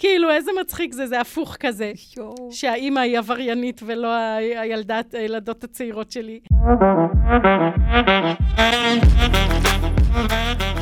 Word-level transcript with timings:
כאילו, 0.00 0.30
איזה 0.30 0.50
מצחיק 0.60 0.92
זה, 0.92 1.06
זה 1.06 1.20
הפוך 1.20 1.56
כזה. 1.60 1.92
שהאימא 2.50 3.00
היא 3.00 3.18
עבריינית 3.18 3.80
ולא 3.86 4.08
הילדת, 4.60 5.14
הילדות 5.14 5.64
הצעירות 5.64 6.10
שלי. 6.10 6.40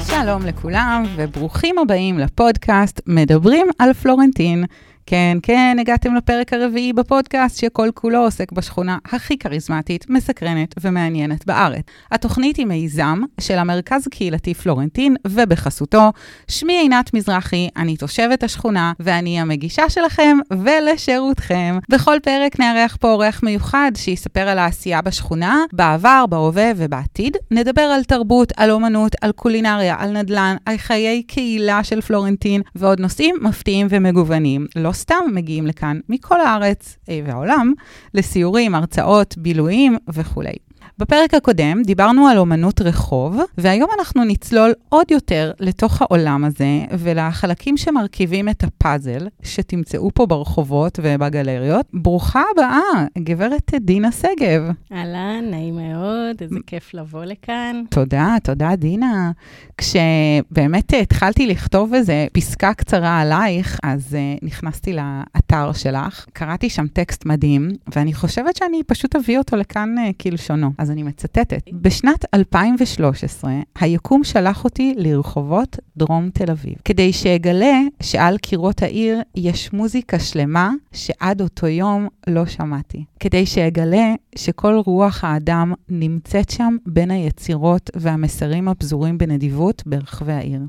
שלום 0.09 0.43
לכולם, 0.47 1.05
וברוכים 1.17 1.79
הבאים 1.79 2.19
לפודקאסט 2.19 3.01
מדברים 3.07 3.67
על 3.79 3.93
פלורנטין. 3.93 4.65
כן, 5.11 5.39
כן, 5.43 5.77
הגעתם 5.81 6.15
לפרק 6.15 6.53
הרביעי 6.53 6.93
בפודקאסט 6.93 7.59
שכל 7.59 7.89
כולו 7.95 8.19
עוסק 8.19 8.53
בשכונה 8.53 8.99
הכי 9.13 9.39
כריזמטית, 9.39 10.11
מסקרנת 10.11 10.75
ומעניינת 10.81 11.47
בארץ. 11.47 11.85
התוכנית 12.13 12.57
היא 12.57 12.67
מיזם 12.67 13.21
של 13.41 13.59
המרכז 13.59 14.07
הקהילתי 14.07 14.55
פלורנטין, 14.55 15.17
ובחסותו, 15.27 16.13
שמי 16.49 16.73
עינת 16.73 17.15
מזרחי, 17.15 17.69
אני 17.77 17.97
תושבת 17.97 18.43
השכונה, 18.43 18.93
ואני 19.01 19.41
המגישה 19.41 19.89
שלכם 19.89 20.39
ולשירותכם. 20.51 21.79
בכל 21.89 22.17
פרק 22.23 22.61
נארח 22.61 22.97
פה 23.01 23.13
אורח 23.13 23.43
מיוחד 23.43 23.93
שיספר 23.95 24.49
על 24.49 24.59
העשייה 24.59 25.03
בשכונה, 25.03 25.59
בעבר, 25.73 26.25
בהווה 26.29 26.73
ובעתיד. 26.77 27.37
נדבר 27.51 27.83
על 27.83 28.05
תרבות, 28.05 28.53
על 28.57 28.71
אומנות, 28.71 29.17
על 29.21 29.33
קולינריה, 29.33 29.97
על 29.99 30.11
נדל"ן, 30.11 30.57
על 30.67 30.77
חיי 30.77 31.23
קהילה 31.23 31.85
של 31.85 32.01
פלורנטין, 32.01 32.63
ועוד 32.75 33.01
נושאים 33.01 33.37
מפתיעים 33.43 33.87
ומגוונים. 33.91 34.67
לא 34.77 34.93
סתם 34.99 35.25
מגיעים 35.35 35.67
לכאן 35.67 36.01
מכל 36.09 36.41
הארץ 36.41 36.97
אה, 37.09 37.21
והעולם 37.27 37.73
לסיורים, 38.15 38.75
הרצאות, 38.75 39.39
בילויים 39.39 39.97
וכולי. 40.09 40.55
בפרק 40.99 41.35
הקודם 41.35 41.83
דיברנו 41.83 42.27
על 42.27 42.39
אומנות 42.39 42.81
רחוב, 42.81 43.39
והיום 43.59 43.89
אנחנו 43.99 44.25
נצלול 44.25 44.73
עוד 44.89 45.11
יותר 45.11 45.53
לתוך 45.61 46.03
העולם 46.03 46.45
הזה 46.45 46.85
ולחלקים 46.99 47.77
שמרכיבים 47.77 48.49
את 48.49 48.65
הפאזל 48.65 49.29
שתמצאו 49.43 50.11
פה 50.15 50.27
ברחובות 50.27 50.99
ובגלריות. 51.03 51.87
ברוכה 51.93 52.43
הבאה, 52.55 53.07
גברת 53.19 53.73
דינה 53.81 54.13
שגב. 54.13 54.71
אהלן, 54.93 55.45
נעים 55.51 55.77
מאוד, 55.77 56.37
איזה 56.41 56.57
כיף 56.67 56.95
לבוא 56.95 57.25
לכאן. 57.25 57.83
תודה, 57.91 58.37
תודה, 58.43 58.77
דינה. 58.77 59.31
כשבאמת 59.77 60.93
התחלתי 61.03 61.47
לכתוב 61.47 61.95
איזה 61.95 62.27
פסקה 62.33 62.75
קצרה 62.75 63.21
עלייך, 63.21 63.79
אז 63.83 64.15
uh, 64.15 64.45
נכנסתי 64.47 64.93
לאתר 64.93 65.73
שלך, 65.73 66.27
קראתי 66.33 66.71
שם 66.71 66.87
טקסט 66.87 67.27
מדהים, 67.27 67.71
ואני 67.95 68.15
חושבת 68.15 68.57
שאני 68.57 68.83
פשוט 68.87 69.17
אביא 69.17 69.39
אותו 69.39 69.57
לכאן 69.57 69.95
uh, 69.99 70.23
כלשונו. 70.23 70.71
אז 70.79 70.88
אני 70.91 71.03
מצטטת. 71.03 71.63
בשנת 71.73 72.25
2013, 72.35 73.53
היקום 73.81 74.25
שלח 74.25 74.65
אותי 74.65 74.95
לרחובות 74.97 75.77
דרום 75.97 76.31
תל 76.31 76.51
אביב, 76.51 76.75
כדי 76.85 77.13
שאגלה 77.13 77.81
שעל 78.03 78.39
קירות 78.39 78.83
העיר 78.83 79.21
יש 79.35 79.73
מוזיקה 79.73 80.19
שלמה 80.19 80.71
שעד 80.93 81.41
אותו 81.41 81.67
יום 81.67 82.09
לא 82.27 82.47
שמעתי. 82.47 83.05
כדי 83.21 83.47
שאגלה 83.47 84.15
שכל 84.37 84.81
רוח 84.87 85.25
האדם 85.25 85.73
נמצאת 85.89 86.51
שם 86.51 86.77
בין 86.87 87.11
היצירות 87.11 87.91
והמסרים 87.97 88.69
הפזורים 88.69 89.19
בנדיבות 89.19 89.83
ברחבי 89.87 90.33
העיר. 90.33 90.61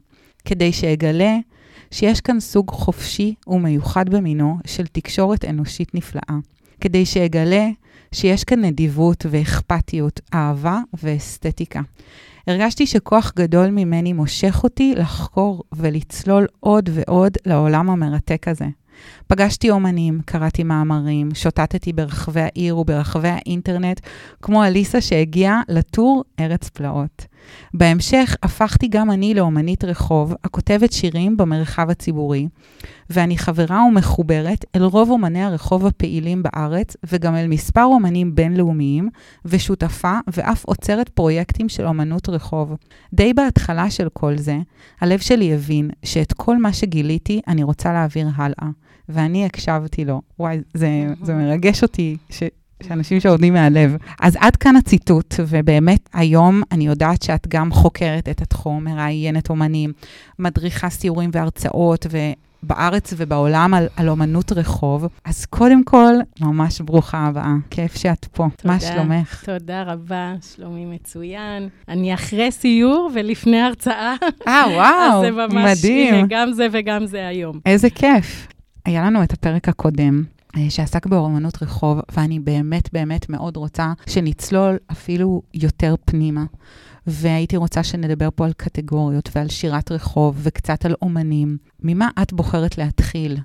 כדי 0.45 0.73
שאגלה 0.73 1.37
שיש 1.91 2.21
כאן 2.21 2.39
סוג 2.39 2.71
חופשי 2.71 3.33
ומיוחד 3.47 4.09
במינו 4.09 4.57
של 4.67 4.87
תקשורת 4.87 5.45
אנושית 5.45 5.95
נפלאה. 5.95 6.37
כדי 6.81 7.05
שאגלה 7.05 7.67
שיש 8.11 8.43
כאן 8.43 8.65
נדיבות 8.65 9.25
ואכפתיות, 9.29 10.19
אהבה 10.33 10.79
ואסתטיקה. 11.03 11.81
הרגשתי 12.47 12.87
שכוח 12.87 13.33
גדול 13.35 13.67
ממני 13.67 14.13
מושך 14.13 14.63
אותי 14.63 14.93
לחקור 14.97 15.63
ולצלול 15.73 16.47
עוד 16.59 16.89
ועוד 16.93 17.37
לעולם 17.45 17.89
המרתק 17.89 18.47
הזה. 18.47 18.65
פגשתי 19.27 19.69
אומנים, 19.69 20.19
קראתי 20.25 20.63
מאמרים, 20.63 21.29
שוטטתי 21.33 21.93
ברחבי 21.93 22.41
העיר 22.41 22.77
וברחבי 22.77 23.27
האינטרנט, 23.27 23.99
כמו 24.41 24.63
אליסה 24.63 25.01
שהגיעה 25.01 25.61
לטור 25.69 26.23
ארץ 26.39 26.69
פלאות. 26.69 27.25
בהמשך 27.73 28.35
הפכתי 28.43 28.87
גם 28.87 29.11
אני 29.11 29.33
לאומנית 29.33 29.83
רחוב, 29.83 30.33
הכותבת 30.43 30.93
שירים 30.93 31.37
במרחב 31.37 31.89
הציבורי, 31.89 32.47
ואני 33.09 33.37
חברה 33.37 33.83
ומחוברת 33.83 34.65
אל 34.75 34.83
רוב 34.83 35.09
אומני 35.09 35.43
הרחוב 35.43 35.85
הפעילים 35.85 36.43
בארץ, 36.43 36.95
וגם 37.11 37.35
אל 37.35 37.47
מספר 37.47 37.83
אומנים 37.83 38.35
בינלאומיים, 38.35 39.09
ושותפה 39.45 40.19
ואף 40.27 40.65
עוצרת 40.65 41.09
פרויקטים 41.09 41.69
של 41.69 41.85
אומנות 41.85 42.29
רחוב. 42.29 42.75
די 43.13 43.33
בהתחלה 43.33 43.89
של 43.89 44.07
כל 44.13 44.37
זה, 44.37 44.57
הלב 45.01 45.19
שלי 45.19 45.53
הבין 45.53 45.89
שאת 46.03 46.33
כל 46.33 46.57
מה 46.57 46.73
שגיליתי 46.73 47.41
אני 47.47 47.63
רוצה 47.63 47.93
להעביר 47.93 48.27
הלאה. 48.35 48.69
ואני 49.09 49.45
הקשבתי 49.45 50.05
לו. 50.05 50.21
וואי, 50.39 50.61
זה, 50.73 50.87
זה 51.23 51.33
מרגש 51.33 51.83
אותי 51.83 52.17
ש, 52.29 52.43
שאנשים 52.87 53.19
שעובדים 53.19 53.53
מהלב. 53.53 53.97
אז 54.21 54.37
עד 54.39 54.55
כאן 54.55 54.75
הציטוט, 54.75 55.35
ובאמת 55.47 56.09
היום 56.13 56.61
אני 56.71 56.87
יודעת 56.87 57.21
שאת 57.21 57.47
גם 57.47 57.71
חוקרת 57.71 58.29
את 58.29 58.41
התחום, 58.41 58.83
מראיינת 58.83 59.49
אומנים, 59.49 59.93
מדריכה 60.39 60.89
סיורים 60.89 61.29
והרצאות, 61.33 62.05
ובארץ 62.63 63.13
ובעולם 63.17 63.73
על, 63.73 63.87
על 63.95 64.09
אומנות 64.09 64.51
רחוב. 64.51 65.07
אז 65.25 65.45
קודם 65.45 65.83
כל, 65.83 66.13
ממש 66.41 66.81
ברוכה 66.81 67.17
הבאה. 67.17 67.53
כיף 67.69 67.95
שאת 67.95 68.25
פה. 68.25 68.47
תודה, 68.57 68.73
מה 68.73 68.79
שלומך? 68.79 69.43
תודה 69.45 69.83
רבה, 69.83 70.33
שלומי 70.55 70.85
מצוין. 70.85 71.69
אני 71.87 72.13
אחרי 72.13 72.51
סיור 72.51 73.09
ולפני 73.13 73.61
הרצאה. 73.61 74.15
אה, 74.47 74.63
וואו, 74.73 74.83
אז 75.13 75.21
זה 75.21 75.31
ממש, 75.31 75.79
מדהים. 75.79 76.13
הנה, 76.13 76.27
גם 76.29 76.53
זה 76.53 76.67
וגם 76.71 77.05
זה 77.05 77.27
היום. 77.27 77.59
איזה 77.65 77.89
כיף. 77.89 78.47
היה 78.85 79.03
לנו 79.03 79.23
את 79.23 79.33
הפרק 79.33 79.69
הקודם, 79.69 80.23
שעסק 80.69 81.05
באומנות 81.05 81.63
רחוב, 81.63 81.99
ואני 82.11 82.39
באמת 82.39 82.93
באמת 82.93 83.29
מאוד 83.29 83.57
רוצה 83.57 83.93
שנצלול 84.07 84.77
אפילו 84.91 85.41
יותר 85.53 85.95
פנימה. 86.05 86.43
והייתי 87.07 87.57
רוצה 87.57 87.83
שנדבר 87.83 88.29
פה 88.35 88.45
על 88.45 88.53
קטגוריות 88.53 89.29
ועל 89.35 89.49
שירת 89.49 89.91
רחוב 89.91 90.39
וקצת 90.43 90.85
על 90.85 90.95
אומנים. 91.01 91.57
ממה 91.79 92.09
את 92.21 92.33
בוחרת 92.33 92.77
להתחיל? 92.77 93.37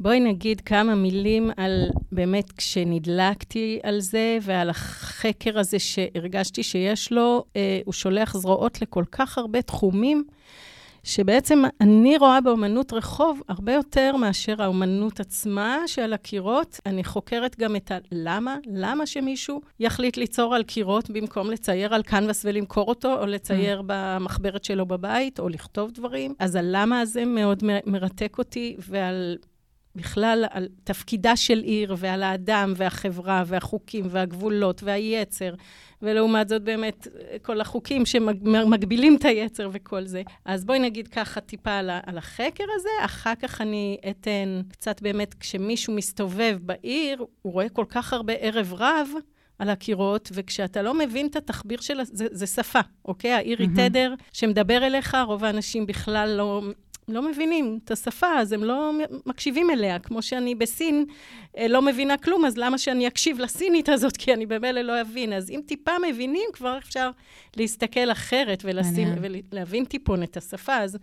בואי 0.00 0.20
נגיד 0.20 0.60
כמה 0.60 0.94
מילים 0.94 1.50
על 1.56 1.88
באמת 2.12 2.52
כשנדלקתי 2.52 3.78
על 3.82 4.00
זה 4.00 4.38
ועל 4.42 4.70
החקר 4.70 5.58
הזה 5.58 5.78
שהרגשתי 5.78 6.62
שיש 6.62 7.12
לו, 7.12 7.44
אה, 7.56 7.80
הוא 7.84 7.92
שולח 7.92 8.36
זרועות 8.36 8.82
לכל 8.82 9.04
כך 9.12 9.38
הרבה 9.38 9.62
תחומים. 9.62 10.24
שבעצם 11.02 11.62
אני 11.80 12.16
רואה 12.16 12.40
באומנות 12.40 12.92
רחוב 12.92 13.42
הרבה 13.48 13.72
יותר 13.72 14.16
מאשר 14.16 14.62
האומנות 14.62 15.20
עצמה 15.20 15.78
שעל 15.86 16.12
הקירות. 16.12 16.80
אני 16.86 17.04
חוקרת 17.04 17.58
גם 17.58 17.76
את 17.76 17.92
הלמה, 17.94 18.56
למה 18.66 19.06
שמישהו 19.06 19.60
יחליט 19.80 20.16
ליצור 20.16 20.54
על 20.54 20.62
קירות 20.62 21.10
במקום 21.10 21.50
לצייר 21.50 21.94
על 21.94 22.02
קנבס 22.02 22.44
ולמכור 22.44 22.88
אותו, 22.88 23.20
או 23.20 23.26
לצייר 23.26 23.80
mm. 23.80 23.84
במחברת 23.86 24.64
שלו 24.64 24.86
בבית, 24.86 25.40
או 25.40 25.48
לכתוב 25.48 25.90
דברים. 25.90 26.34
אז 26.38 26.54
הלמה 26.54 27.00
הזה 27.00 27.24
מאוד 27.24 27.62
מרתק 27.86 28.38
אותי, 28.38 28.76
ועל 28.78 29.36
בכלל 29.96 30.44
על 30.50 30.68
תפקידה 30.84 31.36
של 31.36 31.58
עיר 31.58 31.94
ועל 31.98 32.22
האדם 32.22 32.72
והחברה 32.76 33.42
והחוקים 33.46 34.06
והגבולות 34.10 34.82
והיצר, 34.82 35.54
ולעומת 36.02 36.48
זאת 36.48 36.62
באמת 36.62 37.08
כל 37.42 37.60
החוקים 37.60 38.06
שמגבילים 38.06 39.16
את 39.16 39.24
היצר 39.24 39.68
וכל 39.72 40.04
זה. 40.04 40.22
אז 40.44 40.64
בואי 40.64 40.78
נגיד 40.78 41.08
ככה 41.08 41.40
טיפה 41.40 41.72
על, 41.72 41.90
על 42.06 42.18
החקר 42.18 42.64
הזה, 42.74 43.04
אחר 43.04 43.34
כך 43.34 43.60
אני 43.60 43.96
אתן 44.10 44.60
קצת 44.68 45.02
באמת, 45.02 45.34
כשמישהו 45.34 45.94
מסתובב 45.94 46.58
בעיר, 46.62 47.24
הוא 47.42 47.52
רואה 47.52 47.68
כל 47.68 47.84
כך 47.88 48.12
הרבה 48.12 48.32
ערב 48.32 48.74
רב. 48.76 49.08
על 49.58 49.70
הקירות, 49.70 50.30
וכשאתה 50.34 50.82
לא 50.82 50.94
מבין 50.94 51.26
את 51.26 51.36
התחביר 51.36 51.80
של... 51.80 52.00
זה, 52.02 52.26
זה 52.30 52.46
שפה, 52.46 52.80
אוקיי? 53.04 53.32
העיר 53.32 53.58
היא 53.58 53.68
mm-hmm. 53.68 53.88
תדר 53.88 54.14
שמדבר 54.32 54.86
אליך, 54.86 55.16
רוב 55.26 55.44
האנשים 55.44 55.86
בכלל 55.86 56.34
לא 56.36 56.62
לא 57.12 57.22
מבינים 57.22 57.78
את 57.84 57.90
השפה, 57.90 58.38
אז 58.38 58.52
הם 58.52 58.64
לא 58.64 58.92
מקשיבים 59.26 59.70
אליה. 59.70 59.98
כמו 59.98 60.22
שאני 60.22 60.54
בסין 60.54 61.04
אה, 61.58 61.68
לא 61.68 61.82
מבינה 61.82 62.16
כלום, 62.16 62.44
אז 62.44 62.56
למה 62.56 62.78
שאני 62.78 63.06
אקשיב 63.06 63.38
לסינית 63.38 63.88
הזאת? 63.88 64.16
כי 64.16 64.34
אני 64.34 64.46
במילא 64.46 64.80
לא 64.80 65.00
אבין. 65.00 65.32
אז 65.32 65.50
אם 65.50 65.60
טיפה 65.66 65.92
מבינים, 66.08 66.48
כבר 66.52 66.78
אפשר 66.78 67.10
להסתכל 67.56 68.12
אחרת 68.12 68.62
ולשים, 68.64 69.08
ולהבין 69.20 69.84
טיפון 69.84 70.22
את 70.22 70.36
השפה. 70.36 70.76
אז, 70.76 70.98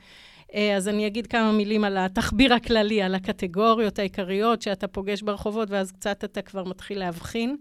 אה, 0.53 0.75
אז 0.75 0.87
אני 0.87 1.07
אגיד 1.07 1.27
כמה 1.27 1.51
מילים 1.51 1.83
על 1.83 1.97
התחביר 1.97 2.53
הכללי, 2.53 3.01
על 3.01 3.15
הקטגוריות 3.15 3.99
העיקריות 3.99 4.61
שאתה 4.61 4.87
פוגש 4.87 5.21
ברחובות, 5.21 5.69
ואז 5.71 5.91
קצת 5.91 6.23
אתה 6.23 6.41
כבר 6.41 6.63
מתחיל 6.63 6.99
להבחין. 6.99 7.57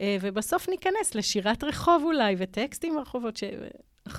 אה, 0.00 0.16
ובסוף 0.20 0.68
ניכנס 0.68 1.14
לשירת 1.14 1.64
רחוב 1.64 2.02
אולי, 2.04 2.34
וטקסטים 2.38 2.94
ברחובות, 2.94 3.36
ש... 3.36 3.44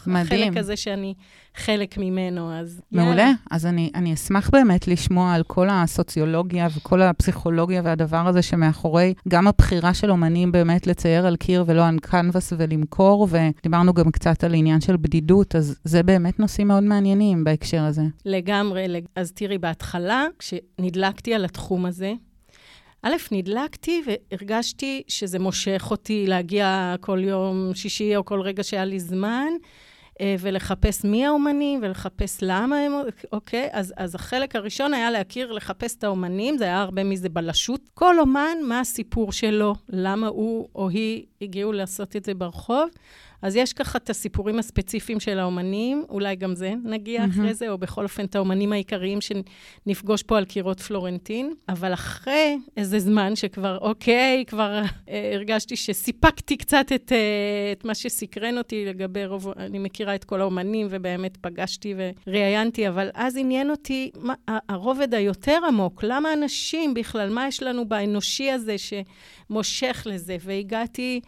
מדהים. 0.08 0.44
החלק 0.44 0.58
הזה 0.58 0.76
שאני 0.76 1.14
חלק 1.56 1.98
ממנו, 1.98 2.54
אז 2.54 2.82
מעולה. 2.92 3.10
יאללה. 3.10 3.32
אז 3.52 3.66
אני, 3.66 3.92
אני 3.96 4.14
אשמח 4.14 4.50
באמת 4.50 4.88
לשמוע 4.88 5.34
על 5.34 5.44
כל 5.44 5.68
הסוציולוגיה 5.72 6.68
וכל 6.78 7.02
הפסיכולוגיה 7.02 7.82
והדבר 7.86 8.28
הזה 8.28 8.42
שמאחורי 8.42 9.14
גם 9.28 9.48
הבחירה 9.48 9.94
של 9.94 10.12
אומנים 10.12 10.52
באמת 10.52 10.88
לצייר 10.88 11.28
על 11.28 11.36
קיר 11.36 11.64
ולא 11.68 11.86
על 11.88 12.00
קנבס 12.02 12.54
ולמכור, 12.58 13.28
ודיברנו 13.32 13.94
גם 13.94 14.12
קצת 14.12 14.44
על 14.44 14.54
עניין 14.54 14.82
של 14.82 14.98
בדידות, 14.98 15.56
אז 15.56 15.76
זה 15.84 16.04
באמת 16.04 16.40
נושאים 16.40 16.68
מאוד 16.68 16.84
מעניינים 16.84 17.44
בהקשר 17.44 17.82
הזה. 17.82 18.04
לגמרי. 18.26 18.88
לג- 18.88 19.06
אז 19.16 19.32
תראי, 19.32 19.58
בהתחלה, 19.58 20.26
כשנדלקתי 20.40 21.34
על 21.34 21.46
התחום 21.46 21.86
הזה, 21.86 22.14
א', 23.06 23.12
נדלקתי 23.32 24.02
והרגשתי 24.32 25.02
שזה 25.08 25.40
מושך 25.40 25.88
אותי 25.92 26.26
להגיע 26.28 26.96
כל 27.02 27.20
יום 27.24 27.72
שישי 27.74 28.16
או 28.16 28.26
כל 28.26 28.42
רגע 28.42 28.64
שהיה 28.64 28.86
לי 28.86 29.00
זמן, 29.00 29.48
ולחפש 30.40 31.04
מי 31.04 31.26
האומנים 31.26 31.80
ולחפש 31.84 32.38
למה 32.42 32.78
הם, 32.78 32.92
אוקיי? 33.32 33.70
אז, 33.72 33.94
אז 33.98 34.16
החלק 34.16 34.56
הראשון 34.56 34.94
היה 34.94 35.12
להכיר, 35.12 35.52
לחפש 35.52 35.96
את 35.96 36.04
האומנים, 36.04 36.58
זה 36.58 36.64
היה 36.64 36.82
הרבה 36.82 37.04
מזה 37.04 37.30
בלשות. 37.30 37.82
כל 37.94 38.20
אומן, 38.20 38.58
מה 38.68 38.80
הסיפור 38.80 39.32
שלו, 39.32 39.76
למה 39.90 40.28
הוא 40.28 40.68
או 40.76 40.90
היא 40.90 41.26
הגיעו 41.42 41.72
לעשות 41.72 42.16
את 42.16 42.26
זה 42.26 42.34
ברחוב. 42.34 42.90
אז 43.44 43.56
יש 43.56 43.74
ככה 43.74 43.98
את 43.98 44.10
הסיפורים 44.10 44.60
הספציפיים 44.60 45.20
של 45.20 45.40
האומנים, 45.40 46.06
אולי 46.10 46.36
גם 46.36 46.56
זה 46.56 46.74
נגיע 46.84 47.20
מהמם. 47.20 47.32
אחרי 47.32 47.54
זה, 47.54 47.70
או 47.70 47.78
בכל 47.78 48.04
אופן 48.04 48.26
את 48.26 48.36
האומנים 48.36 48.74
העיקריים 48.74 49.20
שנפגוש 49.22 50.24
פה 50.24 50.38
על 50.38 50.46
קירות 50.46 50.80
פלורנטין. 50.80 51.54
אבל 51.70 51.94
אחרי 51.94 52.58
איזה 52.78 53.00
זמן 53.00 53.36
שכבר, 53.36 53.78
אוקיי, 53.78 54.44
כבר 54.48 54.82
אה, 55.10 55.32
הרגשתי 55.34 55.76
שסיפקתי 55.76 56.58
קצת 56.58 56.86
את, 56.96 57.12
אה, 57.12 57.72
את 57.72 57.86
מה 57.86 57.96
שסקרן 57.96 58.58
אותי 58.58 58.86
לגבי 58.86 59.26
רוב, 59.26 59.48
אני 59.58 59.80
מכירה 59.80 60.16
את 60.16 60.24
כל 60.24 60.42
האומנים, 60.42 60.88
ובאמת 60.90 61.38
פגשתי 61.38 61.96
וראיינתי, 62.28 62.88
אבל 62.88 63.10
אז 63.14 63.38
עניין 63.38 63.70
אותי 63.70 64.12
מה, 64.20 64.34
הרובד 64.70 65.14
היותר 65.14 65.60
עמוק, 65.68 66.04
למה 66.04 66.34
אנשים 66.34 66.94
בכלל, 66.94 67.30
מה 67.30 67.48
יש 67.48 67.64
לנו 67.64 67.88
באנושי 67.90 68.52
הזה 68.52 68.76
שמושך 68.78 70.08
לזה? 70.10 70.38
והגעתי... 70.40 71.22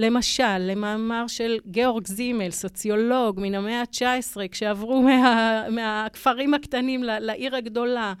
למשל, 0.00 0.58
למאמר 0.58 1.26
של 1.26 1.58
גיאורג 1.66 2.06
זימל, 2.06 2.50
סוציולוג 2.50 3.40
מן 3.40 3.54
המאה 3.54 3.80
ה-19, 3.80 4.36
כשעברו 4.50 5.02
מה, 5.02 5.64
מהכפרים 5.70 6.54
הקטנים 6.54 7.02
לעיר 7.02 7.56
הגדולה, 7.56 8.14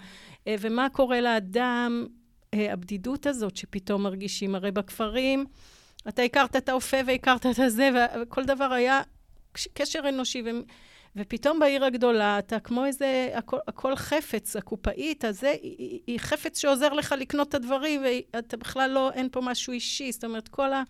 אה, 0.48 0.54
ומה 0.60 0.88
קורה 0.92 1.20
לאדם, 1.20 2.06
אה, 2.54 2.72
הבדידות 2.72 3.26
הזאת 3.26 3.56
שפתאום 3.56 4.02
מרגישים, 4.02 4.54
הרי 4.54 4.70
בכפרים, 4.70 5.44
אתה 6.08 6.22
הכרת 6.22 6.56
את 6.56 6.68
האופה 6.68 6.96
והכרת 7.06 7.46
את 7.46 7.58
הזה, 7.58 7.90
וכל 8.22 8.44
דבר 8.44 8.72
היה 8.72 9.00
קש- 9.52 9.68
קשר 9.74 10.08
אנושי, 10.08 10.42
ו... 10.44 10.48
ופתאום 11.16 11.58
בעיר 11.60 11.84
הגדולה, 11.84 12.38
אתה 12.38 12.60
כמו 12.60 12.84
איזה, 12.86 13.28
הכל, 13.34 13.58
הכל 13.68 13.96
חפץ, 13.96 14.56
הקופאית 14.56 15.24
הזה, 15.24 15.50
היא- 15.62 16.00
היא 16.06 16.18
חפץ 16.20 16.58
שעוזר 16.60 16.92
לך 16.92 17.14
לקנות 17.18 17.48
את 17.48 17.54
הדברים, 17.54 18.02
ואתה 18.34 18.56
בכלל 18.56 18.90
לא, 18.90 19.10
אין 19.12 19.28
פה 19.32 19.40
משהו 19.40 19.72
אישי. 19.72 20.12
זאת 20.12 20.24
אומרת, 20.24 20.48
כל 20.48 20.72
ה... 20.72 20.82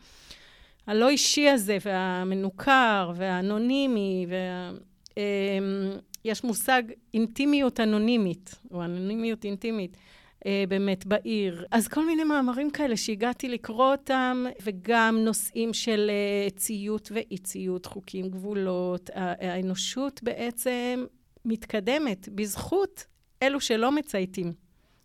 הלא 0.87 1.09
אישי 1.09 1.49
הזה, 1.49 1.79
והמנוכר, 1.85 3.12
והאנונימי, 3.17 4.27
וה... 4.29 4.71
אמ, 5.17 5.91
יש 6.25 6.44
מושג 6.44 6.82
אינטימיות 7.15 7.81
אנונימית, 7.81 8.55
או 8.71 8.85
אנונימיות 8.85 9.44
אינטימית, 9.44 9.97
אה, 10.47 10.65
באמת, 10.69 11.06
בעיר. 11.06 11.65
אז 11.71 11.88
כל 11.88 12.06
מיני 12.06 12.25
מאמרים 12.25 12.71
כאלה 12.71 12.97
שהגעתי 12.97 13.49
לקרוא 13.49 13.93
אותם, 13.93 14.44
וגם 14.62 15.19
נושאים 15.25 15.73
של 15.73 16.11
אה, 16.11 16.50
ציות 16.50 17.12
ואי-ציות, 17.15 17.87
חוקים, 17.87 18.29
גבולות. 18.29 19.11
האנושות 19.15 20.23
בעצם 20.23 21.05
מתקדמת 21.44 22.29
בזכות 22.29 23.05
אלו 23.43 23.61
שלא 23.61 23.93
מצייתים, 23.93 24.53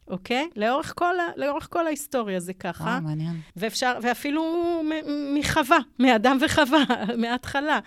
אוקיי? 0.08 0.50
לאורך 0.56 0.94
כל, 0.96 1.20
ה- 1.20 1.32
לאורך 1.36 1.68
כל 1.72 1.86
ההיסטוריה 1.88 2.40
זה 2.40 2.54
ככה. 2.54 2.84
וואו, 2.84 3.02
מעניין. 3.02 3.34
ואפשר, 3.56 3.94
ואפילו 4.02 4.44
מ- 4.84 5.36
מחווה, 5.40 5.78
מאדם 6.00 6.38
וחווה, 6.42 6.84
מההתחלה. 7.22 7.80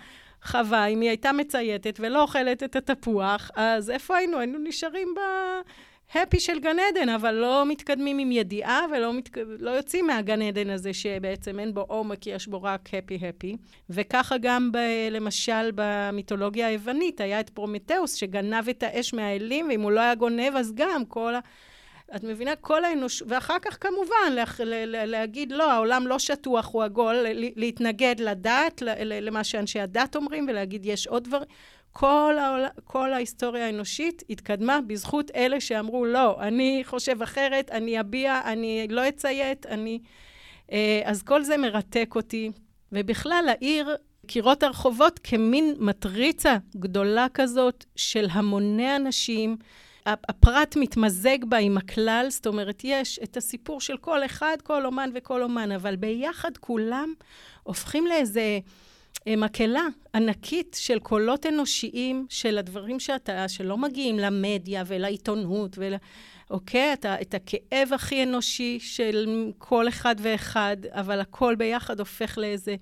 חווה, 0.43 0.85
אם 0.85 1.01
היא 1.01 1.09
הייתה 1.09 1.31
מצייתת 1.31 1.99
ולא 2.03 2.21
אוכלת 2.21 2.63
את 2.63 2.75
התפוח, 2.75 3.51
אז 3.55 3.89
איפה 3.89 4.17
היינו? 4.17 4.37
היינו 4.37 4.59
נשארים 4.63 5.07
ב 6.15 6.19
happy 6.19 6.39
של 6.39 6.59
גן 6.59 6.75
עדן, 6.79 7.09
אבל 7.09 7.31
לא 7.31 7.65
מתקדמים 7.65 8.19
עם 8.19 8.31
ידיעה 8.31 8.81
ולא 8.91 9.13
מתק... 9.13 9.37
לא 9.59 9.71
יוצאים 9.71 10.07
מהגן 10.07 10.41
עדן 10.41 10.69
הזה 10.69 10.93
שבעצם 10.93 11.59
אין 11.59 11.73
בו 11.73 11.81
עומק, 11.81 12.27
יש 12.27 12.47
בו 12.47 12.63
רק 12.63 12.89
happy-happy. 12.93 13.55
וככה 13.89 14.37
גם, 14.37 14.71
ב... 14.71 14.77
למשל, 15.11 15.71
במיתולוגיה 15.75 16.67
היוונית, 16.67 17.21
היה 17.21 17.39
את 17.39 17.49
פרומטאוס 17.49 18.13
שגנב 18.13 18.69
את 18.69 18.83
האש 18.83 19.13
מהאלים, 19.13 19.67
ואם 19.69 19.81
הוא 19.81 19.91
לא 19.91 19.99
היה 19.99 20.15
גונב, 20.15 20.53
אז 20.55 20.73
גם 20.75 21.05
כל 21.05 21.35
ה... 21.35 21.39
את 22.15 22.23
מבינה? 22.23 22.55
כל 22.55 22.85
האנוש... 22.85 23.23
ואחר 23.27 23.59
כך 23.61 23.77
כמובן 23.81 24.33
לה... 24.33 24.43
ל... 24.59 24.85
ל... 24.85 25.05
להגיד, 25.05 25.51
לא, 25.51 25.71
העולם 25.71 26.07
לא 26.07 26.19
שטוח, 26.19 26.69
הוא 26.73 26.83
עגול. 26.83 27.25
להתנגד 27.55 28.15
לדת. 28.19 28.81
למה 29.05 29.43
שאנשי 29.43 29.79
הדת 29.79 30.15
אומרים, 30.15 30.45
ולהגיד, 30.49 30.85
יש 30.85 31.07
עוד 31.07 31.23
דברים. 31.23 31.47
כל, 31.91 32.35
העול... 32.39 32.65
כל 32.83 33.13
ההיסטוריה 33.13 33.65
האנושית 33.65 34.23
התקדמה 34.29 34.79
בזכות 34.87 35.31
אלה 35.35 35.59
שאמרו, 35.59 36.05
לא, 36.05 36.41
אני 36.41 36.81
חושב 36.85 37.21
אחרת, 37.21 37.71
אני 37.71 37.99
אביע, 37.99 38.41
אני 38.45 38.87
לא 38.89 39.07
אציית, 39.07 39.65
אני... 39.65 39.99
אה, 40.71 41.01
אז 41.05 41.23
כל 41.23 41.43
זה 41.43 41.57
מרתק 41.57 42.13
אותי. 42.15 42.51
ובכלל, 42.91 43.45
העיר, 43.49 43.95
קירות 44.27 44.63
הרחובות 44.63 45.19
כמין 45.23 45.75
מטריצה 45.79 46.57
גדולה 46.75 47.27
כזאת 47.33 47.85
של 47.95 48.27
המוני 48.31 48.95
אנשים. 48.95 49.57
הפרט 50.29 50.75
מתמזג 50.75 51.45
בה 51.45 51.57
עם 51.57 51.77
הכלל, 51.77 52.25
זאת 52.29 52.47
אומרת, 52.47 52.81
יש 52.83 53.19
את 53.23 53.37
הסיפור 53.37 53.81
של 53.81 53.97
כל 53.97 54.25
אחד, 54.25 54.57
כל 54.63 54.85
אומן 54.85 55.09
וכל 55.13 55.43
אומן, 55.43 55.71
אבל 55.71 55.95
ביחד 55.95 56.57
כולם 56.57 57.13
הופכים 57.63 58.07
לאיזה 58.07 58.59
אה, 59.27 59.35
מקהלה 59.35 59.87
ענקית 60.15 60.77
של 60.79 60.99
קולות 60.99 61.45
אנושיים, 61.45 62.25
של 62.29 62.57
הדברים 62.57 62.99
שאתה, 62.99 63.47
שלא 63.47 63.77
מגיעים 63.77 64.19
למדיה 64.19 64.83
ולעיתונות 64.87 65.75
ול... 65.77 65.93
אוקיי? 66.49 66.93
את, 66.93 67.05
ה, 67.05 67.21
את 67.21 67.33
הכאב 67.33 67.89
הכי 67.93 68.23
אנושי 68.23 68.79
של 68.79 69.51
כל 69.57 69.87
אחד 69.87 70.15
ואחד, 70.19 70.77
אבל 70.89 71.19
הכל 71.19 71.55
ביחד 71.55 71.99
הופך 71.99 72.37
לאיזה 72.37 72.75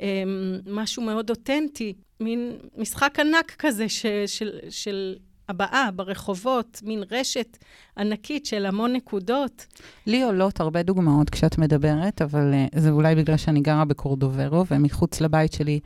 אה, 0.00 0.22
משהו 0.66 1.02
מאוד 1.02 1.30
אותנטי, 1.30 1.94
מין 2.20 2.58
משחק 2.76 3.20
ענק 3.20 3.54
כזה 3.58 3.88
ש, 3.88 4.06
של, 4.26 4.58
של 4.70 5.16
הבאה 5.50 5.88
ברחובות, 5.94 6.80
מין 6.84 7.02
רשת 7.10 7.58
ענקית 7.98 8.46
של 8.46 8.66
המון 8.66 8.92
נקודות. 8.92 9.66
לי 10.06 10.22
עולות 10.22 10.60
הרבה 10.60 10.82
דוגמאות 10.82 11.30
כשאת 11.30 11.58
מדברת, 11.58 12.22
אבל 12.22 12.52
uh, 12.52 12.78
זה 12.78 12.90
אולי 12.90 13.14
בגלל 13.14 13.36
שאני 13.36 13.60
גרה 13.60 13.84
בקורדוברו, 13.84 14.64
ומחוץ 14.70 15.20
לבית 15.20 15.52
שלי 15.52 15.80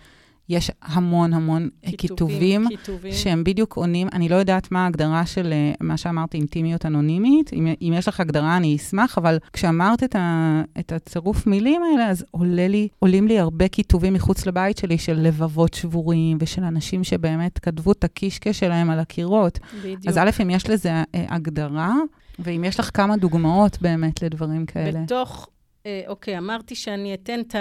יש 0.48 0.70
המון 0.82 1.32
המון 1.32 1.68
כיתובים, 1.98 2.68
כיתובים. 2.68 3.12
שהם 3.12 3.44
בדיוק 3.44 3.76
עונים, 3.76 4.08
אני 4.12 4.28
לא 4.28 4.36
יודעת 4.36 4.72
מה 4.72 4.84
ההגדרה 4.84 5.26
של 5.26 5.52
uh, 5.52 5.76
מה 5.80 5.96
שאמרתי, 5.96 6.38
אינטימיות 6.38 6.86
אנונימית, 6.86 7.52
אם, 7.52 7.66
אם 7.82 7.92
יש 7.96 8.08
לך 8.08 8.20
הגדרה 8.20 8.56
אני 8.56 8.76
אשמח, 8.76 9.18
אבל 9.18 9.38
כשאמרת 9.52 10.04
את, 10.04 10.16
ה, 10.16 10.62
את 10.78 10.92
הצירוף 10.92 11.46
מילים 11.46 11.82
האלה, 11.82 12.10
אז 12.10 12.24
עולה 12.30 12.68
לי, 12.68 12.88
עולים 12.98 13.28
לי 13.28 13.38
הרבה 13.38 13.68
כיתובים 13.68 14.12
מחוץ 14.12 14.46
לבית 14.46 14.78
שלי 14.78 14.98
של 14.98 15.20
לבבות 15.20 15.74
שבורים, 15.74 16.38
ושל 16.40 16.64
אנשים 16.64 17.04
שבאמת 17.04 17.58
כתבו 17.58 17.92
את 17.92 18.04
הקישקע 18.04 18.52
שלהם 18.52 18.90
על 18.90 18.98
הקירות. 18.98 19.58
בדיוק. 19.78 20.06
אז 20.06 20.18
א', 20.18 20.30
אם 20.42 20.50
יש 20.50 20.70
לזה 20.70 21.02
uh, 21.02 21.18
הגדרה, 21.28 21.94
ואם 22.38 22.64
יש 22.64 22.80
לך 22.80 22.90
כמה 22.94 23.16
דוגמאות 23.16 23.78
באמת 23.82 24.22
לדברים 24.22 24.66
כאלה. 24.66 25.02
בתוך, 25.02 25.48
אה, 25.86 26.02
אוקיי, 26.08 26.38
אמרתי 26.38 26.74
שאני 26.74 27.14
אתן 27.14 27.40
את 27.40 27.54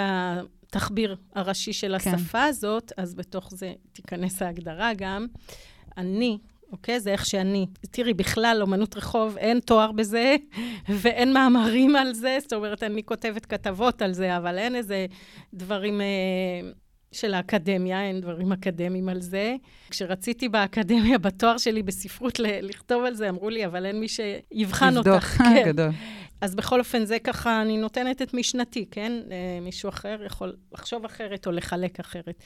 התחביר 0.76 1.16
הראשי 1.34 1.72
של 1.72 1.96
כן. 1.98 2.14
השפה 2.14 2.44
הזאת, 2.44 2.92
אז 2.96 3.14
בתוך 3.14 3.50
זה 3.50 3.72
תיכנס 3.92 4.42
ההגדרה 4.42 4.90
גם. 4.96 5.26
אני, 5.98 6.38
אוקיי? 6.72 7.00
זה 7.00 7.12
איך 7.12 7.26
שאני. 7.26 7.66
תראי, 7.90 8.14
בכלל, 8.14 8.58
אומנות 8.60 8.96
רחוב, 8.96 9.36
אין 9.38 9.60
תואר 9.60 9.92
בזה, 9.92 10.36
ואין 11.02 11.32
מאמרים 11.32 11.96
על 11.96 12.14
זה. 12.14 12.38
זאת 12.40 12.52
אומרת, 12.52 12.82
אני 12.82 13.02
כותבת 13.02 13.46
כתבות 13.46 14.02
על 14.02 14.12
זה, 14.12 14.36
אבל 14.36 14.58
אין 14.58 14.76
איזה 14.76 15.06
דברים 15.54 16.00
אה, 16.00 16.06
של 17.12 17.34
האקדמיה, 17.34 18.02
אין 18.02 18.20
דברים 18.20 18.52
אקדמיים 18.52 19.08
על 19.08 19.20
זה. 19.20 19.56
כשרציתי 19.90 20.48
באקדמיה, 20.48 21.18
בתואר 21.18 21.58
שלי 21.58 21.82
בספרות 21.82 22.38
ל- 22.38 22.66
לכתוב 22.68 23.04
על 23.04 23.14
זה, 23.14 23.28
אמרו 23.28 23.50
לי, 23.50 23.66
אבל 23.66 23.86
אין 23.86 24.00
מי 24.00 24.06
שיבחן 24.08 24.94
לבדוק. 24.94 25.14
אותך. 25.14 25.26
כן. 25.54 25.62
גדול. 25.66 25.90
אז 26.44 26.54
בכל 26.54 26.78
אופן, 26.78 27.04
זה 27.04 27.18
ככה, 27.18 27.62
אני 27.62 27.76
נותנת 27.76 28.22
את 28.22 28.34
משנתי, 28.34 28.86
כן? 28.90 29.12
אה, 29.30 29.58
מישהו 29.62 29.88
אחר 29.88 30.20
יכול 30.26 30.56
לחשוב 30.72 31.04
אחרת 31.04 31.46
או 31.46 31.52
לחלק 31.52 32.00
אחרת. 32.00 32.42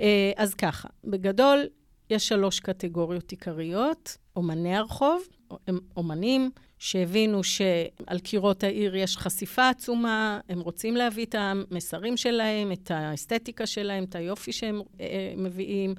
אה, 0.00 0.32
אז 0.36 0.54
ככה, 0.54 0.88
בגדול, 1.04 1.66
יש 2.10 2.28
שלוש 2.28 2.60
קטגוריות 2.60 3.30
עיקריות, 3.30 4.16
אומני 4.36 4.76
הרחוב, 4.76 5.22
הם 5.66 5.78
אומנים 5.96 6.50
שהבינו 6.78 7.44
שעל 7.44 8.18
קירות 8.22 8.64
העיר 8.64 8.96
יש 8.96 9.16
חשיפה 9.16 9.68
עצומה, 9.68 10.40
הם 10.48 10.60
רוצים 10.60 10.96
להביא 10.96 11.24
את 11.24 11.34
המסרים 11.38 12.16
שלהם, 12.16 12.72
את 12.72 12.90
האסתטיקה 12.90 13.66
שלהם, 13.66 14.04
את 14.04 14.14
היופי 14.14 14.52
שהם 14.52 14.80
אה, 15.00 15.34
מביאים. 15.36 15.94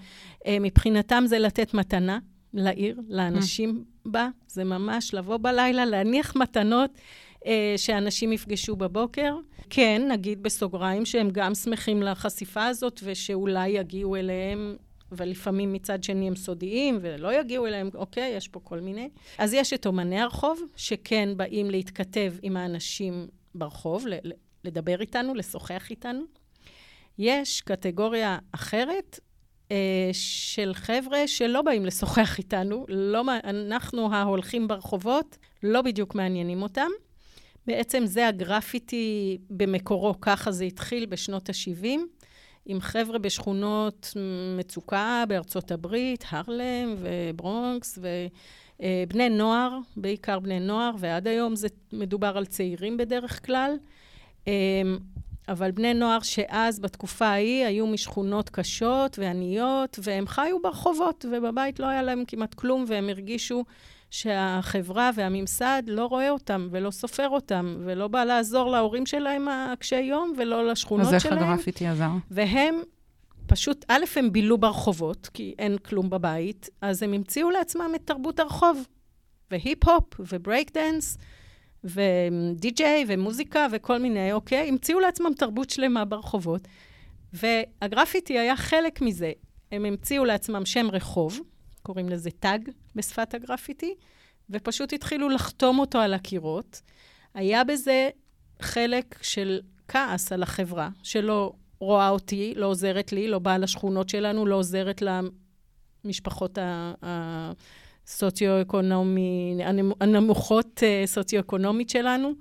אה, 0.46 0.58
מבחינתם 0.60 1.24
זה 1.27 1.39
לתת 1.39 1.74
מתנה 1.74 2.20
לעיר, 2.54 3.01
לאנשים. 3.10 3.84
בה. 4.06 4.30
זה 4.48 4.63
ממש 4.63 5.13
לבוא 5.13 5.38
בלילה, 5.38 5.86
להניח 5.86 6.36
מתנות. 6.36 6.92
אה, 7.48 7.74
שאנשים 7.77 8.34
יפגשו 8.34 8.75
בבוקר. 8.75 9.36
כן, 9.70 10.01
נגיד 10.12 10.44
בסוגריים 10.44 11.06
שהם 11.06 11.30
גם 11.32 11.56
שמחים 11.56 12.04
לחשיפה 12.04 12.66
הזאת, 12.66 13.00
ושאולי 13.04 13.68
יגיעו 13.68 14.16
אליהם 14.16 14.75
ולפעמים 15.12 15.74
מצד 15.74 16.04
שני 16.04 16.27
הם 16.27 16.36
סודיים 16.36 17.00
ולא 17.01 17.39
יגיעו 17.39 17.66
אליהם, 17.66 17.89
אוקיי, 17.96 18.34
יש 18.38 18.48
פה 18.48 18.60
כל 18.63 18.80
מיני. 18.80 19.10
אז 19.38 19.54
יש 19.54 19.74
את 19.74 19.86
אומני 19.86 20.20
הרחוב, 20.20 20.62
שכן 20.75 21.30
באים 21.38 21.70
להתכתב 21.70 22.34
עם 22.42 22.58
האנשים 22.58 23.27
ברחוב, 23.56 24.06
לדבר 24.63 25.01
איתנו, 25.01 25.36
לשוחח 25.36 25.89
איתנו. 25.89 26.22
יש 27.18 27.62
קטגוריה 27.62 28.38
אחרת 28.51 29.20
אה, 29.72 30.10
של 30.13 30.72
חבר'ה 30.74 31.27
שלא 31.27 31.62
באים 31.62 31.86
לשוחח 31.86 32.38
איתנו, 32.38 32.86
לא, 32.89 33.24
אנחנו 33.44 34.13
ההולכים 34.13 34.68
ברחובות, 34.68 35.38
לא 35.63 35.82
בדיוק 35.82 36.16
מעניינים 36.16 36.62
אותם. 36.62 36.89
בעצם 37.68 38.06
זה 38.06 38.28
הגרפיטי 38.28 39.38
במקורו, 39.50 40.22
ככה 40.22 40.52
זה 40.52 40.64
התחיל 40.64 41.06
בשנות 41.06 41.50
ה-70. 41.50 41.88
עם 42.66 42.82
חבר'ה 42.82 43.20
בשכונות 43.20 44.14
מצוקה 44.58 45.24
בארצות 45.28 45.72
הברית, 45.72 46.26
הרלם 46.30 46.96
וברונקס, 46.98 48.00
ובני 48.80 49.30
נוער, 49.30 49.78
בעיקר 49.98 50.40
בני 50.40 50.60
נוער, 50.60 50.92
ועד 51.00 51.28
היום 51.28 51.56
זה 51.56 51.68
מדובר 51.94 52.38
על 52.38 52.46
צעירים 52.46 52.98
בדרך 52.98 53.46
כלל. 53.46 53.76
אמ, 54.48 54.52
אבל 55.48 55.72
בני 55.72 55.94
נוער 55.94 56.20
שאז, 56.20 56.80
בתקופה 56.80 57.26
ההיא, 57.26 57.66
היו 57.66 57.88
משכונות 57.88 58.50
קשות 58.50 59.20
ועניות, 59.20 60.00
והם 60.04 60.28
חיו 60.28 60.62
ברחובות, 60.62 61.26
ובבית 61.32 61.80
לא 61.80 61.86
היה 61.86 62.02
להם 62.02 62.24
כמעט 62.28 62.54
כלום, 62.54 62.86
והם 62.88 63.10
הרגישו 63.10 63.64
שהחברה 64.10 65.12
והממסד 65.16 65.84
לא 65.88 66.06
רואה 66.06 66.30
אותם 66.30 66.68
ולא 66.72 66.92
סופר 66.92 67.30
אותם, 67.30 67.78
ולא 67.86 68.08
בא 68.08 68.24
לעזור 68.24 68.72
להורים 68.72 69.06
שלהם 69.06 69.48
הקשי 69.48 70.00
יום 70.00 70.34
ולא 70.38 70.68
לשכונות 70.68 71.08
שלהם. 71.08 71.18
אז 71.18 71.26
איך 71.26 71.50
הגרפיטי 71.50 71.88
עזר? 71.88 72.10
והם 72.32 72.76
פשוט, 73.48 73.86
א', 73.88 74.04
הם 74.16 74.32
בילו 74.32 74.58
ברחובות, 74.58 75.30
כי 75.34 75.56
אין 75.60 75.78
כלום 75.78 76.10
בבית, 76.10 76.70
אז 76.82 77.04
הם 77.04 77.14
המציאו 77.14 77.50
לעצמם 77.50 77.92
את 77.96 78.02
תרבות 78.06 78.40
הרחוב, 78.40 78.88
והיפ-הופ, 79.52 80.04
וברייק 80.20 80.78
דנס, 80.78 81.18
ודי-ג'יי, 81.84 83.06
ומוזיקה, 83.08 83.68
וכל 83.72 83.98
מיני, 83.98 84.34
אוקיי? 84.34 84.70
המציאו 84.70 85.00
לעצמם 85.00 85.32
תרבות 85.38 85.70
שלמה 85.70 86.06
ברחובות, 86.06 86.68
והגרפיטי 87.34 88.40
היה 88.40 88.56
חלק 88.56 89.02
מזה. 89.02 89.32
הם 89.72 89.86
המציאו 89.86 90.26
לעצמם 90.26 90.66
שם 90.66 90.88
רחוב, 90.92 91.40
קוראים 91.88 92.10
לזה 92.10 92.32
tag 92.32 92.70
בשפת 92.96 93.34
הגרפיטי, 93.34 93.96
ופשוט 94.50 94.94
התחילו 94.94 95.29
לחתום 95.29 95.79
אותו 95.79 95.98
על 96.00 96.13
הקירות. 96.13 96.82
היה 97.34 97.63
בזה 97.63 98.10
חלק 98.62 99.20
של 99.22 99.62
כעס 99.88 100.32
על 100.32 100.44
החברה, 100.44 100.89
שלא 101.03 101.53
רואה 101.79 102.10
אותי, 102.10 102.53
לא 102.56 102.65
עוזרת 102.65 103.12
לי, 103.12 103.27
לא 103.27 103.39
באה 103.39 103.58
לשכונות 103.58 104.10
שלנו, 104.10 104.46
לא 104.46 104.56
עוזרת 104.56 105.01
למשפחות 106.06 106.58
הסוציו-אקונומי, 108.06 109.58
הנמוכות 110.01 110.84
אה, 110.84 111.03
סוציו-אקונומית 111.06 111.89
שלנו. 111.89 112.34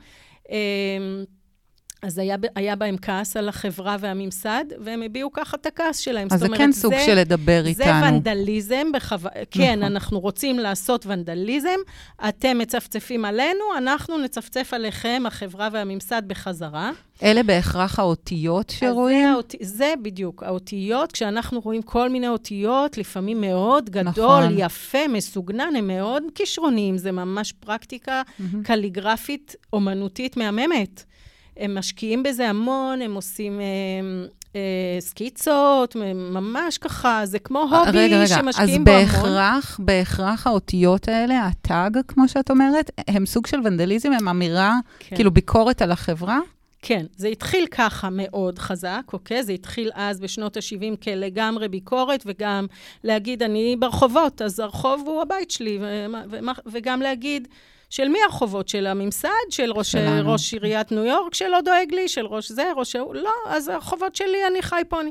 אז 2.07 2.19
היה, 2.19 2.37
היה 2.55 2.77
בהם 2.77 2.97
כעס 3.03 3.37
על 3.37 3.49
החברה 3.49 3.97
והממסד, 4.01 4.65
והם 4.81 5.03
הביעו 5.03 5.33
ככה 5.33 5.57
את 5.57 5.67
הכעס 5.67 5.99
שלהם. 5.99 6.29
אז 6.31 6.41
זה 6.41 6.47
אומרת, 6.47 6.61
כן 6.61 6.73
סוג 6.73 6.95
זה, 6.95 7.05
של 7.07 7.15
לדבר 7.15 7.63
זה 7.63 7.69
איתנו. 7.69 7.85
זה 7.85 8.09
ונדליזם, 8.09 8.93
בחו... 8.93 9.17
כן, 9.51 9.79
נכון. 9.79 9.93
אנחנו 9.93 10.21
רוצים 10.21 10.59
לעשות 10.59 11.07
ונדליזם, 11.07 11.79
אתם 12.29 12.59
מצפצפים 12.59 13.25
עלינו, 13.25 13.65
אנחנו 13.79 14.19
נצפצף 14.19 14.71
עליכם, 14.73 15.23
החברה 15.27 15.69
והממסד, 15.73 16.23
בחזרה. 16.27 16.91
אלה 17.23 17.43
בהכרח 17.43 17.99
האותיות 17.99 18.71
שרואים? 18.71 19.27
זה, 19.27 19.33
האות... 19.33 19.55
זה 19.61 19.95
בדיוק, 20.03 20.43
האותיות, 20.43 21.13
כשאנחנו 21.13 21.61
רואים 21.61 21.83
כל 21.83 22.11
מיני 22.11 22.29
אותיות, 22.29 22.99
לפעמים 22.99 23.41
מאוד 23.41 23.91
גדול, 23.91 24.45
נכון. 24.45 24.55
יפה, 24.57 25.09
מסוגנן, 25.09 25.77
הם 25.79 25.87
מאוד 25.87 26.23
כישרוניים, 26.35 26.99
זה 26.99 27.13
ממש 27.13 27.53
פרקטיקה 27.53 28.23
mm-hmm. 28.23 28.57
קליגרפית, 28.65 29.57
אומנותית 29.73 30.37
מהממת. 30.37 31.05
הם 31.57 31.79
משקיעים 31.79 32.23
בזה 32.23 32.49
המון, 32.49 33.03
הם 33.03 33.15
עושים... 33.15 33.61
אה, 33.61 34.27
אה, 34.57 35.01
סקיצות, 35.01 35.97
ממש 36.15 36.79
ככה, 36.79 37.21
זה 37.25 37.39
כמו 37.39 37.61
הובי 37.61 37.99
רגע, 37.99 38.17
רגע, 38.17 38.27
שמשקיעים 38.27 38.85
בו 38.85 38.91
המון. 38.91 39.03
רגע, 39.03 39.11
רגע, 39.11 39.19
אז 39.19 39.25
בהכרח, 39.25 39.81
בהכרח 39.83 40.47
האותיות 40.47 41.09
האלה, 41.09 41.47
הטאג, 41.47 41.99
כמו 42.09 42.29
שאת 42.29 42.51
אומרת, 42.51 42.91
הם 43.09 43.27
סוג 43.27 43.47
של 43.47 43.61
ונדליזם, 43.65 44.13
הם 44.13 44.29
אמירה, 44.29 44.75
כן. 44.99 45.17
כאילו 45.17 45.31
ביקורת 45.31 45.83
על 45.83 45.93
החברה? 45.93 46.39
כן, 46.83 47.07
זה 47.17 47.29
התחיל 47.29 47.67
ככה 47.71 48.09
מאוד 48.11 48.59
חזק, 48.59 49.03
אוקיי? 49.13 49.43
זה 49.43 49.53
התחיל 49.53 49.91
אז 49.95 50.21
בשנות 50.21 50.57
ה-70 50.57 50.97
כלגמרי 51.03 51.69
ביקורת, 51.69 52.23
וגם 52.27 52.67
להגיד, 53.05 53.43
אני 53.43 53.77
ברחובות, 53.79 54.43
אז 54.43 54.61
הרחוב 54.61 55.03
הוא 55.07 55.23
הבית 55.23 55.51
שלי, 55.51 55.79
ו- 55.81 56.07
ו- 56.31 56.71
וגם 56.73 57.01
להגיד, 57.01 57.49
של 57.91 58.09
מי 58.09 58.19
החובות? 58.29 58.69
של 58.69 58.87
הממסד? 58.87 59.29
של 59.51 59.73
ראש, 59.73 59.95
ראש 60.25 60.53
עיריית 60.53 60.93
ניו 60.93 61.05
יורק 61.05 61.35
שלא 61.35 61.61
דואג 61.61 61.95
לי? 61.95 62.09
של 62.09 62.27
ראש 62.27 62.53
זה? 62.53 62.65
ראש? 62.77 62.97
לא, 62.97 63.33
אז 63.49 63.69
החובות 63.69 64.17
שלי, 64.17 64.47
אני 64.51 64.63
חי 64.63 64.83
פה. 64.89 65.01
אני... 65.01 65.11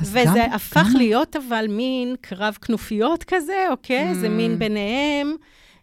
וזה 0.00 0.20
גם, 0.24 0.52
הפך 0.52 0.86
גם... 0.92 0.96
להיות 0.96 1.36
אבל 1.36 1.66
מין 1.68 2.16
קרב 2.20 2.58
כנופיות 2.62 3.24
כזה, 3.24 3.66
אוקיי? 3.70 4.10
Mm. 4.10 4.14
זה 4.14 4.28
מין 4.28 4.54
mm. 4.54 4.58
ביניהם, 4.58 5.36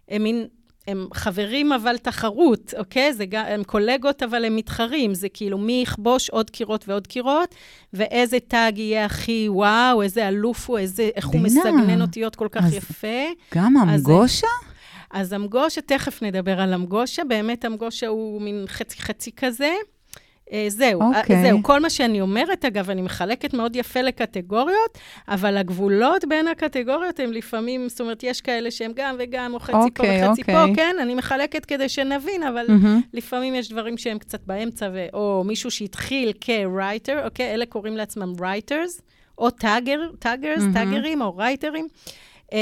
הם 0.10 0.24
מין... 0.24 0.48
הם 0.88 1.08
חברים 1.14 1.72
אבל 1.72 1.98
תחרות, 1.98 2.74
אוקיי? 2.78 3.14
זה 3.14 3.26
גם, 3.26 3.46
הם 3.46 3.64
קולגות 3.64 4.24
אבל 4.24 4.46
הם 4.46 4.56
מתחרים. 4.56 5.14
זה 5.14 5.30
כאילו 5.30 5.58
מי 5.58 5.80
יכבוש 5.84 6.30
עוד 6.30 6.50
קירות 6.50 6.88
ועוד 6.88 7.08
קירות, 7.08 7.56
ואיזה 7.94 8.38
תג 8.48 8.72
יהיה 8.76 9.06
הכי 9.06 9.46
וואו, 9.50 10.02
איזה 10.02 10.28
אלוף 10.28 10.70
הוא, 10.70 10.78
איזה, 10.78 11.10
איך 11.16 11.30
דינה. 11.30 11.44
הוא 11.44 11.48
מסגנן 11.48 12.02
אותיות 12.02 12.36
כל 12.36 12.48
כך 12.52 12.64
יפה. 12.74 13.08
גם 13.56 13.78
המגושה? 13.78 14.48
אז 14.48 14.73
אמגושה, 15.36 15.82
תכף 15.82 16.24
נדבר 16.24 16.62
על 16.62 16.74
אמגושה, 16.74 17.24
באמת 17.24 17.66
אמגושה 17.66 18.08
הוא 18.08 18.42
מין 18.42 18.66
חצי-חצי 18.68 19.32
כזה. 19.32 19.74
Uh, 20.50 20.54
זהו, 20.68 21.02
okay. 21.02 21.18
אוקיי. 21.18 21.36
uh, 21.36 21.48
זהו, 21.48 21.64
כל 21.64 21.80
מה 21.80 21.90
שאני 21.90 22.22
אומרת, 22.22 22.66
אגב, 22.66 22.90
אני 22.90 23.02
מחלקת 23.02 23.54
מאוד 23.54 23.76
יפה 23.76 24.02
לקטגוריות, 24.02 24.98
אבל 25.28 25.58
הגבולות 25.58 26.26
בין 26.28 26.48
הקטגוריות 26.48 27.20
הם 27.20 27.32
לפעמים, 27.32 27.90
זאת 27.90 28.02
אומרת, 28.02 28.24
יש 28.24 28.42
כאלה 28.42 28.72
שהם 28.72 28.92
גם 28.96 29.16
וגם, 29.20 29.54
או 29.54 29.60
חצי 29.60 29.74
okay, 29.74 29.76
פה 29.76 30.04
אוקיי, 30.04 30.28
וחצי 30.28 30.42
okay. 30.42 30.46
פה, 30.46 30.62
אוקיי. 30.62 30.76
כן? 30.76 30.96
אני 31.02 31.16
מחלקת 31.16 31.66
כדי 31.66 31.90
שנבין, 31.90 32.44
אבל 32.44 32.66
mm-hmm. 32.68 33.02
לפעמים 33.14 33.56
יש 33.56 33.70
דברים 33.70 33.98
שהם 33.98 34.20
קצת 34.20 34.42
באמצע, 34.46 34.90
ו... 34.94 35.06
או 35.14 35.44
מישהו 35.46 35.72
שהתחיל 35.72 36.34
כ-writer, 36.42 37.26
אוקיי? 37.26 37.54
אלה 37.54 37.66
קוראים 37.66 37.98
לעצמם 37.98 38.34
writers, 38.40 39.02
או 39.38 39.50
tagger, 39.50 40.00
taggers, 40.20 40.62
mm-hmm. 40.62 40.74
טאגרים, 40.74 41.22
או 41.22 41.38
רייטרים. 41.38 41.88
Um, 42.48 42.54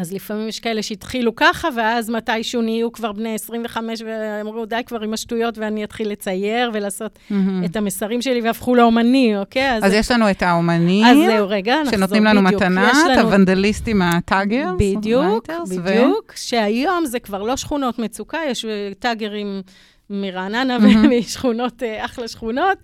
אז 0.00 0.12
לפעמים 0.12 0.48
יש 0.48 0.60
כאלה 0.60 0.82
שהתחילו 0.82 1.36
ככה, 1.36 1.68
ואז 1.76 2.10
מתישהו 2.10 2.62
נהיו 2.62 2.92
כבר 2.92 3.12
בני 3.12 3.34
25, 3.34 4.02
ואמרו, 4.06 4.66
די 4.66 4.80
כבר 4.86 5.00
עם 5.02 5.12
השטויות, 5.12 5.58
ואני 5.58 5.84
אתחיל 5.84 6.10
לצייר 6.10 6.70
ולעשות 6.74 7.18
mm-hmm. 7.30 7.34
את 7.64 7.76
המסרים 7.76 8.22
שלי, 8.22 8.40
והפכו 8.40 8.74
לאומני, 8.74 9.38
אוקיי? 9.38 9.76
אז, 9.76 9.84
אז 9.84 9.92
יש 9.92 10.10
לנו 10.10 10.30
את 10.30 10.42
האומנים, 10.42 11.04
אז 11.04 11.16
זהו, 11.26 11.48
רגע, 11.48 11.72
נחזור 11.72 11.88
בדיוק. 11.88 11.94
שנותנים 11.94 12.24
לנו 12.24 12.42
מתנה, 12.42 12.92
לנו... 13.04 13.12
את 13.12 13.18
הוונדליסטים 13.18 14.02
ה 14.02 14.10
taggers. 14.10 14.74
בדיוק, 14.78 15.50
בדיוק, 15.68 16.32
ו... 16.34 16.38
שהיום 16.38 17.06
זה 17.06 17.18
כבר 17.18 17.42
לא 17.42 17.56
שכונות 17.56 17.98
מצוקה, 17.98 18.38
יש 18.50 18.64
טאגרים 18.98 19.62
מרעננה 20.10 20.76
mm-hmm. 20.80 20.96
ומשכונות, 21.06 21.82
אה, 21.82 22.04
אחלה 22.04 22.28
שכונות, 22.28 22.78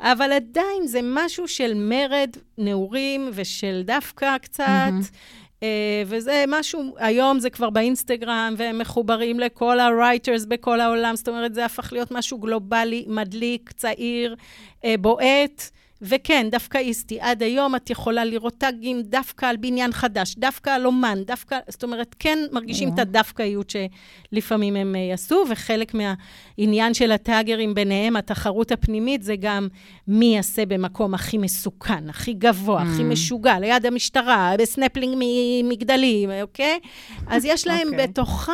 אבל 0.00 0.32
עדיין 0.32 0.86
זה 0.86 1.00
משהו 1.02 1.48
של 1.48 1.72
מרד 1.74 2.30
נעורים 2.58 3.30
ושל 3.34 3.82
דווקא 3.84 4.38
קצת. 4.38 4.64
Mm-hmm. 4.66 5.39
Uh, 5.60 5.62
וזה 6.06 6.44
משהו, 6.48 6.94
היום 6.98 7.40
זה 7.40 7.50
כבר 7.50 7.70
באינסטגרם, 7.70 8.54
והם 8.56 8.78
מחוברים 8.78 9.40
לכל 9.40 9.80
ה-writers 9.80 10.46
בכל 10.48 10.80
העולם, 10.80 11.16
זאת 11.16 11.28
אומרת, 11.28 11.54
זה 11.54 11.64
הפך 11.64 11.92
להיות 11.92 12.10
משהו 12.10 12.38
גלובלי, 12.38 13.04
מדליק, 13.08 13.72
צעיר, 13.72 14.34
uh, 14.82 14.86
בועט, 15.00 15.70
וכן, 16.02 16.46
דווקאיסטי. 16.50 17.20
עד 17.20 17.42
היום 17.42 17.76
את 17.76 17.90
יכולה 17.90 18.24
לראות 18.24 18.54
טאגים 18.58 19.02
דווקא 19.02 19.46
על 19.46 19.56
בניין 19.56 19.92
חדש, 19.92 20.34
דווקא 20.34 20.70
על 20.70 20.86
אומן, 20.86 21.22
דווקא, 21.26 21.58
זאת 21.68 21.82
אומרת, 21.82 22.16
כן 22.18 22.38
מרגישים 22.52 22.88
את 22.94 22.98
הדווקאיות 22.98 23.72
שלפעמים 24.32 24.76
הם 24.76 24.96
אה, 24.96 25.00
יעשו, 25.00 25.44
וחלק 25.48 25.94
מהעניין 26.60 26.94
של 26.94 27.12
הטאגרים 27.12 27.74
ביניהם, 27.74 28.16
התחרות 28.16 28.72
הפנימית, 28.72 29.22
זה 29.22 29.36
גם 29.36 29.68
מי 30.08 30.34
יעשה 30.36 30.66
במקום 30.66 31.14
הכי 31.14 31.38
מסוכן, 31.38 32.08
הכי 32.08 32.32
גבוה, 32.32 32.82
הכי 32.82 33.02
משוגע, 33.02 33.58
ליד 33.58 33.86
המשטרה, 33.86 34.54
בסנפלינג 34.58 35.16
ממגדלים, 35.18 36.30
אוקיי? 36.42 36.78
אז 37.26 37.44
יש 37.44 37.66
להם 37.66 37.88
okay. 37.88 37.90
אוקיי. 37.90 38.06
בתוכם 38.06 38.52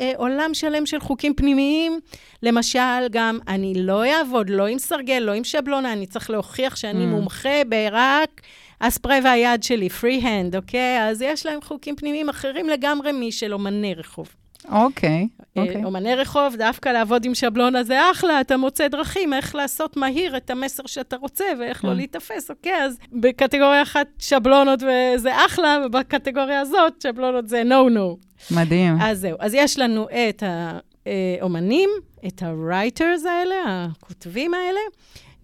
אה, 0.00 0.12
עולם 0.16 0.54
שלם 0.54 0.86
של 0.86 1.00
חוקים 1.00 1.34
פנימיים. 1.34 2.00
למשל, 2.42 3.08
גם 3.10 3.38
אני 3.48 3.72
לא 3.76 4.04
אעבוד, 4.04 4.50
לא 4.50 4.66
עם 4.66 4.78
סרגל, 4.78 5.18
לא 5.18 5.32
עם 5.32 5.44
שבלונה, 5.44 5.92
אני 5.92 6.06
צריך 6.06 6.30
להוכיח 6.30 6.76
שאני 6.76 7.04
mm. 7.04 7.06
מומחה 7.06 7.64
רק 7.68 8.40
הספריי 8.80 9.20
והיד 9.24 9.62
שלי, 9.62 9.88
free 9.88 10.14
hand, 10.14 10.56
אוקיי? 10.56 11.08
אז 11.08 11.22
יש 11.22 11.46
להם 11.46 11.60
חוקים 11.62 11.96
פנימיים 11.96 12.28
אחרים 12.28 12.68
לגמרי 12.68 13.12
משל 13.12 13.52
אומני 13.52 13.94
רחוב. 13.94 14.28
אוקיי, 14.70 15.28
אה, 15.56 15.62
אוקיי. 15.62 15.84
אומני 15.84 16.14
רחוב, 16.14 16.56
דווקא 16.56 16.88
לעבוד 16.88 17.24
עם 17.24 17.34
שבלונה 17.34 17.82
זה 17.82 18.10
אחלה, 18.10 18.40
אתה 18.40 18.56
מוצא 18.56 18.88
דרכים 18.88 19.32
איך 19.32 19.54
לעשות 19.54 19.96
מהיר 19.96 20.36
את 20.36 20.50
המסר 20.50 20.82
שאתה 20.86 21.16
רוצה 21.16 21.44
ואיך 21.60 21.84
לא 21.84 21.90
mm. 21.90 21.94
להיתפס, 21.94 22.50
אוקיי? 22.50 22.84
אז 22.84 22.98
בקטגוריה 23.12 23.82
אחת 23.82 24.06
שבלונות 24.18 24.82
וזה 24.82 25.46
אחלה, 25.46 25.78
ובקטגוריה 25.86 26.60
הזאת 26.60 27.02
שבלונות 27.02 27.48
זה 27.48 27.64
נו-נו. 27.64 28.16
מדהים. 28.50 28.96
אז 29.00 29.20
זהו, 29.20 29.36
אז 29.40 29.54
יש 29.54 29.78
לנו 29.78 30.06
את 30.08 30.42
האומנים, 30.46 31.90
את 32.26 32.42
ה-writers 32.42 33.28
האלה, 33.28 33.54
הכותבים 33.66 34.54
האלה, 34.54 34.80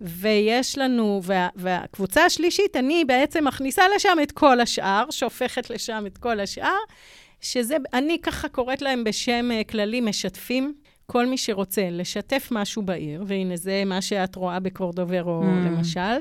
ויש 0.00 0.78
לנו, 0.78 1.20
וה, 1.24 1.48
והקבוצה 1.56 2.24
השלישית, 2.24 2.76
אני 2.76 3.04
בעצם 3.04 3.44
מכניסה 3.44 3.82
לשם 3.96 4.18
את 4.22 4.32
כל 4.32 4.60
השאר, 4.60 5.04
שהופכת 5.10 5.70
לשם 5.70 6.04
את 6.06 6.18
כל 6.18 6.40
השאר, 6.40 6.78
שזה, 7.44 7.76
אני 7.92 8.18
ככה 8.22 8.48
קוראת 8.48 8.82
להם 8.82 9.04
בשם 9.04 9.50
uh, 9.50 9.70
כללי 9.70 10.00
משתפים. 10.00 10.74
כל 11.06 11.26
מי 11.26 11.38
שרוצה 11.38 11.88
לשתף 11.90 12.48
משהו 12.50 12.82
בעיר, 12.82 13.24
והנה 13.26 13.56
זה 13.56 13.82
מה 13.86 14.02
שאת 14.02 14.36
רואה 14.36 14.60
בקורדוברו, 14.60 15.42
mm. 15.42 15.68
למשל, 15.68 16.20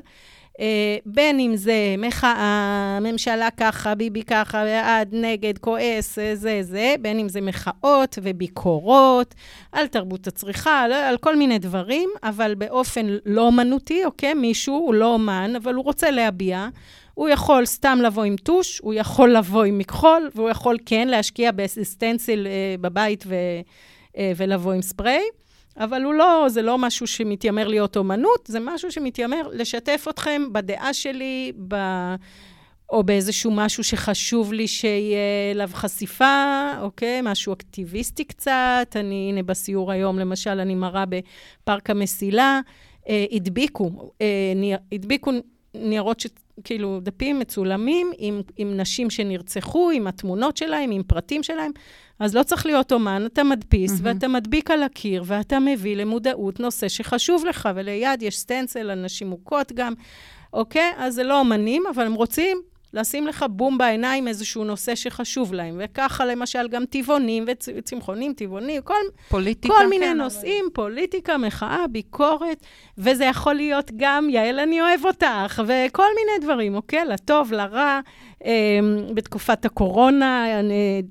אה, 0.59 0.97
בין 1.05 1.39
אם 1.39 1.55
זה 1.55 1.95
מחאה, 1.97 2.99
ממשלה 3.01 3.49
ככה, 3.57 3.95
ביבי 3.95 4.23
ככה, 4.23 4.63
בעד, 4.63 5.09
נגד, 5.11 5.57
כועס, 5.57 6.19
אה, 6.19 6.35
זה, 6.35 6.59
זה, 6.61 6.95
בין 7.01 7.19
אם 7.19 7.29
זה 7.29 7.41
מחאות 7.41 8.19
וביקורות 8.21 9.35
על 9.71 9.87
תרבות 9.87 10.27
הצריכה, 10.27 10.81
על, 10.81 10.91
על 10.91 11.17
כל 11.17 11.35
מיני 11.35 11.59
דברים, 11.59 12.09
אבל 12.23 12.55
באופן 12.55 13.05
לא 13.25 13.41
אומנותי, 13.41 14.05
אוקיי? 14.05 14.33
מישהו, 14.33 14.75
הוא 14.75 14.93
לא 14.93 15.13
אומן, 15.13 15.53
אבל 15.55 15.73
הוא 15.73 15.83
רוצה 15.83 16.11
להביע. 16.11 16.67
הוא 17.13 17.29
יכול 17.29 17.65
סתם 17.65 17.99
לבוא 18.03 18.23
עם 18.23 18.35
טוש, 18.35 18.79
הוא 18.79 18.93
יכול 18.93 19.33
לבוא 19.37 19.63
עם 19.63 19.77
מכחול, 19.77 20.29
והוא 20.35 20.49
יכול 20.49 20.77
כן 20.85 21.07
להשקיע 21.07 21.51
באסיסטנסיל 21.51 22.47
אה, 22.47 22.75
בבית 22.81 23.23
ו, 23.27 23.35
אה, 24.17 24.31
ולבוא 24.35 24.73
עם 24.73 24.81
ספרי. 24.81 25.21
אבל 25.77 26.03
הוא 26.03 26.13
לא, 26.13 26.45
זה 26.49 26.61
לא 26.61 26.77
משהו 26.77 27.07
שמתיימר 27.07 27.67
להיות 27.67 27.97
אומנות, 27.97 28.47
זה 28.47 28.59
משהו 28.59 28.91
שמתיימר 28.91 29.49
לשתף 29.51 30.05
אתכם 30.09 30.41
בדעה 30.51 30.93
שלי, 30.93 31.51
ב... 31.67 31.75
או 32.89 33.03
באיזשהו 33.03 33.51
משהו 33.51 33.83
שחשוב 33.83 34.53
לי 34.53 34.67
שיהיה 34.67 35.51
אליו 35.51 35.69
חשיפה, 35.73 36.71
אוקיי? 36.81 37.19
משהו 37.23 37.53
אקטיביסטי 37.53 38.23
קצת. 38.23 38.95
אני, 38.95 39.27
הנה, 39.29 39.43
בסיור 39.43 39.91
היום, 39.91 40.19
למשל, 40.19 40.59
אני 40.59 40.75
מראה 40.75 41.03
בפארק 41.05 41.89
המסילה, 41.89 42.59
אה, 43.09 43.25
הדביקו, 43.31 44.11
אה, 44.21 44.27
הדביקו 44.91 45.31
ניירות, 45.75 46.19
ש... 46.19 46.27
כאילו, 46.63 46.99
דפים 47.01 47.39
מצולמים 47.39 48.11
עם, 48.17 48.41
עם 48.57 48.77
נשים 48.77 49.09
שנרצחו, 49.09 49.89
עם 49.89 50.07
התמונות 50.07 50.57
שלהם, 50.57 50.91
עם 50.91 51.03
פרטים 51.03 51.43
שלהם. 51.43 51.71
אז 52.19 52.35
לא 52.35 52.43
צריך 52.43 52.65
להיות 52.65 52.91
אומן, 52.91 53.23
אתה 53.25 53.43
מדפיס, 53.43 53.91
mm-hmm. 53.91 54.03
ואתה 54.03 54.27
מדביק 54.27 54.71
על 54.71 54.83
הקיר, 54.83 55.23
ואתה 55.25 55.59
מביא 55.59 55.95
למודעות 55.95 56.59
נושא 56.59 56.87
שחשוב 56.87 57.45
לך, 57.45 57.69
וליד 57.75 58.21
יש 58.21 58.37
סטנצל 58.37 58.89
על 58.89 59.05
נשים 59.05 59.27
מוכות 59.27 59.71
גם, 59.71 59.93
אוקיי? 60.53 60.91
אז 60.97 61.15
זה 61.15 61.23
לא 61.23 61.39
אומנים, 61.39 61.83
אבל 61.95 62.05
הם 62.05 62.13
רוצים 62.13 62.61
לשים 62.93 63.27
לך 63.27 63.45
בום 63.49 63.77
בעיניים 63.77 64.27
איזשהו 64.27 64.63
נושא 64.63 64.95
שחשוב 64.95 65.53
להם. 65.53 65.79
וככה 65.83 66.25
למשל 66.25 66.67
גם 66.67 66.85
טבעונים 66.85 67.45
וצמחונים, 67.47 68.33
טבעונים, 68.33 68.81
כל, 68.81 68.93
פוליטיקה, 69.29 69.73
כל 69.73 69.87
מיני 69.87 70.05
כן, 70.05 70.17
נושאים, 70.17 70.65
אבל... 70.65 70.73
פוליטיקה, 70.73 71.37
מחאה, 71.37 71.85
ביקורת, 71.91 72.65
וזה 72.97 73.25
יכול 73.25 73.53
להיות 73.53 73.91
גם, 73.97 74.29
יעל, 74.29 74.59
אני 74.59 74.81
אוהב 74.81 75.05
אותך, 75.05 75.63
וכל 75.67 76.07
מיני 76.15 76.45
דברים, 76.45 76.75
אוקיי? 76.75 77.05
לטוב, 77.05 77.53
לרע. 77.53 77.99
אה, 78.45 78.79
בתקופת 79.13 79.65
הקורונה, 79.65 80.45
אה, 80.45 80.61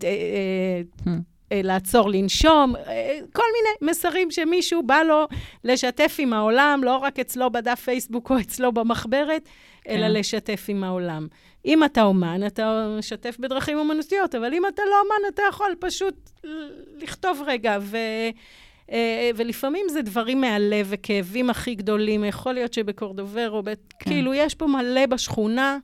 אה, 0.05 1.19
אה, 1.53 1.61
לעצור 1.65 2.11
לנשום, 2.11 2.77
אה, 2.77 3.19
כל 3.33 3.43
מיני 3.53 3.91
מסרים 3.91 4.31
שמישהו 4.31 4.83
בא 4.83 5.03
לו 5.03 5.27
לשתף 5.65 6.17
עם 6.19 6.33
העולם, 6.33 6.81
לא 6.85 6.97
רק 6.97 7.19
אצלו 7.19 7.51
בדף 7.51 7.81
פייסבוק 7.81 8.31
או 8.31 8.41
אצלו 8.41 8.73
במחברת, 8.73 9.49
כן. 9.85 9.91
אלא 9.91 10.09
לשתף 10.09 10.65
עם 10.69 10.85
העולם. 10.85 11.27
אם 11.65 11.85
אתה 11.85 12.03
אומן, 12.03 12.47
אתה 12.47 12.95
משתף 12.99 13.37
בדרכים 13.41 13.79
אומנותיות, 13.79 14.35
אבל 14.35 14.55
אם 14.55 14.67
אתה 14.67 14.83
לא 14.91 15.01
אומן, 15.01 15.35
אתה 15.35 15.43
יכול 15.49 15.75
פשוט 15.81 16.31
לכתוב 17.03 17.43
רגע. 17.47 17.79
ו... 17.81 17.97
אה, 18.91 19.31
ולפעמים 19.37 19.87
זה 19.89 20.03
דברים 20.03 20.41
מהלב 20.41 20.87
וכאבים 20.91 21.51
הכי 21.51 21.75
גדולים. 21.75 22.25
יכול 22.25 22.53
להיות 22.53 22.73
שבקורדוברו, 22.73 23.63
כן. 23.65 24.11
כאילו, 24.11 24.35
יש 24.35 24.55
פה 24.55 24.67
מלא 24.67 25.07
בשכונה. 25.07 25.79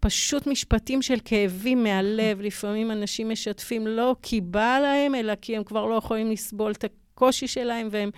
פשוט 0.00 0.46
משפטים 0.46 1.02
של 1.02 1.18
כאבים 1.24 1.82
מהלב. 1.82 2.40
לפעמים 2.40 2.90
אנשים 2.90 3.28
משתפים 3.28 3.86
לא 3.86 4.16
כי 4.22 4.40
בא 4.40 4.78
להם, 4.82 5.14
אלא 5.14 5.32
כי 5.40 5.56
הם 5.56 5.64
כבר 5.64 5.86
לא 5.86 5.94
יכולים 5.94 6.30
לסבול 6.30 6.72
את 6.72 6.84
הקושי 6.84 7.46
שלהם, 7.46 7.88
והם, 7.90 8.10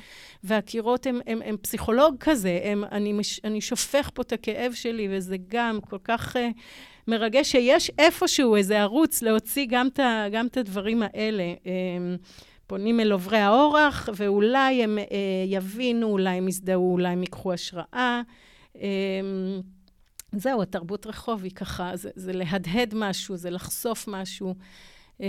והקירות 0.44 1.06
הם, 1.06 1.20
הם, 1.26 1.40
הם 1.44 1.56
פסיכולוג 1.56 2.16
כזה. 2.20 2.60
הם, 2.62 2.84
אני, 2.84 3.12
מש, 3.12 3.40
אני 3.44 3.60
שופך 3.60 4.10
פה 4.14 4.22
את 4.22 4.32
הכאב 4.32 4.72
שלי, 4.72 5.08
וזה 5.10 5.36
גם 5.48 5.78
כל 5.80 5.98
כך... 6.04 6.36
uh, 6.36 6.38
מרגש 7.08 7.50
שיש 7.52 7.90
איפשהו 7.98 8.56
איזה 8.56 8.80
ערוץ 8.80 9.22
להוציא 9.22 9.66
גם 9.68 9.86
את, 9.86 10.00
גם 10.32 10.46
את 10.46 10.56
הדברים 10.56 11.02
האלה. 11.02 11.54
Um, 11.64 11.68
פונים 12.66 13.00
אל 13.00 13.12
עוברי 13.12 13.38
האורח, 13.38 14.08
ואולי 14.14 14.84
הם 14.84 14.98
uh, 14.98 15.12
יבינו, 15.46 16.06
אולי 16.06 16.30
הם 16.30 16.48
יזדהו, 16.48 16.92
אולי 16.92 17.08
הם 17.08 17.22
ייקחו 17.22 17.52
השראה. 17.52 18.22
Um, 18.74 18.78
זהו, 20.32 20.62
התרבות 20.62 21.06
רחוב 21.06 21.44
היא 21.44 21.52
ככה, 21.52 21.90
זה, 21.94 22.10
זה 22.14 22.32
להדהד 22.32 22.94
משהו, 22.96 23.36
זה 23.36 23.50
לחשוף 23.50 24.08
משהו. 24.08 24.54
Um, 25.18 25.22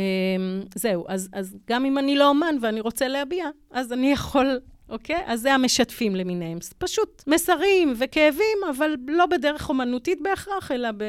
זהו, 0.76 1.06
אז, 1.08 1.30
אז 1.34 1.58
גם 1.70 1.86
אם 1.86 1.98
אני 1.98 2.16
לא 2.16 2.30
אומן 2.30 2.56
ואני 2.62 2.82
רוצה 2.82 3.08
להביע, 3.08 3.46
אז 3.72 3.94
אני 3.94 4.12
יכול, 4.12 4.60
אוקיי? 4.92 5.22
אז 5.26 5.42
זה 5.42 5.54
המשתפים 5.54 6.16
למיניהם. 6.16 6.58
פשוט 6.78 7.24
מסרים 7.28 7.94
וכאבים, 8.00 8.58
אבל 8.76 8.96
לא 9.08 9.26
בדרך 9.26 9.70
אומנותית 9.70 10.20
בהכרח, 10.22 10.72
אלא 10.72 10.90
ב, 10.98 11.04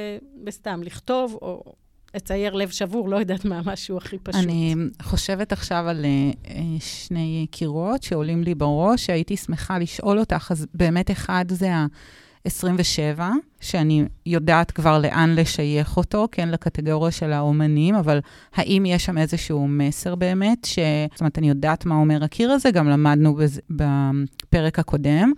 בסתם 0.45 0.83
לכתוב 0.83 1.39
או 1.43 1.75
לצייר 2.15 2.55
לב 2.55 2.71
שבור, 2.71 3.09
לא 3.09 3.17
יודעת 3.17 3.45
מה, 3.45 3.61
משהו 3.65 3.97
הכי 3.97 4.19
פשוט. 4.19 4.43
אני 4.45 4.75
חושבת 5.03 5.53
עכשיו 5.53 5.85
על 5.89 6.05
uh, 6.05 6.49
שני 6.81 7.47
קירות 7.51 8.03
שעולים 8.03 8.43
לי 8.43 8.55
בראש, 8.55 9.07
שהייתי 9.07 9.37
שמחה 9.37 9.79
לשאול 9.79 10.19
אותך, 10.19 10.49
אז 10.51 10.67
באמת 10.75 11.11
אחד 11.11 11.45
זה 11.49 11.75
ה... 11.75 11.87
27, 12.45 13.31
שאני 13.61 14.05
יודעת 14.27 14.71
כבר 14.71 14.99
לאן 14.99 15.35
לשייך 15.35 15.97
אותו, 15.97 16.29
כן, 16.33 16.49
לקטגוריה 16.49 17.11
של 17.13 17.33
האומנים, 17.33 17.95
אבל 17.95 18.21
האם 18.55 18.87
יש 18.87 19.05
שם 19.05 19.19
איזשהו 19.19 19.69
מסר 19.69 20.15
באמת, 20.15 20.65
ש... 20.65 20.79
זאת 21.13 21.21
אומרת, 21.21 21.39
אני 21.39 21.49
יודעת 21.49 21.87
מה 21.87 21.95
אומר 21.95 22.25
הקיר 22.25 22.51
הזה, 22.51 22.71
גם 22.71 22.89
למדנו 22.89 23.35
בז... 23.35 23.61
בפרק 23.71 24.79
הקודם. 24.79 25.33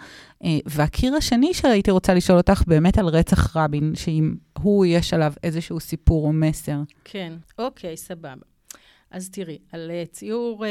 אה, 0.44 0.58
והקיר 0.66 1.14
השני 1.14 1.54
שהייתי 1.54 1.90
רוצה 1.90 2.14
לשאול 2.14 2.38
אותך, 2.38 2.62
באמת 2.66 2.98
על 2.98 3.06
רצח 3.06 3.56
רבין, 3.56 3.92
שאם 3.94 4.34
הוא, 4.58 4.86
יש 4.86 5.14
עליו 5.14 5.32
איזשהו 5.42 5.80
סיפור 5.80 6.26
או 6.26 6.32
מסר. 6.32 6.78
כן, 7.04 7.32
אוקיי, 7.58 7.96
סבבה. 7.96 8.34
אז 9.10 9.30
תראי, 9.30 9.58
על 9.72 9.90
אה, 9.90 10.02
ציור 10.12 10.64
uh, 10.64 10.68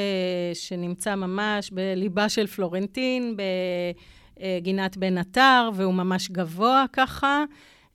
שנמצא 0.56 1.16
ממש 1.16 1.72
בליבה 1.72 2.30
של 2.30 2.48
פלורנטין, 2.48 3.38
ב... 3.38 3.42
אה, 4.42 4.58
גינת 4.62 4.98
בן 4.98 5.18
עטר, 5.18 5.70
והוא 5.74 5.94
ממש 5.94 6.30
גבוה 6.32 6.86
ככה. 6.94 7.44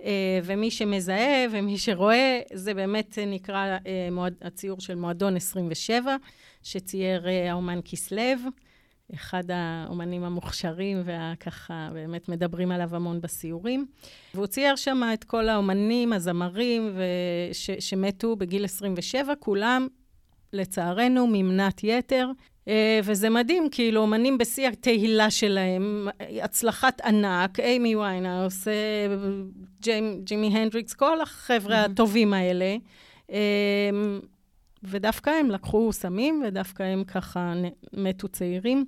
אה, 0.03 0.41
ומי 0.45 0.71
שמזהה 0.71 1.47
ומי 1.51 1.79
שרואה, 1.79 2.41
זה 2.53 2.75
באמת 2.75 3.19
נקרא 3.27 3.79
אה, 3.87 4.09
מועד, 4.13 4.35
הציור 4.43 4.81
של 4.81 4.95
מועדון 4.95 5.37
27, 5.37 6.17
שצייר 6.63 7.27
האומן 7.51 7.81
כסלו, 7.85 8.51
אחד 9.15 9.45
האומנים 9.49 10.25
המוכשרים 10.25 11.03
והככה 11.05 11.89
באמת 11.93 12.29
מדברים 12.29 12.73
עליו 12.73 12.97
המון 12.97 13.21
בסיורים. 13.21 13.87
והוא 14.35 14.47
צייר 14.47 14.77
שם 14.77 15.03
את 15.15 15.25
כל 15.25 15.49
האומנים, 15.49 16.13
הזמרים, 16.13 16.97
וש, 16.97 17.71
שמתו 17.71 18.37
בגיל 18.37 18.65
27, 18.65 19.35
כולם, 19.39 19.87
לצערנו, 20.53 21.27
ממנת 21.27 21.85
יתר. 21.85 22.31
אה, 22.69 23.01
וזה 23.05 23.31
מדהים, 23.31 23.69
כאילו, 23.71 24.01
אומנים 24.01 24.39
בשיא 24.39 24.69
התהילה 24.69 25.31
שלהם, 25.31 26.09
הצלחת 26.43 27.01
ענק, 27.01 27.61
איימי 27.61 27.97
ויינהאוס, 27.97 28.69
ג'ימי 30.25 30.59
הנדריקס, 30.59 30.95
כל 30.95 31.21
החבר'ה. 31.21 31.85
הטובים 31.85 32.35
האלה. 32.35 32.77
ודווקא 34.83 35.31
הם 35.31 35.51
לקחו 35.51 35.93
סמים, 35.93 36.43
ודווקא 36.47 36.83
הם 36.83 37.05
ככה 37.05 37.55
מתו 37.93 38.29
צעירים. 38.29 38.85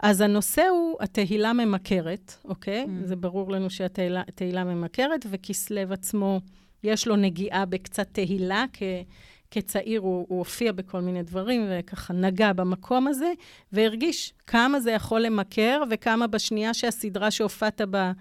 אז 0.00 0.20
הנושא 0.20 0.62
הוא 0.62 0.96
התהילה 1.00 1.52
ממכרת, 1.52 2.34
אוקיי? 2.44 2.84
Mm. 2.84 3.06
זה 3.06 3.16
ברור 3.16 3.50
לנו 3.50 3.70
שהתהילה 3.70 4.64
ממכרת, 4.64 5.26
וכסלו 5.30 5.92
עצמו, 5.92 6.40
יש 6.84 7.06
לו 7.06 7.16
נגיעה 7.16 7.64
בקצת 7.64 8.08
תהילה, 8.12 8.64
כ... 8.72 8.82
כצעיר 9.54 10.00
הוא, 10.00 10.26
הוא 10.28 10.38
הופיע 10.38 10.72
בכל 10.72 11.00
מיני 11.00 11.22
דברים, 11.22 11.66
וככה 11.70 12.12
נגע 12.12 12.52
במקום 12.52 13.06
הזה, 13.06 13.32
והרגיש 13.72 14.32
כמה 14.46 14.80
זה 14.80 14.90
יכול 14.92 15.20
למכר, 15.20 15.82
וכמה 15.90 16.26
בשנייה 16.26 16.74
שהסדרה 16.74 17.30
שהופעת 17.30 17.80
בה 17.80 18.12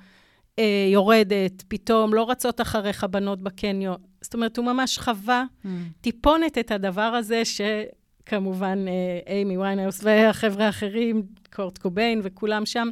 אה, 0.60 0.88
יורדת, 0.92 1.64
פתאום 1.68 2.14
לא 2.14 2.30
רצות 2.30 2.62
אחריך 2.62 3.04
בנות 3.04 3.42
בקניון. 3.42 3.98
זאת 4.22 4.34
אומרת, 4.34 4.58
הוא 4.58 4.66
ממש 4.66 5.00
חווה 5.00 5.44
mm. 5.44 5.68
טיפונת 6.02 6.58
את 6.58 6.72
הדבר 6.72 7.02
הזה, 7.02 7.42
שכמובן 7.46 8.86
אה, 8.88 9.34
אימי 9.34 9.58
ויינאוס 9.58 10.00
והחבר'ה 10.04 10.66
האחרים, 10.66 11.24
קורט 11.54 11.78
קוביין 11.78 12.22
וכולם 12.24 12.66
שם, 12.66 12.90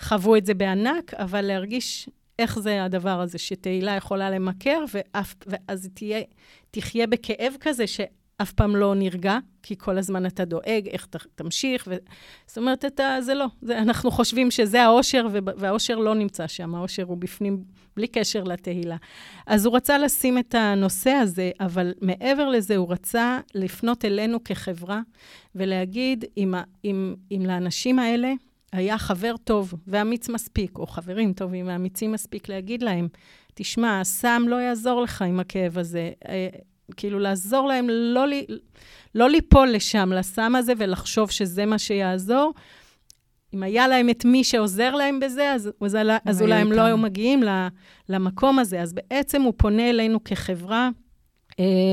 חוו 0.00 0.36
את 0.36 0.46
זה 0.46 0.54
בענק, 0.54 1.14
אבל 1.14 1.40
להרגיש 1.40 2.08
איך 2.38 2.58
זה 2.58 2.84
הדבר 2.84 3.20
הזה, 3.20 3.38
שתהילה 3.38 3.96
יכולה 3.96 4.30
למכר, 4.30 4.84
ואף, 4.94 5.34
ואז 5.46 5.88
תהיה, 5.94 6.20
תחיה 6.70 7.06
בכאב 7.06 7.54
כזה, 7.60 7.84
אף 8.42 8.52
פעם 8.52 8.76
לא 8.76 8.94
נרגע, 8.94 9.38
כי 9.62 9.74
כל 9.78 9.98
הזמן 9.98 10.26
אתה 10.26 10.44
דואג 10.44 10.88
איך 10.88 11.06
ת, 11.06 11.16
תמשיך. 11.34 11.88
ו... 11.90 11.96
זאת 12.46 12.58
אומרת, 12.58 12.84
אתה, 12.84 13.16
זה 13.20 13.34
לא. 13.34 13.46
זה, 13.62 13.78
אנחנו 13.78 14.10
חושבים 14.10 14.50
שזה 14.50 14.82
האושר, 14.82 15.26
והאושר 15.56 15.96
לא 15.96 16.14
נמצא 16.14 16.46
שם, 16.46 16.74
האושר 16.74 17.02
הוא 17.02 17.16
בפנים, 17.16 17.64
בלי 17.96 18.06
קשר 18.06 18.42
לתהילה. 18.42 18.96
אז 19.46 19.66
הוא 19.66 19.76
רצה 19.76 19.98
לשים 19.98 20.38
את 20.38 20.54
הנושא 20.54 21.10
הזה, 21.10 21.50
אבל 21.60 21.94
מעבר 22.00 22.48
לזה, 22.48 22.76
הוא 22.76 22.92
רצה 22.92 23.40
לפנות 23.54 24.04
אלינו 24.04 24.44
כחברה 24.44 25.00
ולהגיד, 25.54 26.24
אם, 26.36 26.54
אם, 26.84 27.14
אם 27.30 27.42
לאנשים 27.46 27.98
האלה 27.98 28.32
היה 28.72 28.98
חבר 28.98 29.34
טוב 29.44 29.74
ואמיץ 29.86 30.28
מספיק, 30.28 30.78
או 30.78 30.86
חברים 30.86 31.32
טובים 31.32 31.66
ואמיצים 31.68 32.12
מספיק, 32.12 32.48
להגיד 32.48 32.82
להם, 32.82 33.08
תשמע, 33.54 34.00
הסם 34.00 34.42
לא 34.48 34.56
יעזור 34.56 35.02
לך 35.02 35.22
עם 35.22 35.40
הכאב 35.40 35.78
הזה. 35.78 36.10
אה, 36.28 36.48
כאילו 36.96 37.18
לעזור 37.18 37.68
להם 37.68 37.86
לא, 37.90 38.24
לא 39.14 39.30
ליפול 39.30 39.68
לשם, 39.68 40.12
לסם 40.12 40.56
הזה, 40.56 40.72
ולחשוב 40.78 41.30
שזה 41.30 41.66
מה 41.66 41.78
שיעזור. 41.78 42.54
אם 43.54 43.62
היה 43.62 43.88
להם 43.88 44.10
את 44.10 44.24
מי 44.24 44.44
שעוזר 44.44 44.94
להם 44.94 45.20
בזה, 45.20 45.52
אז, 45.52 45.70
אז, 45.84 45.96
אז 46.24 46.42
אולי 46.42 46.54
הם 46.54 46.72
לא 46.72 46.82
היו 46.82 46.98
מגיעים 46.98 47.42
למקום 48.08 48.58
הזה. 48.58 48.82
אז 48.82 48.92
בעצם 48.92 49.42
הוא 49.42 49.52
פונה 49.56 49.90
אלינו 49.90 50.24
כחברה 50.24 50.90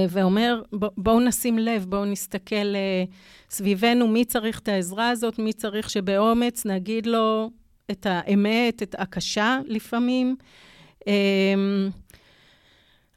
ואומר, 0.09 0.61
בוא, 0.73 0.89
בואו 0.97 1.19
נשים 1.19 1.59
לב, 1.59 1.85
בואו 1.89 2.05
נסתכל 2.05 2.75
אה, 2.75 3.03
סביבנו, 3.49 4.07
מי 4.07 4.25
צריך 4.25 4.59
את 4.59 4.67
העזרה 4.67 5.09
הזאת, 5.09 5.39
מי 5.39 5.53
צריך 5.53 5.89
שבאומץ 5.89 6.65
נגיד 6.65 7.05
לו 7.05 7.49
את 7.91 8.05
האמת, 8.09 8.83
את 8.83 8.95
הקשה 8.99 9.59
לפעמים. 9.65 10.35
אה, 11.07 11.13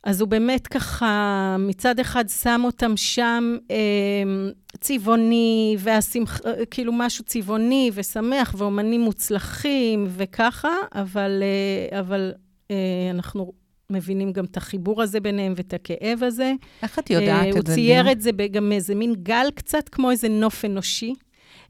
אז 0.04 0.20
הוא 0.20 0.28
באמת 0.28 0.66
ככה, 0.66 1.56
מצד 1.58 2.00
אחד 2.00 2.24
שם 2.28 2.60
אותם 2.64 2.96
שם 2.96 3.56
אה, 3.70 4.50
צבעוני, 4.80 5.76
והשמח, 5.78 6.40
כאילו 6.70 6.92
משהו 6.92 7.24
צבעוני 7.24 7.90
ושמח, 7.94 8.54
ואומנים 8.58 9.00
מוצלחים 9.00 10.06
וככה, 10.08 10.72
אבל, 10.94 11.42
אה, 11.42 12.00
אבל 12.00 12.32
אה, 12.70 12.76
אנחנו 13.10 13.52
מבינים 13.92 14.32
גם 14.32 14.44
את 14.44 14.56
החיבור 14.56 15.02
הזה 15.02 15.20
ביניהם 15.20 15.52
ואת 15.56 15.74
הכאב 15.74 16.22
הזה. 16.22 16.52
איך 16.82 16.98
את 16.98 17.10
יודעת 17.10 17.28
אה, 17.28 17.48
את 17.48 17.52
זה? 17.52 17.58
הוא 17.58 17.76
צייר 17.76 18.12
את 18.12 18.20
זה 18.20 18.30
גם 18.50 18.72
איזה 18.72 18.94
מין 18.94 19.14
גל 19.22 19.46
קצת, 19.54 19.88
כמו 19.88 20.10
איזה 20.10 20.28
נוף 20.28 20.64
אנושי. 20.64 21.14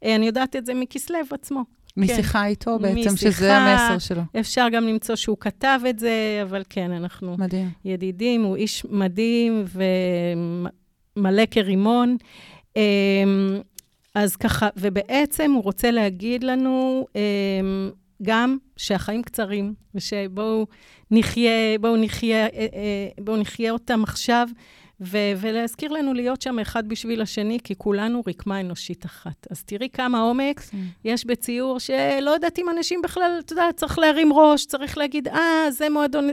אה, 0.04 0.14
אני 0.14 0.26
יודעת 0.26 0.56
את 0.56 0.66
זה 0.66 0.74
מכסלו 0.74 1.18
עצמו. 1.30 1.64
משיחה 1.96 2.38
כן. 2.38 2.46
איתו 2.46 2.78
בעצם, 2.78 3.12
משיחה, 3.14 3.32
שזה 3.32 3.56
המסר 3.56 3.98
שלו. 3.98 4.22
אפשר 4.40 4.66
גם 4.72 4.84
למצוא 4.84 5.16
שהוא 5.16 5.36
כתב 5.40 5.80
את 5.90 5.98
זה, 5.98 6.40
אבל 6.42 6.62
כן, 6.68 6.90
אנחנו 6.90 7.36
מדהים. 7.38 7.70
ידידים, 7.84 8.42
הוא 8.42 8.56
איש 8.56 8.86
מדהים 8.90 9.64
ומלא 11.16 11.42
כרימון. 11.50 12.16
אמ, 12.76 12.82
אז 14.14 14.36
ככה, 14.36 14.68
ובעצם 14.76 15.52
הוא 15.54 15.62
רוצה 15.62 15.90
להגיד 15.90 16.44
לנו 16.44 17.06
גם 18.22 18.56
שהחיים 18.76 19.22
קצרים, 19.22 19.74
ושבואו 19.94 20.66
נחיה, 21.10 21.78
בואו 21.80 21.96
נחיה, 21.96 22.46
אה, 22.46 22.48
אה, 22.52 23.08
בואו 23.20 23.36
נחיה 23.36 23.72
אותם 23.72 24.02
עכשיו. 24.02 24.48
ו- 25.00 25.32
ולהזכיר 25.36 25.92
לנו 25.92 26.14
להיות 26.14 26.42
שם 26.42 26.58
אחד 26.58 26.88
בשביל 26.88 27.22
השני, 27.22 27.58
כי 27.64 27.74
כולנו 27.78 28.22
רקמה 28.26 28.60
אנושית 28.60 29.06
אחת. 29.06 29.46
אז 29.50 29.64
תראי 29.64 29.88
כמה 29.92 30.20
עומק 30.20 30.60
mm. 30.60 30.76
יש 31.04 31.26
בציור 31.26 31.80
שלא 31.80 32.30
יודעת 32.30 32.58
אם 32.58 32.70
אנשים 32.70 33.02
בכלל, 33.02 33.36
אתה 33.40 33.52
יודע, 33.52 33.68
צריך 33.76 33.98
להרים 33.98 34.32
ראש, 34.32 34.66
צריך 34.66 34.98
להגיד, 34.98 35.28
אה, 35.28 35.70
זה 35.70 35.88
מועדון, 35.90 36.28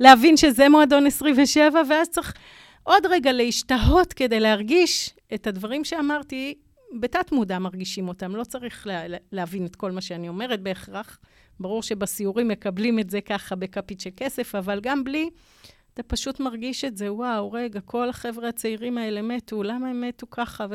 להבין 0.00 0.36
שזה 0.36 0.68
מועדון 0.68 1.06
27, 1.06 1.82
ואז 1.88 2.08
צריך 2.08 2.34
עוד 2.82 3.06
רגע 3.06 3.32
להשתהות 3.32 4.12
כדי 4.12 4.40
להרגיש 4.40 5.14
את 5.34 5.46
הדברים 5.46 5.84
שאמרתי, 5.84 6.54
בתת-מודע 7.00 7.58
מרגישים 7.58 8.08
אותם, 8.08 8.36
לא 8.36 8.44
צריך 8.44 8.86
לה, 8.86 9.02
להבין 9.32 9.66
את 9.66 9.76
כל 9.76 9.90
מה 9.90 10.00
שאני 10.00 10.28
אומרת 10.28 10.62
בהכרח. 10.62 11.18
ברור 11.60 11.82
שבסיורים 11.82 12.48
מקבלים 12.48 12.98
את 12.98 13.10
זה 13.10 13.20
ככה 13.20 13.54
בכפית 13.54 14.00
של 14.00 14.10
כסף, 14.16 14.54
אבל 14.54 14.80
גם 14.80 15.04
בלי... 15.04 15.30
אתה 15.94 16.02
פשוט 16.02 16.40
מרגיש 16.40 16.84
את 16.84 16.96
זה, 16.96 17.12
וואו, 17.12 17.52
רגע, 17.52 17.80
כל 17.80 18.08
החבר'ה 18.08 18.48
הצעירים 18.48 18.98
האלה 18.98 19.22
מתו, 19.22 19.62
למה 19.62 19.88
הם 19.88 20.00
מתו 20.00 20.26
ככה? 20.30 20.66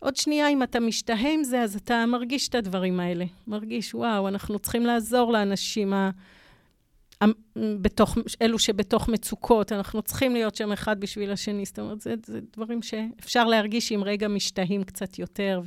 ועוד 0.00 0.16
שנייה, 0.16 0.48
אם 0.48 0.62
אתה 0.62 0.80
משתהה 0.80 1.32
עם 1.32 1.44
זה, 1.44 1.62
אז 1.62 1.76
אתה 1.76 2.06
מרגיש 2.06 2.48
את 2.48 2.54
הדברים 2.54 3.00
האלה. 3.00 3.24
מרגיש, 3.46 3.94
וואו, 3.94 4.28
אנחנו 4.28 4.58
צריכים 4.58 4.86
לעזור 4.86 5.32
לאנשים 5.32 5.92
ה... 5.92 6.10
בתוך, 7.80 8.18
אלו 8.42 8.58
שבתוך 8.58 9.08
מצוקות, 9.08 9.72
אנחנו 9.72 10.02
צריכים 10.02 10.32
להיות 10.32 10.54
שם 10.54 10.72
אחד 10.72 11.00
בשביל 11.00 11.32
השני. 11.32 11.64
זאת 11.64 11.78
אומרת, 11.78 12.00
זה, 12.00 12.14
זה 12.26 12.40
דברים 12.56 12.82
שאפשר 12.82 13.44
להרגיש 13.44 13.92
אם 13.92 14.02
רגע 14.04 14.28
משתהים 14.28 14.84
קצת 14.84 15.18
יותר 15.18 15.60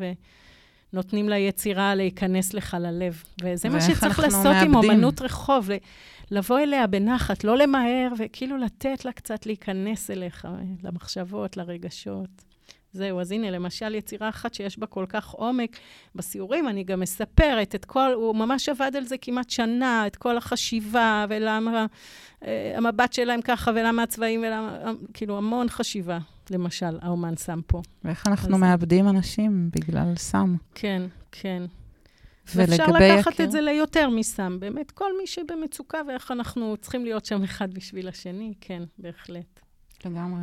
ונותנים 0.93 1.29
ליצירה 1.29 1.95
להיכנס 1.95 2.53
לך 2.53 2.77
ללב. 2.79 3.23
וזה 3.43 3.69
מה 3.69 3.81
שצריך 3.81 4.19
לעשות 4.19 4.45
מאבדים. 4.45 4.69
עם 4.69 4.75
אומנות 4.75 5.21
רחוב. 5.21 5.69
לבוא 6.31 6.59
אליה 6.59 6.87
בנחת, 6.87 7.43
לא 7.43 7.57
למהר, 7.57 8.09
וכאילו 8.17 8.57
לתת 8.57 9.05
לה 9.05 9.11
קצת 9.11 9.45
להיכנס 9.45 10.11
אליך, 10.11 10.47
למחשבות, 10.83 11.57
לרגשות. 11.57 12.48
זהו, 12.93 13.21
אז 13.21 13.31
הנה, 13.31 13.51
למשל, 13.51 13.95
יצירה 13.95 14.29
אחת 14.29 14.53
שיש 14.53 14.79
בה 14.79 14.87
כל 14.87 15.05
כך 15.09 15.29
עומק. 15.29 15.77
בסיורים 16.15 16.67
אני 16.67 16.83
גם 16.83 16.99
מספרת 16.99 17.75
את 17.75 17.85
כל, 17.85 18.11
הוא 18.15 18.35
ממש 18.35 18.69
עבד 18.69 18.91
על 18.95 19.05
זה 19.05 19.17
כמעט 19.17 19.49
שנה, 19.49 20.07
את 20.07 20.15
כל 20.15 20.37
החשיבה, 20.37 21.25
ולמה 21.29 21.85
אה, 22.45 22.73
המבט 22.77 23.13
שלהם 23.13 23.41
ככה, 23.41 23.71
ולמה 23.75 24.03
הצבעים, 24.03 24.43
ולמה, 24.47 24.91
כאילו, 25.13 25.37
המון 25.37 25.69
חשיבה, 25.69 26.17
למשל, 26.49 26.97
האומן 27.01 27.37
שם 27.37 27.59
פה. 27.67 27.81
ואיך 28.03 28.27
אנחנו 28.27 28.55
אז... 28.55 28.61
מאבדים 28.61 29.07
אנשים 29.07 29.69
בגלל 29.73 30.15
סם. 30.15 30.55
כן, 30.75 31.01
כן. 31.31 31.63
ואפשר 32.55 32.85
לקחת 32.87 33.33
הכיר? 33.33 33.45
את 33.45 33.51
זה 33.51 33.61
ליותר 33.61 34.09
מסם. 34.09 34.57
באמת, 34.59 34.91
כל 34.91 35.11
מי 35.21 35.27
שבמצוקה 35.27 35.97
ואיך 36.07 36.31
אנחנו 36.31 36.77
צריכים 36.77 37.03
להיות 37.03 37.25
שם 37.25 37.43
אחד 37.43 37.73
בשביל 37.73 38.07
השני, 38.07 38.53
כן, 38.61 38.83
בהחלט. 38.97 39.59
לגמרי. 40.05 40.41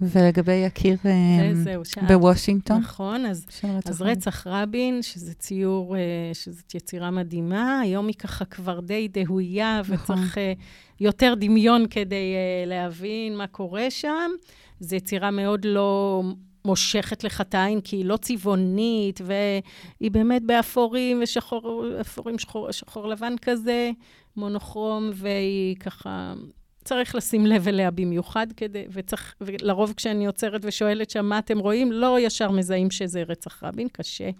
ולגבי 0.00 0.52
יקיר 0.52 0.96
um, 1.02 2.00
בוושינגטון? 2.08 2.78
נכון, 2.78 3.26
אז, 3.26 3.46
אז 3.84 4.02
רצח 4.02 4.46
רבין, 4.46 5.02
שזה 5.02 5.34
ציור, 5.34 5.96
uh, 5.96 5.98
שזאת 6.34 6.74
יצירה 6.74 7.10
מדהימה, 7.10 7.80
היום 7.80 8.06
היא 8.06 8.14
ככה 8.14 8.44
כבר 8.44 8.80
די 8.80 9.08
דהויה, 9.08 9.80
נכון. 9.80 10.18
וצריך 10.18 10.34
uh, 10.34 10.40
יותר 11.00 11.34
דמיון 11.36 11.86
כדי 11.90 12.34
להבין 12.66 13.36
מה 13.36 13.46
קורה 13.46 13.90
שם. 13.90 14.30
זו 14.80 14.96
יצירה 14.96 15.30
מאוד 15.30 15.64
לא 15.64 16.22
מושכת 16.66 17.24
לך 17.24 17.40
את 17.40 17.54
העין, 17.54 17.80
כי 17.80 17.96
היא 17.96 18.04
לא 18.04 18.16
צבעונית, 18.16 19.20
והיא 19.24 20.10
באמת 20.10 20.42
באפורים 20.42 21.20
ושחור, 21.22 21.84
אפורים 22.00 22.38
שחור, 22.38 22.72
שחור 22.72 23.08
לבן 23.08 23.34
כזה, 23.42 23.90
מונוכרום, 24.36 25.10
והיא 25.14 25.76
ככה... 25.76 26.34
צריך 26.86 27.14
לשים 27.14 27.46
לב 27.46 27.68
אליה 27.68 27.90
במיוחד 27.90 28.46
כדי, 28.56 28.84
וצריך, 28.90 29.34
ולרוב 29.40 29.94
כשאני 29.96 30.26
עוצרת 30.26 30.60
ושואלת 30.64 31.10
שם 31.10 31.26
מה 31.26 31.38
אתם 31.38 31.58
רואים, 31.58 31.92
לא 31.92 32.20
ישר 32.20 32.50
מזהים 32.50 32.90
שזה 32.90 33.22
רצח 33.22 33.62
רבין, 33.64 33.88
קשה 33.88 34.30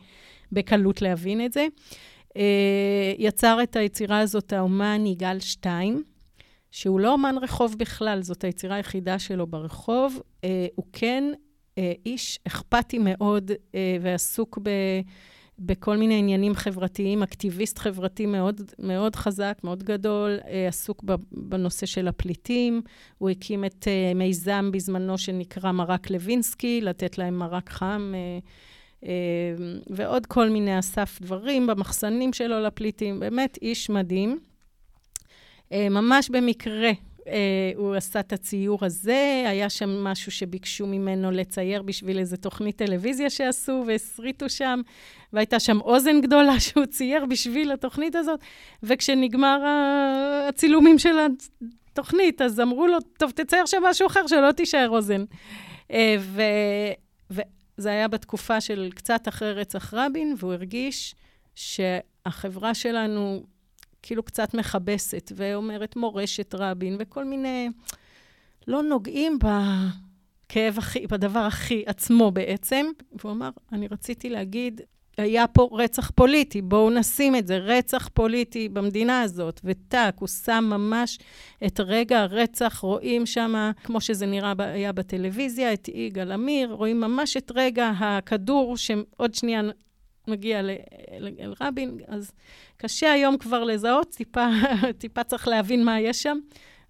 בקלות 0.52 1.02
להבין 1.02 1.44
את 1.44 1.52
זה. 1.52 1.66
אה, 2.36 3.12
יצר 3.18 3.58
את 3.62 3.76
היצירה 3.76 4.18
הזאת 4.18 4.52
האומן 4.52 5.06
יגאל 5.06 5.40
שטיין, 5.40 6.02
שהוא 6.70 7.00
לא 7.00 7.12
אומן 7.12 7.34
רחוב 7.42 7.74
בכלל, 7.78 8.22
זאת 8.22 8.44
היצירה 8.44 8.76
היחידה 8.76 9.18
שלו 9.18 9.46
ברחוב. 9.46 10.20
אה, 10.44 10.66
הוא 10.74 10.84
כן 10.92 11.24
איש 12.06 12.38
אכפתי 12.46 12.98
מאוד 12.98 13.50
ועסוק 14.00 14.58
ב... 14.62 14.70
בכל 15.58 15.96
מיני 15.96 16.18
עניינים 16.18 16.54
חברתיים, 16.54 17.22
אקטיביסט 17.22 17.78
חברתי 17.78 18.26
מאוד, 18.26 18.60
מאוד 18.78 19.16
חזק, 19.16 19.58
מאוד 19.64 19.82
גדול, 19.82 20.38
עסוק 20.68 21.04
בנושא 21.32 21.86
של 21.86 22.08
הפליטים. 22.08 22.82
הוא 23.18 23.30
הקים 23.30 23.64
את 23.64 23.88
מיזם 24.14 24.70
בזמנו 24.72 25.18
שנקרא 25.18 25.72
מרק 25.72 26.10
לוינסקי, 26.10 26.80
לתת 26.80 27.18
להם 27.18 27.38
מרק 27.38 27.70
חם, 27.70 28.14
ועוד 29.90 30.26
כל 30.26 30.50
מיני 30.50 30.78
אסף 30.78 31.18
דברים 31.22 31.66
במחסנים 31.66 32.32
שלו 32.32 32.60
לפליטים. 32.60 33.20
באמת 33.20 33.58
איש 33.62 33.90
מדהים. 33.90 34.38
ממש 35.72 36.30
במקרה 36.30 36.90
אה, 37.28 37.72
הוא 37.76 37.94
עשה 37.94 38.20
את 38.20 38.32
הציור 38.32 38.84
הזה, 38.84 39.44
היה 39.48 39.70
שם 39.70 40.04
משהו 40.04 40.32
שביקשו 40.32 40.86
ממנו 40.86 41.30
לצייר 41.30 41.82
בשביל 41.82 42.18
איזו 42.18 42.36
תוכנית 42.36 42.76
טלוויזיה 42.76 43.30
שעשו, 43.30 43.84
והסריטו 43.86 44.48
שם, 44.48 44.80
והייתה 45.36 45.60
שם 45.60 45.80
אוזן 45.80 46.20
גדולה 46.20 46.60
שהוא 46.64 46.86
צייר 46.86 47.26
בשביל 47.26 47.72
התוכנית 47.72 48.14
הזאת, 48.14 48.40
וכשנגמר 48.82 49.62
הצילומים 50.48 50.98
של 50.98 51.16
התוכנית, 51.92 52.42
אז 52.42 52.60
אמרו 52.60 52.86
לו, 52.86 52.98
טוב, 53.18 53.30
תצייר 53.30 53.66
שם 53.66 53.82
משהו 53.82 54.06
אחר, 54.06 54.26
שלא 54.26 54.52
תישאר 54.52 54.88
אוזן. 54.88 55.24
אה, 55.90 56.16
ו... 56.20 56.42
וזה 57.30 57.88
היה 57.88 58.08
בתקופה 58.08 58.60
של 58.60 58.90
קצת 58.94 59.28
אחרי 59.28 59.52
רצח 59.52 59.94
רבין, 59.94 60.34
והוא 60.38 60.52
הרגיש 60.52 61.14
שהחברה 61.54 62.74
שלנו 62.74 63.42
כאילו 64.02 64.22
קצת 64.22 64.54
מכבסת, 64.54 65.32
ואומרת 65.36 65.96
מורשת 65.96 66.54
רבין, 66.54 66.96
וכל 67.00 67.24
מיני... 67.24 67.68
לא 68.66 68.82
נוגעים 68.82 69.38
בכאב 69.38 70.78
הכי, 70.78 71.06
בדבר 71.06 71.40
הכי 71.40 71.82
עצמו 71.86 72.30
בעצם. 72.30 72.86
והוא 73.12 73.32
אמר, 73.32 73.50
אני 73.72 73.88
רציתי 73.88 74.30
להגיד, 74.30 74.80
היה 75.18 75.46
פה 75.46 75.68
רצח 75.72 76.10
פוליטי, 76.10 76.62
בואו 76.62 76.90
נשים 76.90 77.36
את 77.36 77.46
זה, 77.46 77.58
רצח 77.58 78.08
פוליטי 78.14 78.68
במדינה 78.68 79.22
הזאת. 79.22 79.60
וטאק, 79.64 80.18
הוא 80.18 80.28
שם 80.28 80.64
ממש 80.70 81.18
את 81.66 81.80
רגע 81.80 82.20
הרצח, 82.20 82.78
רואים 82.78 83.26
שם, 83.26 83.70
כמו 83.84 84.00
שזה 84.00 84.26
נראה 84.26 84.52
היה 84.58 84.92
בטלוויזיה, 84.92 85.72
את 85.72 85.88
יגאל 85.88 86.32
עמיר, 86.32 86.72
רואים 86.72 87.00
ממש 87.00 87.36
את 87.36 87.52
רגע 87.54 87.92
הכדור, 87.98 88.76
שעוד 88.76 89.34
שנייה 89.34 89.62
מגיע 90.28 90.60
אל 90.60 91.54
רבין, 91.60 91.98
אז 92.06 92.32
קשה 92.76 93.12
היום 93.12 93.38
כבר 93.38 93.64
לזהות, 93.64 94.10
טיפה, 94.16 94.46
טיפה 94.98 95.24
צריך 95.24 95.48
להבין 95.48 95.84
מה 95.84 96.00
יש 96.00 96.22
שם, 96.22 96.38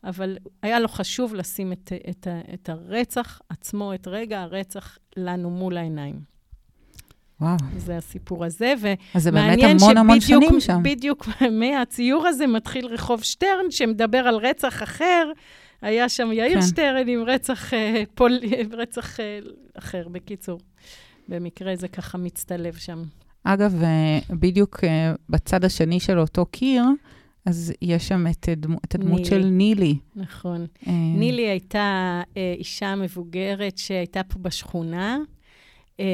אבל 0.05 0.37
היה 0.63 0.81
לו 0.81 0.89
חשוב 0.89 1.35
לשים 1.35 1.73
את, 1.73 1.93
את, 2.11 2.27
את 2.55 2.69
הרצח 2.69 3.41
עצמו, 3.49 3.95
את 3.95 4.09
רגע 4.09 4.43
הרצח 4.43 4.99
לנו 5.17 5.51
מול 5.51 5.77
העיניים. 5.77 6.36
וואו. 7.41 7.57
זה 7.77 7.97
הסיפור 7.97 8.45
הזה, 8.45 8.75
ומעניין 8.81 8.99
זה 9.21 9.31
באמת 9.31 9.59
המון 9.63 9.97
המון 9.97 10.21
שנים 10.21 10.61
שם. 10.61 10.81
בדיוק 10.83 11.29
מהציור 11.61 12.27
הזה 12.27 12.47
מתחיל 12.47 12.87
רחוב 12.87 13.23
שטרן, 13.23 13.71
שמדבר 13.71 14.19
על 14.19 14.35
רצח 14.35 14.83
אחר. 14.83 15.31
היה 15.83 16.09
שם 16.09 16.33
יאיר 16.33 16.61
כן. 16.61 16.67
שטרן 16.67 17.09
עם 17.09 17.23
רצח, 17.27 17.75
אה, 17.75 18.03
פול, 18.15 18.39
רצח 18.81 19.21
אה, 19.21 19.39
אחר, 19.75 20.09
בקיצור. 20.09 20.61
במקרה 21.29 21.77
זה 21.77 21.89
ככה 21.89 22.19
מצטלב 22.19 22.75
שם. 22.75 23.03
אגב, 23.45 23.83
אה, 23.83 24.19
בדיוק 24.31 24.85
אה, 24.85 25.13
בצד 25.29 25.65
השני 25.65 26.01
של 26.01 26.19
אותו 26.19 26.47
קיר, 26.47 26.83
אז 27.47 27.73
יש 27.83 28.09
שם 28.09 28.27
את, 28.27 28.49
דמו, 28.57 28.79
את 28.85 28.95
הדמות 28.95 29.19
נילי. 29.19 29.31
של 29.31 29.45
נילי. 29.45 29.99
נכון. 30.17 30.67
אה... 30.87 30.93
נילי 30.93 31.49
הייתה 31.49 32.23
אה, 32.37 32.55
אישה 32.59 32.95
מבוגרת 32.95 33.79
שהייתה 33.79 34.23
פה 34.23 34.39
בשכונה, 34.39 35.19
אה, 36.01 36.05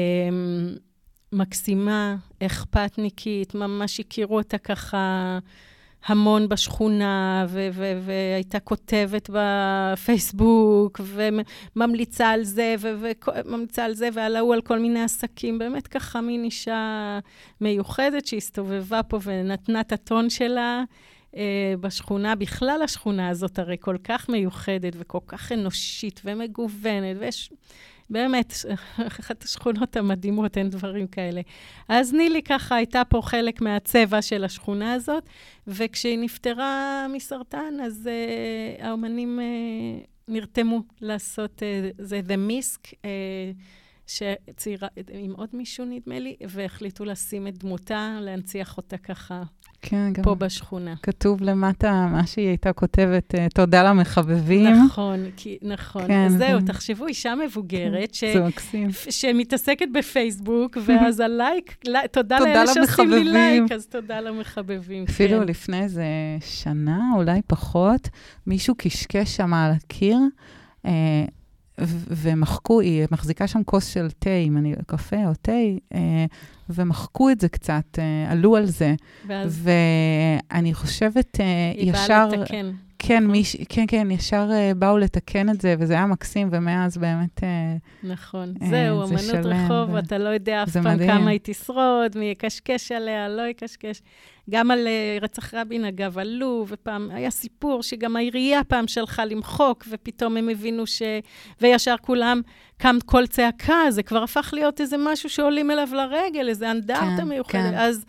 מקסימה, 1.33 2.15
אכפתניקית, 2.43 3.55
ממש 3.55 3.99
הכירו 3.99 4.37
אותה 4.37 4.57
ככה 4.57 5.39
המון 6.05 6.49
בשכונה, 6.49 7.45
והייתה 8.05 8.59
כותבת 8.59 9.29
בפייסבוק, 9.33 11.01
וממליצה 11.03 12.29
על 12.29 12.43
זה, 12.43 12.75
וממליצה 12.79 13.85
על 13.85 13.93
זה, 13.93 14.09
ועל 14.13 14.35
ההוא, 14.35 14.53
על 14.53 14.61
כל 14.61 14.79
מיני 14.79 15.03
עסקים. 15.03 15.59
באמת 15.59 15.87
ככה 15.87 16.21
מין 16.21 16.43
אישה 16.43 17.19
מיוחדת 17.61 18.25
שהסתובבה 18.25 19.03
פה 19.03 19.19
ונתנה 19.23 19.81
את 19.81 19.91
הטון 19.91 20.29
שלה. 20.29 20.83
אה, 21.35 21.73
בשכונה, 21.79 22.35
בכלל 22.35 22.81
השכונה 22.83 23.29
הזאת 23.29 23.59
הרי 23.59 23.75
כל 23.79 23.97
כך 24.03 24.29
מיוחדת 24.29 24.93
וכל 24.97 25.19
כך 25.27 25.51
אנושית 25.51 26.21
ומגוונת, 26.25 27.17
ויש 27.19 27.49
באמת, 28.13 28.53
אחת 29.19 29.43
השכונות 29.43 29.97
המדהימות, 29.97 30.57
אין 30.57 30.69
דברים 30.69 31.07
כאלה. 31.07 31.41
אז 31.89 32.13
נילי 32.13 32.41
ככה 32.41 32.75
הייתה 32.75 33.05
פה 33.05 33.21
חלק 33.21 33.61
מהצבע 33.61 34.21
של 34.21 34.43
השכונה 34.43 34.93
הזאת, 34.93 35.23
וכשהיא 35.67 36.19
נפטרה 36.19 37.05
מסרטן, 37.13 37.73
אז 37.85 38.09
uh, 38.09 38.83
האומנים 38.83 39.39
uh, 39.39 40.07
נרתמו 40.27 40.81
לעשות, 41.01 41.61
uh, 41.61 41.95
זה 41.97 42.21
The 42.27 42.49
Misk, 42.49 42.91
uh, 42.91 43.05
שציירה 44.07 44.87
עם 45.09 45.33
עוד 45.33 45.49
מישהו, 45.53 45.85
נדמה 45.85 46.19
לי, 46.19 46.35
והחליטו 46.47 47.05
לשים 47.05 47.47
את 47.47 47.57
דמותה, 47.57 48.17
להנציח 48.21 48.77
אותה 48.77 48.97
ככה 48.97 49.43
כן, 49.85 50.13
גם 50.13 50.23
פה 50.23 50.35
בשכונה. 50.35 50.93
כתוב 51.03 51.41
למטה 51.41 52.07
מה 52.11 52.27
שהיא 52.27 52.47
הייתה 52.47 52.73
כותבת, 52.73 53.35
אה, 53.35 53.47
תודה 53.53 53.83
למחבבים. 53.83 54.75
נכון, 54.85 55.19
כי, 55.35 55.57
נכון. 55.61 56.07
כן, 56.07 56.25
אז 56.25 56.37
זהו, 56.37 56.59
כן. 56.59 56.65
תחשבו, 56.65 57.07
אישה 57.07 57.33
מבוגרת 57.45 58.13
ש... 58.13 58.23
שמתעסקת 59.09 59.87
בפייסבוק, 59.93 60.77
ואז 60.85 61.19
הלייק, 61.19 61.75
תודה 62.11 62.39
לאלה 62.39 62.67
שעושים 62.67 63.09
לי 63.09 63.23
לייק, 63.23 63.71
אז 63.71 63.87
תודה 63.87 64.21
למחבבים. 64.21 65.03
אפילו 65.09 65.39
כן. 65.39 65.47
לפני 65.47 65.81
איזה 65.81 66.05
שנה, 66.39 66.99
אולי 67.15 67.41
פחות, 67.47 68.09
מישהו 68.47 68.75
קשקש 68.77 69.35
שם 69.35 69.53
על 69.53 69.71
הקיר. 69.71 70.17
אה, 70.85 71.25
ומחקו, 72.09 72.79
היא 72.79 73.05
מחזיקה 73.11 73.47
שם 73.47 73.63
כוס 73.63 73.85
של 73.85 74.07
תה, 74.19 74.29
אם 74.29 74.57
אני, 74.57 74.73
קפה 74.87 75.27
או 75.27 75.31
תה, 75.41 75.51
אה, 75.93 76.25
ומחקו 76.69 77.29
את 77.29 77.41
זה 77.41 77.49
קצת, 77.49 77.99
אה, 77.99 78.31
עלו 78.31 78.55
על 78.55 78.65
זה. 78.65 78.95
ואז... 79.27 79.69
ואני 80.51 80.73
חושבת, 80.73 81.39
אה, 81.39 81.71
היא 81.75 81.91
ישר... 81.91 82.27
היא 82.31 82.37
באה 82.37 82.43
לתקן. 82.43 82.71
כן. 83.07 83.27
מיש, 83.27 83.57
כן, 83.69 83.85
כן, 83.87 84.11
ישר 84.11 84.49
uh, 84.49 84.75
באו 84.75 84.97
לתקן 84.97 85.49
את 85.49 85.61
זה, 85.61 85.75
וזה 85.79 85.93
היה 85.93 86.05
מקסים, 86.05 86.49
ומאז 86.51 86.97
באמת... 86.97 87.39
Uh, 87.39 87.43
נכון. 88.03 88.53
Uh, 88.59 88.65
זהו, 88.65 89.03
אמנות 89.03 89.21
שלם, 89.21 89.65
רחוב, 89.65 89.93
ו... 89.93 89.99
אתה 89.99 90.17
לא 90.17 90.29
יודע 90.29 90.63
אף 90.63 90.69
פעם 90.69 90.83
מדהים. 90.83 91.11
כמה 91.11 91.29
היא 91.29 91.39
תשרוד, 91.43 92.17
מי 92.17 92.25
יקשקש 92.25 92.91
עליה, 92.91 93.29
לא 93.29 93.41
יקשקש. 93.41 94.01
גם 94.49 94.71
על 94.71 94.87
uh, 94.87 95.23
רצח 95.23 95.53
רבין, 95.53 95.85
אגב, 95.85 96.17
עלו, 96.17 96.65
ופעם 96.67 97.09
היה 97.11 97.31
סיפור 97.31 97.83
שגם 97.83 98.15
העירייה 98.15 98.63
פעם 98.63 98.87
שלחה 98.87 99.25
למחוק, 99.25 99.83
ופתאום 99.89 100.37
הם 100.37 100.49
הבינו 100.49 100.87
ש... 100.87 101.01
וישר 101.61 101.95
כולם 102.01 102.41
קם 102.77 102.97
קול 103.05 103.27
צעקה, 103.27 103.81
זה 103.89 104.03
כבר 104.03 104.23
הפך 104.23 104.49
להיות 104.53 104.81
איזה 104.81 104.95
משהו 104.99 105.29
שעולים 105.29 105.71
אליו 105.71 105.89
לרגל, 105.93 106.49
איזה 106.49 106.71
אנדרטה 106.71 107.17
כן, 107.17 107.23
מיוחדת. 107.23 107.51
כן. 107.51 107.73
אז 107.73 108.05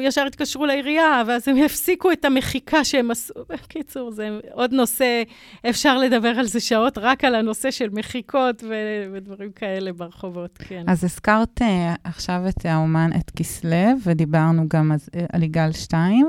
ישר 0.00 0.26
התקשרו 0.26 0.66
לעירייה, 0.66 1.22
ואז 1.26 1.48
הם 1.48 1.56
הפסיקו 1.64 2.12
את 2.12 2.24
המחיקה 2.24 2.84
שהם 2.84 3.10
עשו. 3.10 3.34
בקיצור, 3.48 4.10
זה 4.10 4.28
עוד 4.52 4.72
נושא, 4.72 5.22
אפשר 5.70 5.98
לדבר 5.98 6.28
על 6.28 6.46
זה 6.46 6.60
שעות, 6.60 6.98
רק 6.98 7.24
על 7.24 7.34
הנושא 7.34 7.70
של 7.70 7.88
מחיקות 7.92 8.64
ו- 8.68 9.04
ודברים 9.12 9.52
כאלה 9.52 9.92
ברחובות, 9.92 10.58
כן. 10.58 10.84
אז 10.86 11.04
הזכרת 11.04 11.60
uh, 11.60 11.64
עכשיו 12.04 12.40
את 12.48 12.66
האומן, 12.66 13.10
את 13.16 13.30
כסלו, 13.30 13.70
ודיברנו 14.04 14.68
גם 14.68 14.92
אז, 14.92 15.08
uh, 15.12 15.18
על 15.32 15.42
יגאל 15.42 15.72
שתיים. 15.72 16.28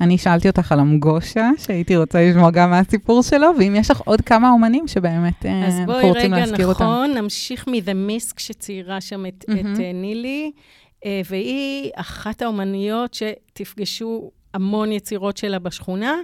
אני 0.00 0.18
שאלתי 0.18 0.48
אותך 0.48 0.72
על 0.72 0.80
המגושה, 0.80 1.50
שהייתי 1.58 1.96
רוצה 1.96 2.30
לשמוע 2.30 2.50
גם 2.50 2.70
מהסיפור 2.70 3.22
שלו, 3.22 3.46
ואם 3.58 3.74
יש 3.76 3.90
לך 3.90 4.00
עוד 4.00 4.20
כמה 4.20 4.50
אומנים 4.50 4.88
שבאמת 4.88 5.46
אה, 5.46 5.66
אנחנו 5.66 6.08
רוצים 6.08 6.32
להזכיר 6.32 6.70
נכון, 6.70 6.74
אותם. 6.74 6.84
אז 6.84 6.88
בואי 6.88 6.98
רגע, 6.98 7.10
נכון, 7.10 7.24
נמשיך 7.24 7.68
מ-The 7.68 8.10
Misk 8.10 8.34
שציירה 8.38 9.00
שם 9.00 9.26
את, 9.26 9.44
mm-hmm. 9.48 9.52
את 9.52 9.76
uh, 9.76 9.80
נילי. 9.94 10.52
אה, 11.04 11.20
והיא 11.24 11.90
אחת 11.94 12.42
האומניות 12.42 13.14
שתפגשו 13.14 14.30
המון 14.54 14.92
יצירות 14.92 15.36
שלה 15.36 15.58
בשכונה, 15.58 16.16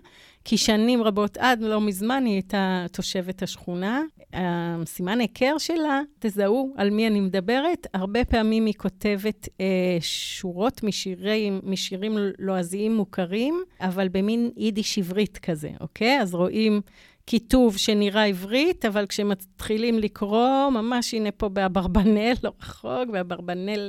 כי 0.44 0.56
שנים 0.56 1.02
רבות, 1.02 1.36
עד 1.36 1.62
לא 1.62 1.80
מזמן, 1.80 2.24
היא 2.26 2.34
הייתה 2.34 2.86
תושבת 2.92 3.42
השכונה. 3.42 4.02
הסימן 4.32 5.20
היכר 5.20 5.58
שלה, 5.58 6.00
תזהו 6.18 6.74
על 6.76 6.90
מי 6.90 7.06
אני 7.06 7.20
מדברת, 7.20 7.86
הרבה 7.94 8.24
פעמים 8.24 8.66
היא 8.66 8.74
כותבת 8.74 9.48
אה, 9.60 9.98
שורות 10.00 10.82
משירים, 10.82 11.60
משירים 11.62 12.16
לועזיים 12.38 12.96
מוכרים, 12.96 13.62
אבל 13.80 14.08
במין 14.08 14.50
יידיש 14.56 14.98
עברית 14.98 15.38
כזה, 15.38 15.70
אוקיי? 15.80 16.20
אז 16.20 16.34
רואים 16.34 16.80
כיתוב 17.26 17.76
שנראה 17.76 18.24
עברית, 18.24 18.84
אבל 18.84 19.06
כשמתחילים 19.06 19.98
לקרוא, 19.98 20.70
ממש 20.70 21.14
הנה 21.14 21.30
פה 21.30 21.48
באברבנל, 21.48 22.32
לא 22.44 22.52
רחוק, 22.60 23.08
באברבנל 23.12 23.88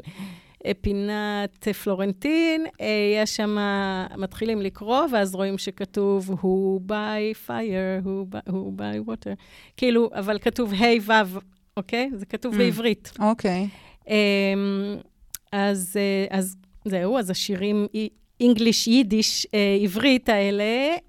פינת 0.81 1.67
פלורנטין, 1.67 2.65
אה, 2.81 2.87
יש 3.23 3.35
שם, 3.35 3.57
מתחילים 4.17 4.61
לקרוא, 4.61 5.01
ואז 5.11 5.35
רואים 5.35 5.57
שכתוב 5.57 6.29
who 6.29 6.91
by 6.91 7.47
fire, 7.47 8.05
who 8.05 8.35
by, 8.35 8.49
who 8.51 8.79
by 8.79 9.09
water. 9.09 9.35
כאילו, 9.77 10.09
אבל 10.13 10.39
כתוב 10.39 10.73
ה' 10.73 10.77
hey, 10.77 11.01
ו', 11.11 11.39
אוקיי? 11.77 12.09
זה 12.15 12.25
כתוב 12.25 12.53
Mm. 12.53 12.57
בעברית. 12.57 13.11
אוקיי. 13.19 13.67
אמ, 14.07 14.13
אז, 15.51 15.97
אה, 15.97 16.37
אז 16.37 16.55
זהו, 16.85 17.17
אז 17.17 17.29
השירים 17.29 17.87
אינגליש, 18.39 18.87
יידיש, 18.87 19.47
אה, 19.53 19.77
עברית 19.81 20.29
האלה, 20.29 20.63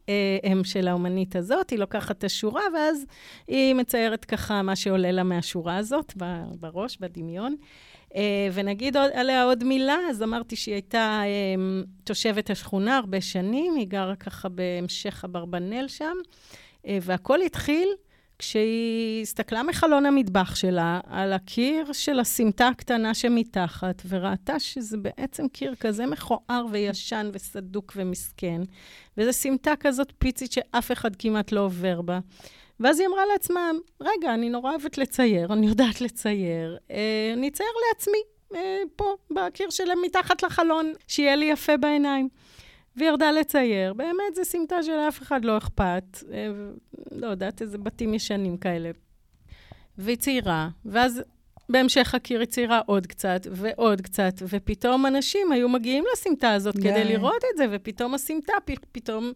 אה, 0.08 0.38
הם 0.42 0.64
של 0.64 0.88
האומנית 0.88 1.36
הזאת, 1.36 1.70
היא 1.70 1.78
לוקחת 1.78 2.18
את 2.18 2.24
השורה, 2.24 2.62
ואז 2.74 3.04
היא 3.48 3.74
מציירת 3.74 4.24
ככה 4.24 4.62
מה 4.62 4.76
שעולה 4.76 5.12
לה 5.12 5.22
מהשורה 5.22 5.76
הזאת, 5.76 6.14
בראש, 6.60 6.98
בדמיון. 7.00 7.56
אה, 8.16 8.48
ונגיד 8.52 8.96
עליה 8.96 9.44
עוד 9.44 9.64
מילה, 9.64 9.96
אז 10.10 10.22
אמרתי 10.22 10.56
שהיא 10.56 10.74
הייתה 10.74 11.22
אה, 11.24 11.82
תושבת 12.04 12.50
השכונה 12.50 12.96
הרבה 12.96 13.20
שנים, 13.20 13.74
היא 13.74 13.86
גרה 13.86 14.16
ככה 14.16 14.48
בהמשך 14.48 15.24
אברבנאל 15.24 15.88
שם, 15.88 16.16
אה, 16.86 16.98
והכל 17.02 17.42
התחיל 17.42 17.88
כשהיא 18.38 19.22
הסתכלה 19.22 19.62
מחלון 19.62 20.06
המטבח 20.06 20.54
שלה 20.54 21.00
על 21.06 21.32
הקיר 21.32 21.92
של 21.92 22.20
הסמטה 22.20 22.68
הקטנה 22.68 23.14
שמתחת, 23.14 24.02
וראתה 24.08 24.58
שזה 24.58 24.96
בעצם 24.96 25.48
קיר 25.48 25.74
כזה 25.74 26.06
מכוער 26.06 26.66
וישן 26.70 27.30
וסדוק 27.32 27.92
ומסכן, 27.96 28.60
וזו 29.16 29.32
סמטה 29.32 29.72
כזאת 29.80 30.12
פיצית 30.18 30.52
שאף 30.52 30.92
אחד 30.92 31.16
כמעט 31.16 31.52
לא 31.52 31.60
עובר 31.60 32.02
בה. 32.02 32.18
ואז 32.80 33.00
היא 33.00 33.08
אמרה 33.08 33.22
לעצמה, 33.32 33.70
רגע, 34.00 34.34
אני 34.34 34.50
נורא 34.50 34.70
אוהבת 34.70 34.98
לצייר, 34.98 35.52
אני 35.52 35.66
יודעת 35.66 36.00
לצייר, 36.00 36.78
אה, 36.90 37.30
אני 37.32 37.48
אצייר 37.48 37.68
לעצמי, 37.88 38.18
אה, 38.54 38.82
פה, 38.96 39.14
בקיר 39.30 39.70
של 39.70 39.84
מתחת 40.04 40.42
לחלון, 40.42 40.92
שיהיה 41.06 41.36
לי 41.36 41.46
יפה 41.46 41.76
בעיניים. 41.76 42.28
והיא 42.96 43.08
ירדה 43.08 43.30
לצייר, 43.30 43.92
באמת 43.92 44.34
זו 44.34 44.44
סמטה 44.44 44.82
שלאף 44.82 45.22
אחד 45.22 45.44
לא 45.44 45.58
אכפת, 45.58 46.04
אה, 46.32 46.46
לא 47.12 47.26
יודעת, 47.26 47.62
איזה 47.62 47.78
בתים 47.78 48.14
ישנים 48.14 48.56
כאלה. 48.56 48.90
והיא 49.98 50.16
ציירה, 50.16 50.68
ואז 50.84 51.22
בהמשך 51.68 52.14
הקיר 52.14 52.40
היא 52.40 52.48
ציירה 52.48 52.80
עוד 52.86 53.06
קצת 53.06 53.46
ועוד 53.50 54.00
קצת, 54.00 54.32
ופתאום 54.48 55.06
אנשים 55.06 55.52
היו 55.52 55.68
מגיעים 55.68 56.04
לסמטה 56.12 56.52
הזאת 56.52 56.76
די. 56.76 56.82
כדי 56.82 57.04
לראות 57.04 57.42
את 57.52 57.56
זה, 57.56 57.66
ופתאום 57.70 58.14
הסמטה, 58.14 58.52
פ- 58.64 58.84
פתאום 58.92 59.32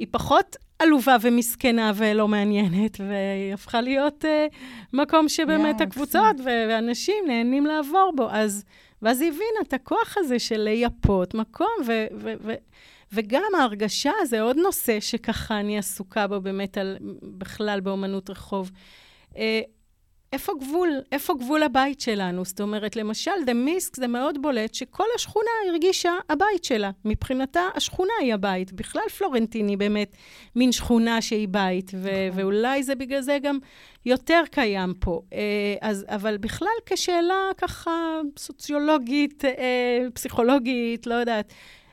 היא 0.00 0.06
פחות 0.10 0.56
עלובה 0.78 1.16
ומסכנה 1.20 1.92
ולא 1.94 2.28
מעניינת, 2.28 3.00
והיא 3.00 3.54
הפכה 3.54 3.80
להיות 3.80 4.24
uh, 4.24 4.54
מקום 4.92 5.28
שבאמת 5.28 5.80
יואו, 5.80 5.88
הקבוצות 5.88 6.36
ואנשים 6.44 7.24
נהנים 7.26 7.66
לעבור 7.66 8.12
בו. 8.16 8.28
אז, 8.30 8.64
ואז 9.02 9.20
היא 9.20 9.28
הבינה 9.28 9.60
את 9.68 9.72
הכוח 9.72 10.14
הזה 10.18 10.38
של 10.38 10.60
לייפות 10.60 11.34
מקום, 11.34 11.68
ו... 11.86 12.06
ו, 12.14 12.32
ו 12.40 12.52
וגם 13.12 13.42
ההרגשה, 13.58 14.12
זה 14.24 14.40
עוד 14.40 14.56
נושא 14.56 15.00
שככה 15.00 15.60
אני 15.60 15.78
עסוקה 15.78 16.26
בו 16.26 16.40
באמת 16.40 16.78
על, 16.78 16.96
בכלל 17.22 17.80
באומנות 17.80 18.30
רחוב. 18.30 18.70
אה, 19.36 19.60
איפה 20.32 20.52
גבול, 20.60 20.88
איפה 21.12 21.34
גבול 21.34 21.62
הבית 21.62 22.00
שלנו? 22.00 22.44
זאת 22.44 22.60
אומרת, 22.60 22.96
למשל, 22.96 23.30
The 23.46 23.50
Misk 23.68 23.90
זה 23.96 24.06
מאוד 24.06 24.42
בולט 24.42 24.74
שכל 24.74 25.04
השכונה 25.14 25.50
הרגישה 25.68 26.12
הבית 26.28 26.64
שלה. 26.64 26.90
מבחינתה, 27.04 27.68
השכונה 27.74 28.12
היא 28.20 28.34
הבית. 28.34 28.72
בכלל 28.72 29.02
פלורנטיני 29.18 29.76
באמת 29.76 30.16
מין 30.56 30.72
שכונה 30.72 31.22
שהיא 31.22 31.48
בית, 31.48 31.90
ו- 31.94 32.28
נכון. 32.30 32.40
ואולי 32.40 32.82
זה 32.82 32.94
בגלל 32.94 33.20
זה 33.20 33.38
גם 33.42 33.58
יותר 34.06 34.42
קיים 34.50 34.94
פה. 35.00 35.22
אה, 35.32 35.74
אז, 35.80 36.04
אבל 36.08 36.36
בכלל 36.38 36.68
כשאלה 36.86 37.50
ככה 37.58 38.20
סוציולוגית, 38.38 39.44
אה, 39.44 40.06
פסיכולוגית, 40.14 41.06
לא 41.06 41.14
יודעת, 41.14 41.52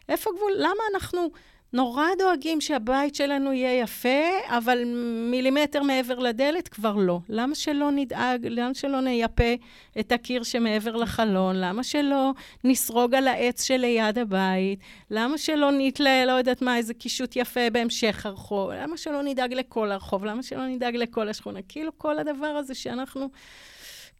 איפה 0.10 0.30
גבול? 0.36 0.52
למה 0.58 0.84
אנחנו 0.94 1.30
נורא 1.74 2.06
דואגים 2.18 2.62
שהבית 2.62 3.16
שלנו 3.16 3.54
יהיה 3.54 3.80
יפה, 3.80 4.20
אבל 4.48 4.84
מילימטר 5.32 5.84
מעבר 5.84 6.20
לדלת 6.20 6.68
כבר 6.68 6.96
לא? 6.96 7.20
למה 7.30 7.56
שלא 7.56 7.92
נדאג, 7.92 8.48
למה 8.50 8.74
שלא 8.74 9.02
נייפה 9.02 9.54
את 10.00 10.12
הקיר 10.12 10.44
שמעבר 10.44 10.96
לחלון? 10.96 11.56
למה 11.56 11.84
שלא 11.84 12.32
נסרוג 12.64 13.16
על 13.16 13.28
העץ 13.28 13.64
שליד 13.64 14.18
הבית? 14.18 14.80
למה 15.12 15.38
שלא 15.38 15.70
נתלה, 15.72 16.26
לא 16.26 16.32
יודעת 16.32 16.62
מה, 16.62 16.78
איזה 16.78 16.94
קישוט 16.94 17.36
יפה 17.36 17.70
בהמשך 17.72 18.26
הרחוב? 18.26 18.72
למה 18.72 18.98
שלא 18.98 19.22
נדאג 19.24 19.54
לכל 19.54 19.92
הרחוב? 19.92 20.26
למה 20.26 20.44
שלא 20.44 20.68
נדאג 20.68 20.96
לכל 20.96 21.30
השכונה? 21.30 21.60
כאילו 21.70 21.92
כל 21.98 22.20
הדבר 22.20 22.48
הזה 22.48 22.76
שאנחנו... 22.76 23.30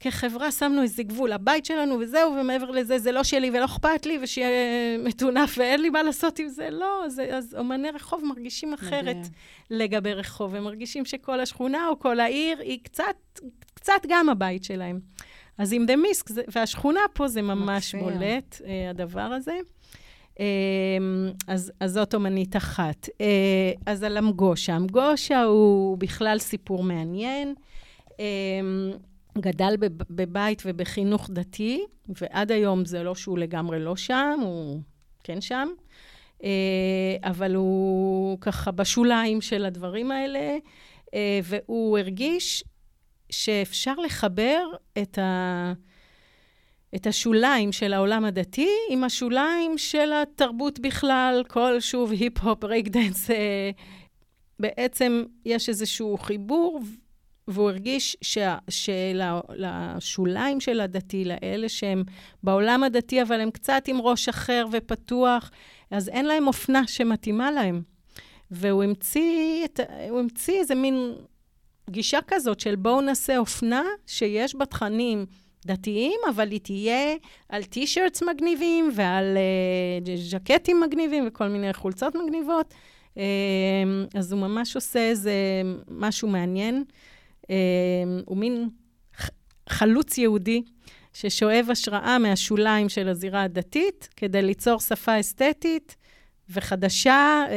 כחברה 0.00 0.52
שמנו 0.52 0.82
איזה 0.82 1.02
גבול, 1.02 1.32
הבית 1.32 1.64
שלנו 1.64 1.98
וזהו, 2.00 2.32
ומעבר 2.32 2.70
לזה 2.70 2.98
זה 2.98 3.12
לא 3.12 3.24
שלי 3.24 3.50
ולא 3.50 3.64
אכפת 3.64 4.06
לי, 4.06 4.18
ושיהיה 4.22 4.98
מטונף 4.98 5.54
ואין 5.58 5.82
לי 5.82 5.90
מה 5.90 6.02
לעשות 6.02 6.38
עם 6.38 6.48
זה. 6.48 6.70
לא, 6.70 7.04
אז, 7.04 7.22
אז 7.30 7.56
אומני 7.58 7.90
רחוב 7.90 8.24
מרגישים 8.24 8.74
אחרת 8.74 9.16
מדהים. 9.16 9.32
לגבי 9.70 10.14
רחוב. 10.14 10.54
הם 10.54 10.64
מרגישים 10.64 11.04
שכל 11.04 11.40
השכונה 11.40 11.88
או 11.88 11.98
כל 11.98 12.20
העיר 12.20 12.58
היא 12.58 12.78
קצת, 12.82 13.40
קצת 13.74 14.00
גם 14.08 14.28
הבית 14.28 14.64
שלהם. 14.64 15.00
אז 15.58 15.72
עם 15.72 15.86
דה 15.86 15.96
מיסק, 15.96 16.28
זה, 16.28 16.42
והשכונה 16.54 17.00
פה 17.12 17.28
זה 17.28 17.42
ממש 17.42 17.94
מקסים. 17.94 18.00
בולט, 18.00 18.60
אה, 18.66 18.90
הדבר 18.90 19.20
הזה. 19.20 19.58
אה, 20.40 20.44
אז, 21.46 21.72
אז 21.80 21.92
זאת 21.92 22.14
אומנית 22.14 22.56
אחת. 22.56 23.08
אה, 23.20 23.72
אז 23.86 24.02
על 24.02 24.16
המגושה. 24.16 24.74
המגושה 24.74 25.42
הוא 25.42 25.98
בכלל 25.98 26.38
סיפור 26.38 26.82
מעניין. 26.82 27.54
גדל 29.40 29.76
בב- 29.78 30.02
בבית 30.10 30.62
ובחינוך 30.66 31.30
דתי, 31.32 31.84
ועד 32.08 32.52
היום 32.52 32.84
זה 32.84 33.02
לא 33.02 33.14
שהוא 33.14 33.38
לגמרי 33.38 33.80
לא 33.80 33.96
שם, 33.96 34.38
הוא 34.42 34.80
כן 35.24 35.40
שם, 35.40 35.68
אה, 36.44 37.16
אבל 37.22 37.54
הוא 37.54 38.38
ככה 38.40 38.70
בשוליים 38.70 39.40
של 39.40 39.64
הדברים 39.64 40.10
האלה, 40.10 40.56
אה, 41.14 41.40
והוא 41.44 41.98
הרגיש 41.98 42.64
שאפשר 43.30 43.94
לחבר 43.94 44.70
את, 45.02 45.18
ה... 45.18 45.72
את 46.94 47.06
השוליים 47.06 47.72
של 47.72 47.92
העולם 47.92 48.24
הדתי 48.24 48.70
עם 48.90 49.04
השוליים 49.04 49.78
של 49.78 50.12
התרבות 50.12 50.78
בכלל, 50.78 51.42
כל 51.48 51.80
שוב 51.80 52.10
היפ-הופ, 52.10 52.64
ברייק 52.64 52.88
דנס, 52.88 53.30
אה, 53.30 53.70
בעצם 54.60 55.22
יש 55.44 55.68
איזשהו 55.68 56.18
חיבור, 56.18 56.80
והוא 57.48 57.70
הרגיש 57.70 58.16
שלשוליים 58.70 60.60
של 60.60 60.80
הדתי, 60.80 61.24
לאלה 61.24 61.68
שהם 61.68 62.02
בעולם 62.42 62.84
הדתי, 62.84 63.22
אבל 63.22 63.40
הם 63.40 63.50
קצת 63.50 63.82
עם 63.86 64.00
ראש 64.00 64.28
אחר 64.28 64.66
ופתוח, 64.72 65.50
אז 65.90 66.08
אין 66.08 66.24
להם 66.26 66.46
אופנה 66.46 66.86
שמתאימה 66.86 67.50
להם. 67.50 67.82
והוא 68.50 68.84
המציא, 68.84 69.64
את, 69.64 69.80
הוא 70.10 70.20
המציא 70.20 70.60
איזה 70.60 70.74
מין 70.74 71.14
גישה 71.90 72.18
כזאת 72.26 72.60
של 72.60 72.76
בואו 72.76 73.00
נעשה 73.00 73.38
אופנה 73.38 73.82
שיש 74.06 74.54
בה 74.54 74.66
תכנים 74.66 75.26
דתיים, 75.66 76.20
אבל 76.28 76.50
היא 76.50 76.60
תהיה 76.60 77.14
על 77.48 77.64
טי-שירטס 77.64 78.22
מגניבים 78.22 78.90
ועל 78.94 79.36
uh, 80.04 80.10
ז'קטים 80.16 80.80
מגניבים 80.80 81.24
וכל 81.28 81.48
מיני 81.48 81.72
חולצות 81.72 82.14
מגניבות. 82.14 82.74
Uh, 83.14 83.18
אז 84.14 84.32
הוא 84.32 84.40
ממש 84.40 84.76
עושה 84.76 85.08
איזה 85.08 85.32
משהו 85.88 86.28
מעניין. 86.28 86.84
Uh, 87.48 87.50
הוא 88.26 88.36
מין 88.36 88.68
חלוץ 89.68 90.18
יהודי 90.18 90.62
ששואב 91.12 91.66
השראה 91.70 92.18
מהשוליים 92.18 92.88
של 92.88 93.08
הזירה 93.08 93.42
הדתית 93.42 94.08
כדי 94.16 94.42
ליצור 94.42 94.80
שפה 94.80 95.20
אסתטית 95.20 95.96
וחדשה 96.50 97.44
uh, 97.48 97.52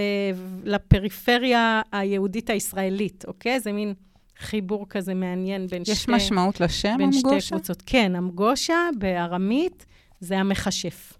לפריפריה 0.63 1.81
היהודית 1.91 2.49
הישראלית, 2.49 3.25
אוקיי? 3.27 3.59
זה 3.59 3.71
מין 3.71 3.93
חיבור 4.37 4.85
כזה 4.89 5.13
מעניין 5.13 5.67
בין 5.67 5.81
יש 5.87 6.01
שתי... 6.01 6.11
משמעות 6.11 6.61
לשם, 6.61 6.95
בין 6.97 7.11
שתי? 7.11 7.21
קבוצות. 7.49 7.83
כן, 7.85 8.15
המגושה 8.15 8.89
בארמית 8.97 9.85
זה 10.19 10.37
המכשף. 10.37 11.13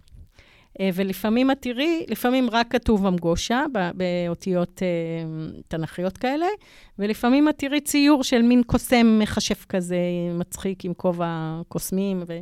אה, 0.82 0.90
ולפעמים 0.94 1.52
את 1.52 1.58
תראי, 1.62 2.06
לפעמים 2.08 2.50
רק 2.50 2.68
כתוב 2.72 3.06
המגושה, 3.06 3.64
ב- 3.74 3.92
באותיות 3.94 4.82
אה, 4.84 4.88
תנכיות 5.68 6.18
כאלה, 6.18 6.46
ולפעמים 7.00 7.50
את 7.50 7.58
תראי 7.58 7.82
ציור 7.82 8.24
של 8.24 8.42
מין 8.42 8.64
קוסם 8.64 9.20
מכשף 9.20 9.66
כזה, 9.70 9.98
מצחיק 10.34 10.86
עם 10.86 10.94
כובע 10.94 11.62
קוסמים. 11.68 12.24
ו... 12.28 12.40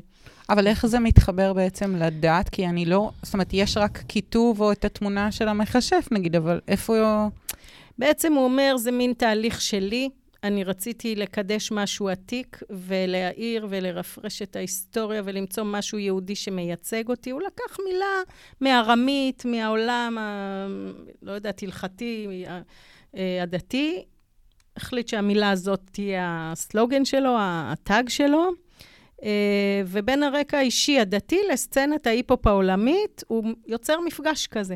אבל 0.50 0.68
איך 0.68 0.86
זה 0.86 1.00
מתחבר 1.00 1.54
בעצם 1.54 1.96
לדת? 1.96 2.50
כי 2.50 2.68
אני 2.68 2.86
לא... 2.86 3.12
זאת 3.24 3.34
אומרת, 3.34 3.50
יש 3.54 3.78
רק 3.78 4.04
כיתוב 4.08 4.62
או 4.62 4.72
את 4.72 4.86
התמונה 4.86 5.32
של 5.32 5.48
המכשף, 5.48 6.08
נגיד, 6.12 6.36
אבל 6.36 6.60
איפה... 6.68 7.28
בעצם 7.98 8.34
הוא 8.34 8.44
אומר, 8.44 8.78
זה 8.78 8.92
מין 8.92 9.14
תהליך 9.14 9.62
שלי. 9.62 10.10
אני 10.44 10.64
רציתי 10.64 11.16
לקדש 11.16 11.72
משהו 11.72 12.10
עתיק 12.10 12.60
ולהעיר 12.70 13.68
ולרפרש 13.70 14.42
את 14.42 14.56
ההיסטוריה 14.56 15.22
ולמצוא 15.26 15.64
משהו 15.64 15.98
יהודי 15.98 16.36
שמייצג 16.36 17.10
אותי. 17.10 17.30
הוא 17.30 17.42
לקח 17.42 17.78
מילה 17.86 18.06
מארמית, 18.62 19.46
מהעולם, 19.46 20.18
ה... 20.18 20.68
לא 21.22 21.32
יודעת, 21.32 21.64
הלכתי, 21.64 22.44
ה- 22.48 22.62
אה, 23.18 23.44
הדתי. 23.44 24.04
החליט 24.78 25.08
שהמילה 25.08 25.52
הזאת 25.52 25.82
תהיה 25.92 26.50
הסלוגן 26.52 27.06
שלו, 27.06 27.36
הטאג 27.40 28.10
שלו. 28.10 28.52
אה, 29.24 29.82
ובין 29.86 30.24
הרקע 30.24 30.58
האישי 30.58 31.00
הדתי 31.00 31.40
לסצנת 31.52 32.08
ההיפ-הופ 32.08 32.48
העולמית, 32.48 33.24
הוא 33.28 33.44
יוצר 33.68 34.00
מפגש 34.00 34.48
כזה. 34.48 34.76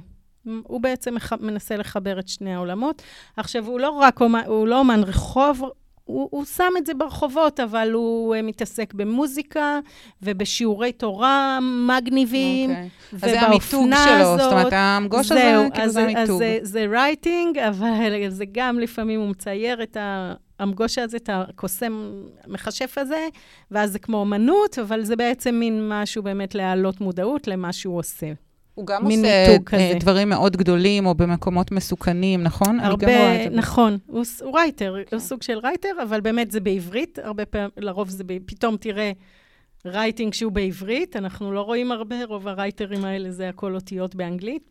הוא 0.63 0.81
בעצם 0.81 1.15
מח- 1.15 1.33
מנסה 1.33 1.77
לחבר 1.77 2.19
את 2.19 2.27
שני 2.27 2.53
העולמות. 2.55 3.01
עכשיו, 3.37 3.65
הוא 3.65 3.79
לא 3.79 3.89
רק 3.89 4.21
אומן, 4.21 4.41
הוא 4.45 4.67
לא 4.67 4.79
אומן 4.79 5.03
רחוב 5.03 5.61
הוא, 6.05 6.27
הוא 6.31 6.45
שם 6.45 6.73
את 6.77 6.85
זה 6.85 6.93
ברחובות, 6.93 7.59
אבל 7.59 7.91
הוא 7.93 8.35
uh, 8.35 8.41
מתעסק 8.41 8.93
במוזיקה 8.93 9.79
ובשיעורי 10.21 10.91
תורה 10.91 11.59
מגניבים, 11.61 12.69
אוקיי. 12.69 12.89
אז 13.13 13.19
ובאופנה 13.23 13.35
זה 13.35 13.41
המיתוג 13.41 13.89
שלו, 14.05 14.37
זאת 14.37 14.51
אומרת, 14.51 14.73
המגוש 14.73 15.31
הזה, 15.31 15.41
זהו, 15.41 15.71
כאילו 15.71 15.85
אז, 15.85 15.91
זה 15.91 16.01
אז 16.01 16.07
המיתוג. 16.15 16.37
זה, 16.37 16.57
זה 16.61 16.85
רייטינג, 16.91 17.57
אבל 17.57 18.13
זה 18.29 18.45
גם 18.51 18.79
לפעמים 18.79 19.19
הוא 19.19 19.29
מצייר 19.29 19.83
את 19.83 19.97
ה... 19.97 20.33
המגוש 20.59 20.97
הזה, 20.97 21.17
את 21.17 21.29
הקוסם 21.33 22.11
המכשף 22.43 22.97
הזה, 22.97 23.27
ואז 23.71 23.91
זה 23.91 23.99
כמו 23.99 24.17
אומנות, 24.17 24.79
אבל 24.79 25.03
זה 25.03 25.15
בעצם 25.15 25.55
מין 25.55 25.89
משהו 25.89 26.23
באמת 26.23 26.55
להעלות 26.55 27.01
מודעות 27.01 27.47
למה 27.47 27.73
שהוא 27.73 27.97
עושה. 27.97 28.31
הוא 28.73 28.87
גם 28.87 29.05
עושה 29.05 29.25
אה, 29.25 29.57
כזה. 29.65 29.93
דברים 29.99 30.29
מאוד 30.29 30.57
גדולים, 30.57 31.05
או 31.05 31.15
במקומות 31.15 31.71
מסוכנים, 31.71 32.43
נכון? 32.43 32.79
הרבה. 32.79 33.49
נכון, 33.49 33.97
הוא, 34.07 34.23
הוא 34.41 34.57
writer, 34.57 34.95
הוא 35.11 35.19
סוג 35.19 35.43
של 35.43 35.57
writer, 35.57 35.89
אבל 36.03 36.21
באמת 36.21 36.51
זה 36.51 36.59
בעברית, 36.59 37.19
הרבה 37.23 37.45
פעמים, 37.45 37.69
לרוב 37.77 38.09
זה, 38.09 38.23
ב, 38.23 38.37
פתאום 38.45 38.77
תראה 38.77 39.11
writing 39.85 40.33
שהוא 40.33 40.51
בעברית, 40.51 41.15
אנחנו 41.15 41.51
לא 41.51 41.61
רואים 41.61 41.91
הרבה, 41.91 42.15
רוב 42.25 42.47
הרייטרים 42.47 43.05
האלה 43.05 43.31
זה 43.31 43.49
הכל 43.49 43.75
אותיות 43.75 44.15
באנגלית, 44.15 44.69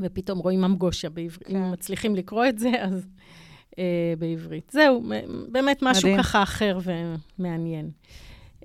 ופתאום 0.00 0.38
רואים 0.38 0.64
אמגושה 0.64 1.08
בעברית, 1.08 1.46
כן. 1.46 1.56
אם 1.56 1.72
מצליחים 1.72 2.16
לקרוא 2.16 2.46
את 2.46 2.58
זה, 2.58 2.70
אז 2.80 3.06
אה, 3.78 4.14
בעברית. 4.18 4.70
זהו, 4.72 5.02
באמת 5.48 5.78
משהו 5.82 6.08
מדהים. 6.08 6.22
ככה 6.22 6.42
אחר 6.42 6.78
ומעניין. 7.38 7.90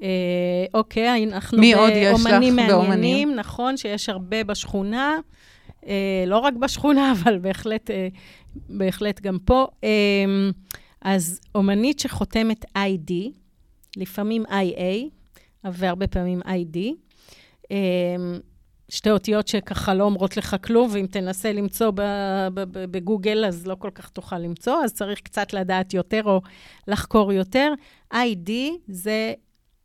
אה, 0.01 0.65
אוקיי, 0.73 1.23
אנחנו 1.23 1.57
מי 1.57 1.73
עוד 1.73 1.91
יש 1.95 2.21
לך 2.21 2.27
באומנים 2.27 2.55
באומנים? 2.55 2.89
מעניינים, 2.89 3.35
נכון 3.35 3.77
שיש 3.77 4.09
הרבה 4.09 4.43
בשכונה, 4.43 5.17
אה, 5.87 6.23
לא 6.27 6.39
רק 6.39 6.53
בשכונה, 6.53 7.11
אבל 7.15 7.37
בהחלט, 7.37 7.91
אה, 7.91 8.07
בהחלט 8.55 9.21
גם 9.21 9.37
פה. 9.45 9.67
אה, 9.83 9.89
אז 11.01 11.39
אומנית 11.55 11.99
שחותמת 11.99 12.65
ID, 12.77 13.13
לפעמים 13.97 14.45
IA, 14.45 15.09
והרבה 15.63 16.07
פעמים 16.07 16.41
ID, 16.41 16.77
אה, 17.71 18.15
שתי 18.89 19.11
אותיות 19.11 19.47
שככה 19.47 19.93
לא 19.93 20.03
אומרות 20.03 20.37
לך 20.37 20.55
כלום, 20.63 20.89
ואם 20.91 21.05
תנסה 21.07 21.53
למצוא 21.53 21.91
בגוגל, 22.63 23.45
אז 23.45 23.67
לא 23.67 23.75
כל 23.79 23.89
כך 23.95 24.09
תוכל 24.09 24.37
למצוא, 24.37 24.83
אז 24.83 24.93
צריך 24.93 25.19
קצת 25.19 25.53
לדעת 25.53 25.93
יותר 25.93 26.21
או 26.25 26.41
לחקור 26.87 27.33
יותר. 27.33 27.73
ID 28.13 28.51
זה 28.87 29.33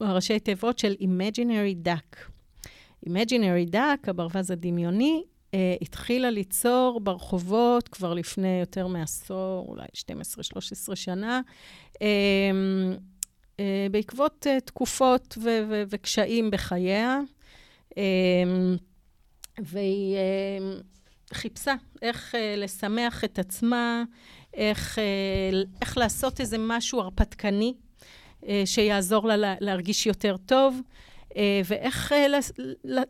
ראשי 0.01 0.39
תיבות 0.39 0.79
של 0.79 0.95
Imaginary 1.01 1.87
Duck. 1.89 2.17
Imaginary 3.09 3.73
Duck, 3.73 4.11
הברווז 4.11 4.51
הדמיוני, 4.51 5.23
אה, 5.55 5.75
התחילה 5.83 6.31
ליצור 6.31 7.01
ברחובות 7.03 7.89
כבר 7.89 8.15
לפני 8.15 8.61
יותר 8.61 8.87
מעשור, 8.87 9.67
אולי 9.69 9.87
12-13 10.93 10.97
שנה, 10.97 11.41
אה, 12.03 12.07
אה, 13.61 13.87
בעקבות 13.91 14.47
אה, 14.47 14.61
תקופות 14.61 15.39
ו- 15.43 15.65
ו- 15.69 15.83
וקשיים 15.91 16.51
בחייה. 16.51 17.21
אה, 17.99 18.03
והיא 19.63 20.17
אה, 20.17 20.81
חיפשה 21.35 21.75
איך 22.03 22.35
אה, 22.35 22.55
לשמח 22.57 23.25
את 23.25 23.39
עצמה, 23.39 24.05
איך, 24.55 24.99
אה, 24.99 25.61
איך 25.81 25.99
לעשות 25.99 26.41
איזה 26.41 26.57
משהו 26.59 27.01
הרפתקני, 27.01 27.75
שיעזור 28.65 29.27
לה 29.29 29.37
לה- 29.37 29.55
להרגיש 29.61 30.07
יותר 30.07 30.37
טוב, 30.47 30.81
אה, 31.37 31.61
ואיך 31.65 32.13
אה, 32.13 32.27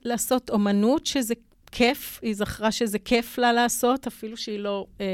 לעשות 0.04 0.50
אומנות, 0.50 1.06
שזה 1.06 1.34
כיף, 1.72 2.18
היא 2.22 2.34
זכרה 2.34 2.72
שזה 2.72 2.98
כיף 2.98 3.38
לה 3.38 3.52
לעשות, 3.52 4.06
אפילו 4.06 4.36
שהיא 4.36 4.58
לא 4.58 4.86
אה, 5.00 5.06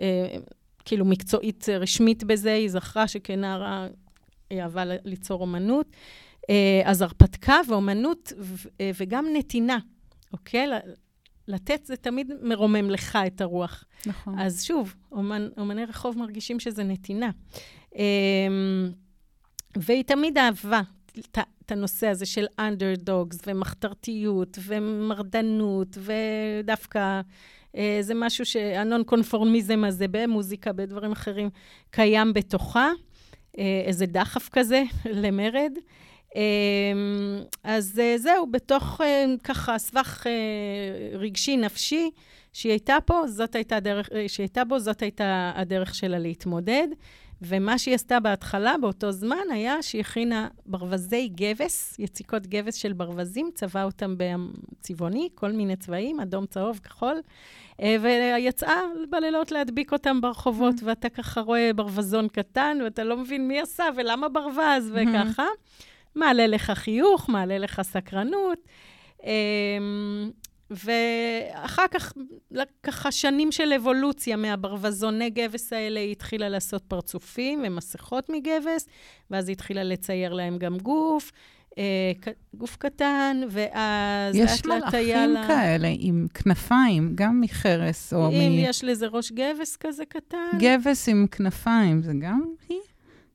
אה, 0.00 0.36
כאילו 0.84 1.04
מקצועית 1.04 1.68
אה, 1.68 1.78
רשמית 1.78 2.24
בזה, 2.24 2.52
היא 2.54 2.68
זכרה 2.68 3.08
שכנערה 3.08 3.86
היא 4.50 4.62
אהבה 4.62 4.82
ליצור 5.04 5.40
אומנות. 5.40 5.86
אה, 6.50 6.82
אז 6.84 7.02
הרפתקה 7.02 7.56
ואומנות 7.68 8.32
אה, 8.80 8.90
וגם 9.00 9.26
נתינה, 9.36 9.78
אוקיי? 10.32 10.66
לתת 11.48 11.86
זה 11.86 11.96
תמיד 11.96 12.32
מרומם 12.42 12.90
לך 12.90 13.18
את 13.26 13.40
הרוח. 13.40 13.84
נכון. 14.06 14.38
אז 14.38 14.64
שוב, 14.64 14.94
אומן, 15.12 15.48
אומני 15.58 15.84
רחוב 15.84 16.18
מרגישים 16.18 16.60
שזה 16.60 16.84
נתינה. 16.84 17.30
אמ, 17.96 18.90
והיא 19.76 20.04
תמיד 20.04 20.38
אהבה 20.38 20.80
את 21.28 21.72
הנושא 21.72 22.06
הזה 22.06 22.26
של 22.26 22.46
אנדרדוגס, 22.58 23.38
ומחתרתיות, 23.46 24.58
ומרדנות, 24.62 25.98
ודווקא 25.98 27.20
אה, 27.76 27.98
זה 28.00 28.14
משהו 28.14 28.44
שהנון 28.44 29.04
קונפורמיזם 29.04 29.84
הזה 29.84 30.06
במוזיקה, 30.10 30.72
בדברים 30.72 31.12
אחרים, 31.12 31.50
קיים 31.90 32.32
בתוכה. 32.32 32.90
אה, 33.58 33.82
איזה 33.86 34.06
דחף 34.06 34.48
כזה 34.48 34.82
למרד. 35.22 35.72
אמ, 36.36 36.40
אז 37.64 38.00
אה, 38.02 38.18
זהו, 38.18 38.50
בתוך 38.50 39.00
ככה 39.44 39.78
סבך 39.78 40.26
רגשי, 41.12 41.56
נפשי, 41.56 42.10
שהיא 42.52 42.72
הייתה 42.72 42.96
פה, 43.04 43.22
זאת 43.26 43.54
הייתה 43.54 43.76
הדרך, 43.76 44.08
שהיא 44.28 44.44
הייתה 44.44 44.64
בו, 44.64 44.78
זאת 44.78 45.02
הייתה 45.02 45.52
הדרך 45.54 45.94
שלה 45.94 46.18
להתמודד. 46.18 46.88
ומה 47.42 47.78
שהיא 47.78 47.94
עשתה 47.94 48.20
בהתחלה, 48.20 48.74
באותו 48.80 49.12
זמן, 49.12 49.50
היה 49.52 49.82
שהיא 49.82 50.00
הכינה 50.00 50.48
ברווזי 50.66 51.28
גבס, 51.34 51.96
יציקות 51.98 52.46
גבס 52.46 52.74
של 52.74 52.92
ברווזים, 52.92 53.50
צבעה 53.54 53.84
אותם 53.84 54.14
בצבעוני, 54.18 55.28
כל 55.34 55.52
מיני 55.52 55.76
צבעים, 55.76 56.20
אדום, 56.20 56.46
צהוב, 56.46 56.80
כחול, 56.84 57.20
אה, 57.80 57.96
ויצאה 58.02 58.80
בלילות 59.10 59.52
להדביק 59.52 59.92
אותם 59.92 60.20
ברחובות, 60.20 60.74
ואתה 60.84 61.08
ככה 61.08 61.40
רואה 61.40 61.70
ברווזון 61.76 62.28
קטן, 62.28 62.78
ואתה 62.84 63.04
לא 63.04 63.16
מבין 63.16 63.48
מי 63.48 63.60
עשה 63.60 63.84
ולמה 63.96 64.28
ברווז, 64.28 64.92
וככה. 64.92 65.46
מעלה 66.14 66.46
לך 66.46 66.70
חיוך, 66.70 67.28
מעלה 67.28 67.58
לך 67.58 67.82
סקרנות. 67.82 68.58
ואחר 70.70 71.86
כך, 71.90 72.12
ככה 72.82 73.12
שנים 73.12 73.52
של 73.52 73.72
אבולוציה 73.72 74.36
מהברווזוני 74.36 75.30
גבס 75.30 75.72
האלה, 75.72 76.00
היא 76.00 76.12
התחילה 76.12 76.48
לעשות 76.48 76.82
פרצופים 76.88 77.62
ומסכות 77.66 78.30
מגבס, 78.30 78.86
ואז 79.30 79.48
היא 79.48 79.54
התחילה 79.54 79.82
לצייר 79.82 80.32
להם 80.32 80.58
גם 80.58 80.78
גוף, 80.78 81.32
אה, 81.78 82.12
גוף 82.54 82.76
קטן, 82.76 83.40
ואז 83.50 84.34
יש 84.34 84.64
מלאכים 84.64 85.30
לה... 85.30 85.46
כאלה 85.46 85.88
עם 85.98 86.26
כנפיים, 86.34 87.12
גם 87.14 87.40
מחרס 87.40 88.12
או 88.14 88.28
אם 88.28 88.52
יש 88.52 88.84
לזה 88.84 89.06
ראש 89.06 89.32
גבס 89.32 89.76
כזה 89.76 90.04
קטן, 90.04 90.36
מגבס 90.54 91.08
עם 91.08 91.26
כנפיים, 91.30 92.02
זה 92.02 92.12
גם 92.20 92.42
היא? 92.68 92.78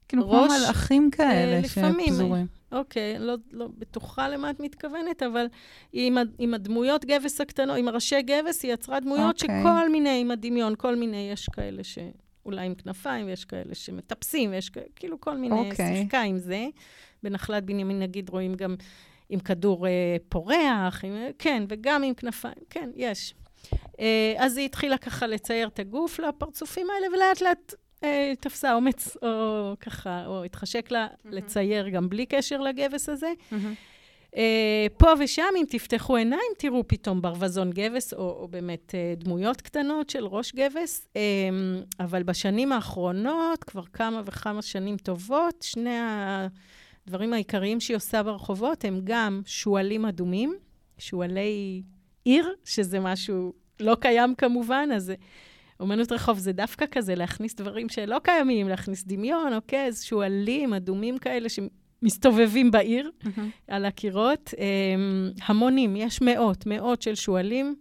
כאילו 0.07 0.23
כמו 0.23 0.45
מלאכים 0.45 1.11
כאלה 1.11 1.59
לפעמים, 1.59 2.07
שפזורים. 2.07 2.47
אוקיי, 2.74 3.19
לא, 3.19 3.36
לא 3.51 3.67
בטוחה 3.78 4.30
למה 4.30 4.49
את 4.49 4.59
מתכוונת, 4.59 5.24
אבל 5.24 5.45
עם, 5.93 6.17
עם 6.38 6.53
הדמויות 6.53 7.05
גבס 7.05 7.41
הקטנות, 7.41 7.78
עם 7.78 7.88
הראשי 7.88 8.21
גבס, 8.21 8.63
היא 8.63 8.74
יצרה 8.74 8.99
דמויות 8.99 9.41
אוקיי. 9.41 9.61
שכל 9.61 9.89
מיני, 9.89 10.21
עם 10.21 10.32
הדמיון, 10.32 10.74
כל 10.78 10.95
מיני, 10.95 11.30
יש 11.32 11.49
כאלה 11.49 11.82
שאולי 11.84 12.65
עם 12.65 12.76
כנפיים, 12.76 13.26
ויש 13.26 13.45
כאלה 13.45 13.76
שמטפסים, 13.76 14.51
ויש 14.51 14.69
כאלה, 14.69 14.86
כאילו 14.95 15.21
כל 15.21 15.38
מיני, 15.38 15.69
אוקיי. 15.69 15.97
שיחקה 15.97 16.21
עם 16.21 16.38
זה. 16.38 16.67
בנחלת 17.24 17.65
בנימין, 17.65 17.99
נגיד, 17.99 18.30
רואים 18.30 18.55
גם 18.55 18.76
עם 19.30 19.39
כדור 19.39 19.88
אה, 19.88 20.15
פורח, 20.30 21.05
עם, 21.05 21.13
כן, 21.39 21.63
וגם 21.69 22.03
עם 22.03 22.13
כנפיים, 22.13 22.53
כן, 22.69 22.89
יש. 22.95 23.34
אה, 23.99 24.34
אז 24.38 24.57
היא 24.57 24.65
התחילה 24.65 24.97
ככה 24.97 25.28
לצייר 25.28 25.67
את 25.67 25.80
הגוף 25.80 26.19
לפרצופים 26.19 26.88
האלה, 26.89 27.07
ולאט 27.15 27.41
לאט 27.41 27.74
אה, 28.04 28.34
תפסה 28.39 28.74
אומץ, 28.74 29.18
או 29.24 29.74
ככה, 29.80 30.26
או 30.26 30.43
התחשק 30.43 30.91
לה 30.91 31.08
לצייר 31.26 31.89
גם 31.89 32.10
בלי 32.10 32.26
קשר 32.26 32.62
לגבס 32.62 33.10
הזה. 33.10 33.34
אה, 34.38 34.88
פה 34.97 35.08
ושם, 35.20 35.43
אם 35.58 35.66
תפתחו 35.70 36.16
עיניים, 36.16 36.51
תראו 36.58 36.88
פתאום 36.88 37.22
ברווזון 37.22 37.72
גבס, 37.72 38.14
או, 38.14 38.20
או 38.20 38.47
באמת 38.47 38.95
אה, 38.95 39.14
דמויות 39.18 39.62
קטנות 39.62 40.10
של 40.10 40.26
ראש 40.26 40.56
גבס. 40.56 41.08
אה, 41.16 41.22
אבל 41.99 42.24
בשנים 42.24 42.72
האחרונות, 42.72 43.64
כבר 43.64 43.84
כמה 43.93 44.22
וכמה 44.26 44.62
שנים 44.62 44.97
טובות, 44.97 45.62
שני 45.62 45.97
הדברים 47.08 47.34
העיקריים 47.34 47.80
שהיא 47.80 47.97
עושה 47.97 48.24
ברחובות 48.24 48.86
הם 48.86 49.01
גם 49.04 49.41
שועלים 49.45 50.06
אדומים, 50.06 50.56
שועלי 50.97 51.82
עיר, 52.26 52.54
שזה 52.66 52.99
משהו 52.99 53.54
לא 53.80 53.95
קיים 53.99 54.36
כמובן, 54.36 54.89
אז 54.95 55.14
אומנות 55.80 56.11
רחוב 56.11 56.38
זה 56.38 56.51
דווקא 56.51 56.86
כזה, 56.91 57.15
להכניס 57.15 57.55
דברים 57.55 57.89
שלא 57.89 58.19
קיימים, 58.24 58.69
להכניס 58.69 59.03
דמיון, 59.03 59.53
אוקיי? 59.53 59.88
אז 59.88 60.03
שועלים 60.03 60.74
אדומים 60.74 61.17
כאלה 61.17 61.47
שמסתובבים 61.49 62.71
בעיר. 62.71 63.11
על 63.67 63.86
הקירות. 63.86 64.53
אמ, 64.57 65.32
המונים, 65.45 65.95
יש 65.95 66.21
מאות, 66.21 66.65
מאות 66.65 67.01
של 67.01 67.15
שועלים. 67.15 67.76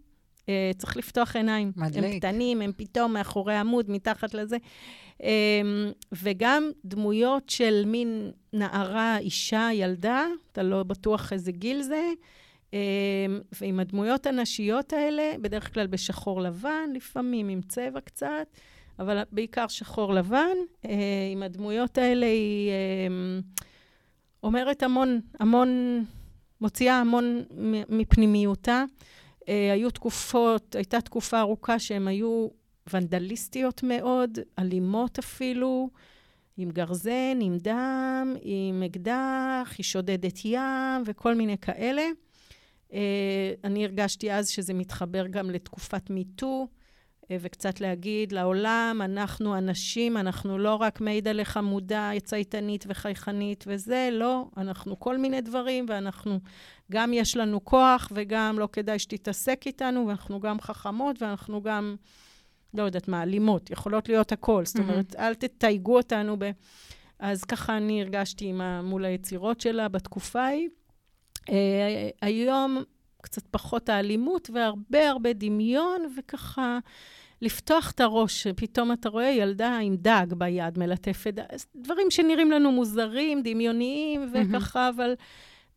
אה, 0.49 0.71
צריך 0.79 0.97
לפתוח 0.97 1.37
עיניים. 1.37 1.73
מדליק. 1.77 2.05
הם 2.05 2.19
קטנים, 2.19 2.63
הם 2.63 2.73
פתאום 2.77 3.13
מאחורי 3.13 3.57
עמוד, 3.57 3.91
מתחת 3.91 4.35
לזה. 4.35 4.57
אמ, 5.23 5.29
וגם 6.13 6.71
דמויות 6.85 7.51
של 7.51 7.83
מין 7.87 8.31
נערה, 8.53 9.19
אישה, 9.19 9.69
ילדה, 9.73 10.27
אתה 10.53 10.63
לא 10.63 10.83
בטוח 10.83 11.33
איזה 11.33 11.53
גיל 11.53 11.83
זה. 11.83 12.11
אמ, 12.73 12.79
ועם 13.61 13.81
הדמויות 13.81 14.27
הנשיות 14.27 14.93
האלה, 14.93 15.33
בדרך 15.41 15.75
כלל 15.75 15.87
בשחור 15.87 16.41
לבן, 16.41 16.91
לפעמים 16.95 17.49
עם 17.49 17.61
צבע 17.69 18.01
קצת, 18.01 18.47
אבל 18.99 19.23
בעיקר 19.33 19.69
שחור 19.69 20.15
לבן. 20.15 20.57
אה, 20.85 20.91
עם 21.33 21.43
הדמויות 21.43 21.99
האלה 21.99 22.27
היא 22.27 22.71
אה, 22.71 23.41
אומרת 24.43 24.83
המון, 24.83 25.21
המון, 25.41 26.05
מוציאה 26.61 27.01
המון 27.01 27.43
מפנימיותה. 27.89 28.85
אה, 29.49 29.73
היו 29.73 29.91
תקופות, 29.91 30.77
הייתה 30.77 31.01
תקופה 31.01 31.41
ארוכה 31.41 31.79
שהן 31.79 32.09
היו 32.09 32.49
ונדליסטיות 32.93 33.83
מאוד, 33.83 34.39
אלימות 34.59 35.19
אפילו, 35.19 35.91
עם 36.57 36.71
גרזן, 36.71 37.39
עם 37.41 37.59
דם, 37.59 38.37
עם 38.43 38.83
אקדח, 38.83 39.75
היא 39.79 39.85
שודדת 39.85 40.45
ים 40.45 41.03
וכל 41.07 41.35
מיני 41.35 41.59
כאלה. 41.59 42.03
אה, 42.93 43.53
אני 43.65 43.85
הרגשתי 43.85 44.33
אז 44.33 44.49
שזה 44.49 44.75
מתחבר 44.75 45.27
גם 45.27 45.51
לתקופת 45.51 46.11
מיטו, 46.11 46.67
אה, 47.31 47.37
וקצת 47.41 47.81
להגיד 47.81 48.33
לעולם, 48.33 49.01
אנחנו 49.05 49.59
אנשים, 49.59 50.17
אנחנו 50.17 50.59
לא 50.59 50.75
רק 50.75 51.01
מעידה 51.01 51.45
חמודה, 51.45 52.11
צייתנית 52.25 52.85
וחייכנית 52.89 53.65
וזה, 53.67 54.09
לא, 54.13 54.47
אנחנו 54.57 55.01
כל 55.01 55.19
מיני 55.19 55.41
דברים, 55.41 55.87
ואנחנו, 55.89 56.39
גם 56.93 57.13
יש 57.13 57.37
לנו 57.37 57.65
כוח, 57.65 58.09
וגם 58.15 58.59
לא 58.59 58.69
כדאי 58.73 58.99
שתתעסק 58.99 59.63
איתנו, 59.67 60.07
ואנחנו 60.07 60.41
גם 60.41 60.61
חכמות, 60.61 61.23
ואנחנו 61.23 61.63
גם, 61.63 61.97
לא 62.75 62.83
יודעת 62.83 63.09
מה, 63.09 63.23
אלימות, 63.23 63.71
יכולות 63.71 64.09
להיות 64.09 64.33
הכל. 64.33 64.65
זאת 64.65 64.79
אומרת, 64.79 65.17
אל 65.19 65.35
תתייגו 65.35 65.97
אותנו 65.97 66.37
ב... 66.39 66.51
אז 67.19 67.45
ככה 67.45 67.77
אני 67.77 68.03
הרגשתי 68.03 68.47
עם 68.47 68.61
מול 68.85 69.05
היצירות 69.05 69.61
שלה 69.61 69.89
בתקופה 69.89 70.43
ההיא. 70.43 70.69
Uh, 71.49 71.53
היום 72.23 72.83
קצת 73.23 73.43
פחות 73.51 73.89
האלימות 73.89 74.51
והרבה 74.53 75.09
הרבה 75.09 75.33
דמיון, 75.33 76.15
וככה 76.19 76.79
לפתוח 77.43 77.91
את 77.91 78.01
הראש, 78.01 78.47
פתאום 78.47 78.93
אתה 78.93 79.09
רואה 79.09 79.31
ילדה 79.31 79.79
עם 79.79 79.97
דג 79.97 80.27
ביד 80.37 80.79
מלטפת, 80.79 81.35
דברים 81.77 82.11
שנראים 82.11 82.51
לנו 82.51 82.73
מוזרים, 82.73 83.43
דמיוניים 83.43 84.33
וככה, 84.33 84.89
mm-hmm. 84.89 84.95
אבל 84.97 85.15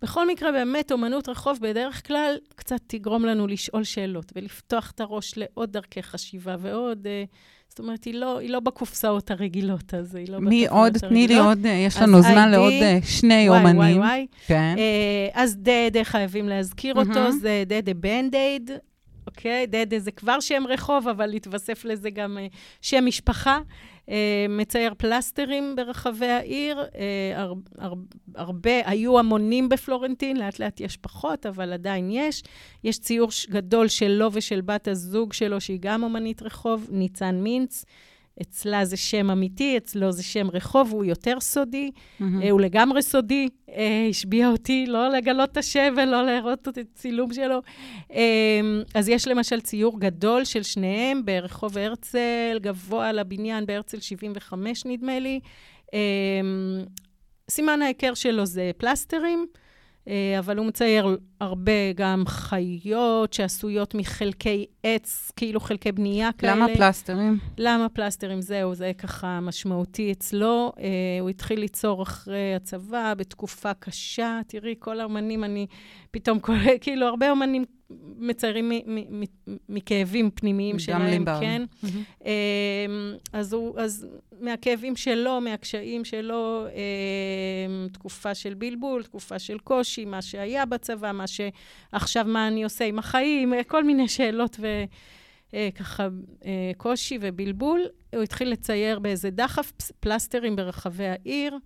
בכל 0.01 0.27
מקרה, 0.27 0.51
באמת, 0.51 0.91
אומנות 0.91 1.29
רחוב 1.29 1.57
בדרך 1.61 2.07
כלל 2.07 2.37
קצת 2.55 2.79
תגרום 2.87 3.25
לנו 3.25 3.47
לשאול 3.47 3.83
שאלות 3.83 4.31
ולפתוח 4.35 4.91
את 4.91 4.99
הראש 4.99 5.37
לעוד 5.37 5.71
דרכי 5.71 6.03
חשיבה 6.03 6.55
ועוד... 6.59 7.07
Uh, 7.07 7.54
זאת 7.75 7.79
אומרת, 7.79 8.03
היא 8.03 8.13
לא, 8.13 8.39
היא 8.39 8.49
לא 8.49 8.59
בקופסאות 8.59 9.31
הרגילות, 9.31 9.93
אז 9.93 10.15
היא 10.15 10.29
לא 10.29 10.39
מי 10.39 10.67
עוד? 10.67 10.97
תני 10.97 11.27
לי 11.27 11.37
עוד, 11.37 11.59
יש 11.65 11.97
לנו 11.97 12.21
זמן 12.21 12.51
לעוד 12.51 12.73
אה, 12.73 12.99
שני 13.03 13.49
וואי, 13.49 13.59
אומנים. 13.59 13.77
וואי, 13.77 13.93
וואי. 13.97 14.27
כן. 14.47 14.75
Uh, 14.77 15.31
אז 15.33 15.57
דדה, 15.57 16.03
חייבים 16.03 16.49
להזכיר 16.49 16.95
אותו, 16.95 17.31
זה 17.31 17.63
דדה 17.65 17.93
בנדייד. 17.93 18.71
אוקיי? 19.27 19.67
דדה 19.67 19.99
זה 19.99 20.11
כבר 20.11 20.39
שם 20.39 20.63
רחוב, 20.69 21.07
אבל 21.07 21.33
התווסף 21.33 21.85
לזה 21.85 22.09
גם 22.09 22.37
uh, 22.37 22.55
שם 22.81 23.05
משפחה. 23.05 23.59
Uh, 24.05 24.09
מצייר 24.49 24.93
פלסטרים 24.97 25.75
ברחבי 25.75 26.25
העיר. 26.25 26.81
Uh, 26.81 26.95
הר, 27.35 27.53
הר, 27.77 27.93
הרבה, 28.35 28.89
היו 28.89 29.19
המונים 29.19 29.69
בפלורנטין, 29.69 30.37
לאט 30.37 30.59
לאט 30.59 30.79
יש 30.79 30.97
פחות, 30.97 31.45
אבל 31.45 31.73
עדיין 31.73 32.09
יש. 32.11 32.43
יש 32.83 32.99
ציור 32.99 33.29
גדול 33.49 33.87
שלו 33.87 34.29
ושל 34.33 34.61
בת 34.61 34.87
הזוג 34.87 35.33
שלו, 35.33 35.61
שהיא 35.61 35.79
גם 35.81 36.03
אומנית 36.03 36.41
רחוב, 36.41 36.87
ניצן 36.91 37.35
מינץ. 37.35 37.85
אצלה 38.41 38.85
זה 38.85 38.97
שם 38.97 39.29
אמיתי, 39.31 39.77
אצלו 39.77 40.11
זה 40.11 40.23
שם 40.23 40.47
רחוב, 40.53 40.91
הוא 40.91 41.05
יותר 41.05 41.39
סודי, 41.39 41.91
mm-hmm. 41.91 42.23
הוא 42.51 42.61
לגמרי 42.61 43.01
סודי, 43.01 43.49
אה, 43.69 44.07
השביע 44.09 44.47
אותי 44.47 44.85
לא 44.87 45.09
לגלות 45.09 45.51
את 45.51 45.57
השם 45.57 45.93
ולא 45.97 46.25
להראות 46.25 46.67
את 46.67 46.77
הצילום 46.77 47.33
שלו. 47.33 47.61
אה, 48.13 48.59
אז 48.95 49.09
יש 49.09 49.27
למשל 49.27 49.61
ציור 49.61 49.99
גדול 49.99 50.43
של 50.45 50.63
שניהם 50.63 51.25
ברחוב 51.25 51.77
הרצל, 51.77 52.59
גבוה 52.61 53.09
על 53.09 53.19
הבניין 53.19 53.65
בהרצל 53.65 53.99
75 53.99 54.85
נדמה 54.85 55.19
לי. 55.19 55.39
סימן 57.49 57.81
ההיכר 57.81 58.13
שלו 58.13 58.45
זה 58.45 58.71
פלסטרים. 58.77 59.45
אה, 60.07 60.39
אבל 60.39 60.57
הוא 60.57 60.65
מצייר 60.65 61.17
הרבה 61.39 61.93
גם 61.95 62.23
חיות 62.27 63.33
שעשויות 63.33 63.95
מחלקי 63.95 64.65
עץ, 64.83 65.31
כאילו 65.35 65.59
חלקי 65.59 65.91
בנייה 65.91 66.29
כאלה. 66.37 66.55
למה 66.55 66.67
פלסטרים? 66.75 67.37
למה 67.57 67.89
פלסטרים? 67.89 68.41
זהו, 68.41 68.75
זה 68.75 68.91
ככה 68.97 69.39
משמעותי 69.39 70.11
אצלו. 70.11 70.71
אה, 70.79 70.83
הוא 71.21 71.29
התחיל 71.29 71.59
ליצור 71.59 72.03
אחרי 72.03 72.55
הצבא, 72.55 73.13
בתקופה 73.17 73.73
קשה. 73.73 74.39
תראי, 74.47 74.75
כל 74.79 74.99
האומנים, 74.99 75.43
אני 75.43 75.67
פתאום, 76.11 76.39
כאילו, 76.81 77.07
הרבה 77.07 77.31
אומנים 77.31 77.65
מציירים 78.17 78.71
מכאבים 79.69 80.29
פנימיים 80.31 80.79
שלהם. 80.79 81.25
כן. 81.25 81.63
Mm-hmm. 81.83 82.27
אז, 83.33 83.53
הוא, 83.53 83.79
אז 83.79 84.07
מהכאבים 84.39 84.95
שלו, 84.95 85.41
מהקשיים 85.41 86.05
שלו, 86.05 86.65
אמ, 86.67 87.87
תקופה 87.87 88.35
של 88.35 88.53
בלבול, 88.53 89.03
תקופה 89.03 89.39
של 89.39 89.57
קושי, 89.59 90.05
מה 90.05 90.21
שהיה 90.21 90.65
בצבא, 90.65 91.11
מה 91.11 91.25
שעכשיו, 91.27 92.25
מה 92.27 92.47
אני 92.47 92.63
עושה 92.63 92.85
עם 92.85 92.99
החיים, 92.99 93.53
כל 93.67 93.83
מיני 93.83 94.07
שאלות 94.07 94.59
וככה 94.59 96.03
אה, 96.03 96.09
אה, 96.45 96.71
קושי 96.77 97.17
ובלבול. 97.21 97.85
הוא 98.13 98.23
התחיל 98.23 98.51
לצייר 98.51 98.99
באיזה 98.99 99.29
דחף 99.29 99.71
פלסטרים 99.99 100.55
ברחבי 100.55 101.07
העיר. 101.07 101.57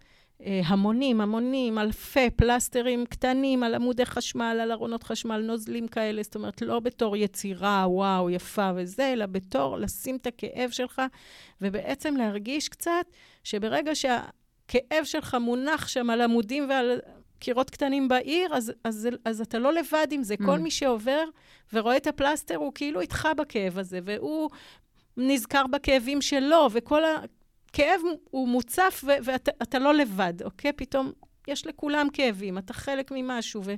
אה, 0.46 0.62
המונים, 0.66 1.22
המונים, 1.22 1.80
אלפי 1.80 2.30
פלסטרים 2.30 3.06
קטנים 3.06 3.64
על 3.64 3.76
עמודי 3.76 4.06
חשמל, 4.06 4.60
על 4.62 4.72
ארונות 4.72 5.04
חשמל, 5.04 5.42
נוזלים 5.42 5.88
כאלה, 5.88 6.24
זאת 6.24 6.36
אומרת, 6.36 6.62
לא 6.62 6.80
בתור 6.80 7.18
יצירה, 7.18 7.86
וואו, 7.88 8.30
יפה 8.30 8.72
וזה, 8.76 9.14
אלא 9.14 9.26
בתור 9.26 9.78
לשים 9.78 10.16
את 10.16 10.28
הכאב 10.28 10.70
שלך, 10.70 11.02
ובעצם 11.62 12.16
להרגיש 12.16 12.70
קצת 12.70 13.06
שברגע 13.44 13.96
שהכאב 13.96 15.04
שלך 15.04 15.38
מונח 15.42 15.88
שם 15.88 16.10
על 16.10 16.22
עמודים 16.22 16.70
ועל 16.70 17.00
קירות 17.40 17.70
קטנים 17.70 18.08
בעיר, 18.08 18.56
אז, 18.56 18.74
אז, 18.84 19.10
אז 19.26 19.42
אתה 19.42 19.60
לא 19.60 19.74
לבד 19.74 20.08
עם 20.12 20.24
זה. 20.24 20.34
Mm. 20.34 20.46
כל 20.46 20.60
מי 20.60 20.72
שעובר 20.72 21.24
ורואה 21.74 21.98
את 21.98 22.08
הפלסטר, 22.08 22.56
הוא 22.56 22.72
כאילו 22.76 23.02
איתך 23.02 23.28
בכאב 23.38 23.78
הזה, 23.78 24.00
והוא 24.04 24.50
נזכר 25.18 25.68
בכאבים 25.68 26.22
שלו, 26.22 26.68
וכל 26.72 27.04
ה... 27.04 27.18
כאב 27.74 28.02
הוא 28.30 28.48
מוצף 28.48 29.04
ואתה 29.24 29.80
לא 29.80 29.94
לבד, 29.94 30.34
אוקיי? 30.44 30.74
פתאום 30.74 31.12
יש 31.48 31.68
לכולם 31.68 32.08
כאבים, 32.14 32.58
אתה 32.58 32.74
חלק 32.74 33.12
ממשהו, 33.12 33.62
ו- 33.66 33.76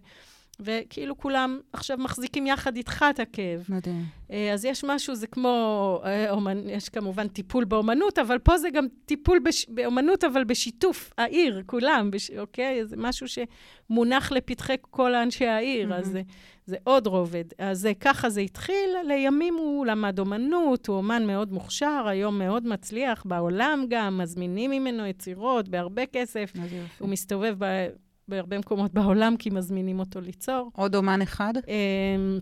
וכאילו 0.62 1.18
כולם 1.18 1.60
עכשיו 1.74 1.98
מחזיקים 1.98 2.48
יחד 2.48 2.76
איתך 2.76 3.06
את 3.10 3.20
הכאב. 3.20 3.66
מדהים. 3.70 4.06
אה, 4.32 4.54
אז 4.54 4.66
יש 4.66 4.84
משהו, 4.84 5.16
זה 5.16 5.28
כמו, 5.28 6.02
אה, 6.06 6.32
אומנ... 6.32 6.70
יש 6.70 6.90
כמובן 6.90 7.28
טיפול 7.28 7.66
באומנות, 7.66 8.20
אבל 8.20 8.40
פה 8.40 8.58
זה 8.58 8.70
גם 8.70 8.88
טיפול 9.06 9.40
בש... 9.40 9.66
באומנות, 9.70 10.24
אבל 10.24 10.44
בשיתוף 10.44 11.14
העיר, 11.18 11.64
כולם, 11.66 12.12
בש... 12.12 12.32
אוקיי? 12.32 12.86
זה 12.86 12.96
משהו 12.98 13.28
שמונח 13.28 14.32
לפתחי 14.32 14.76
כל 14.82 15.16
אנשי 15.16 15.48
העיר, 15.48 15.92
mm-hmm. 15.92 15.96
אז 15.96 16.06
זה, 16.08 16.22
זה 16.66 16.78
עוד 16.84 17.08
רובד. 17.08 17.46
אז 17.58 17.88
ככה 18.00 18.30
זה 18.30 18.42
התחיל, 18.42 18.90
לימים 19.08 19.56
הוא 19.56 19.86
למד 19.86 20.20
אומנות, 20.20 20.88
הוא 20.88 20.98
אומן 20.98 21.28
מאוד 21.28 21.54
מוכשר, 21.54 22.04
היום 22.08 22.40
מאוד 22.40 22.68
מצליח, 22.68 23.24
בעולם 23.26 23.86
גם, 23.90 24.18
מזמינים 24.18 24.72
ממנו 24.72 25.06
יצירות 25.06 25.70
בהרבה 25.70 26.06
כסף. 26.06 26.54
הוא 27.00 27.10
מסתובב 27.10 27.56
ב... 27.58 27.88
בהרבה 28.28 28.58
מקומות 28.58 28.94
בעולם, 28.94 29.38
כי 29.38 29.50
מזמינים 29.50 30.00
אותו 30.00 30.22
ליצור. 30.22 30.72
עוד 30.76 30.96
אומן 30.96 31.22
אחד? 31.22 31.54
אמ, 31.68 32.40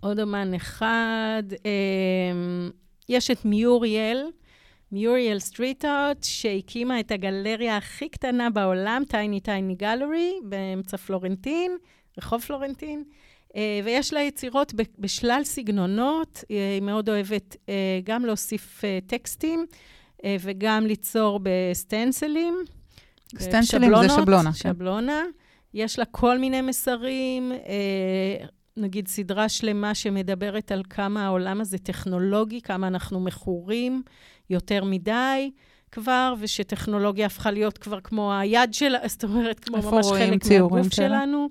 עוד 0.00 0.20
אומן 0.20 0.54
אחד. 0.54 1.42
אמ, 1.64 2.70
יש 3.08 3.30
את 3.30 3.44
מיוריאל, 3.44 4.30
מיוריאל 4.92 5.38
Street 5.38 5.84
Art, 5.84 6.24
שהקימה 6.24 7.00
את 7.00 7.10
הגלריה 7.10 7.76
הכי 7.76 8.08
קטנה 8.08 8.50
בעולם, 8.50 9.02
Tiny 9.08 9.40
Tiny 9.40 9.74
Gallery, 9.74 10.32
באמצע 10.44 10.96
פלורנטין, 10.96 11.76
רחוב 12.18 12.40
פלורנטין. 12.40 13.04
אה, 13.56 13.80
ויש 13.84 14.12
לה 14.12 14.20
יצירות 14.20 14.74
בשלל 14.98 15.40
סגנונות, 15.44 16.44
היא 16.48 16.82
מאוד 16.82 17.08
אוהבת 17.08 17.56
אה, 17.68 18.00
גם 18.04 18.24
להוסיף 18.24 18.84
אה, 18.84 18.98
טקסטים 19.06 19.66
וגם 20.40 20.86
ליצור 20.86 21.40
בסטנסלים. 21.42 22.54
סטנצלים 23.40 23.92
זה 23.96 24.08
שבלונה. 24.08 24.52
כן. 24.52 24.58
שבלונה. 24.58 25.22
יש 25.74 25.98
לה 25.98 26.04
כל 26.04 26.38
מיני 26.38 26.60
מסרים, 26.60 27.52
אה, 27.52 28.46
נגיד 28.76 29.08
סדרה 29.08 29.48
שלמה 29.48 29.94
שמדברת 29.94 30.72
על 30.72 30.82
כמה 30.90 31.26
העולם 31.26 31.60
הזה 31.60 31.78
טכנולוגי, 31.78 32.60
כמה 32.60 32.86
אנחנו 32.86 33.20
מכורים 33.20 34.02
יותר 34.50 34.84
מדי 34.84 35.50
כבר, 35.92 36.34
ושטכנולוגיה 36.38 37.26
הפכה 37.26 37.50
להיות 37.50 37.78
כבר 37.78 38.00
כמו 38.00 38.34
היד 38.34 38.74
שלה, 38.74 38.98
זאת 39.08 39.24
אומרת, 39.24 39.60
כמו 39.60 39.76
ממש 39.76 40.06
חלק 40.18 40.46
מהגוף 40.46 40.94
שלנו. 40.94 41.48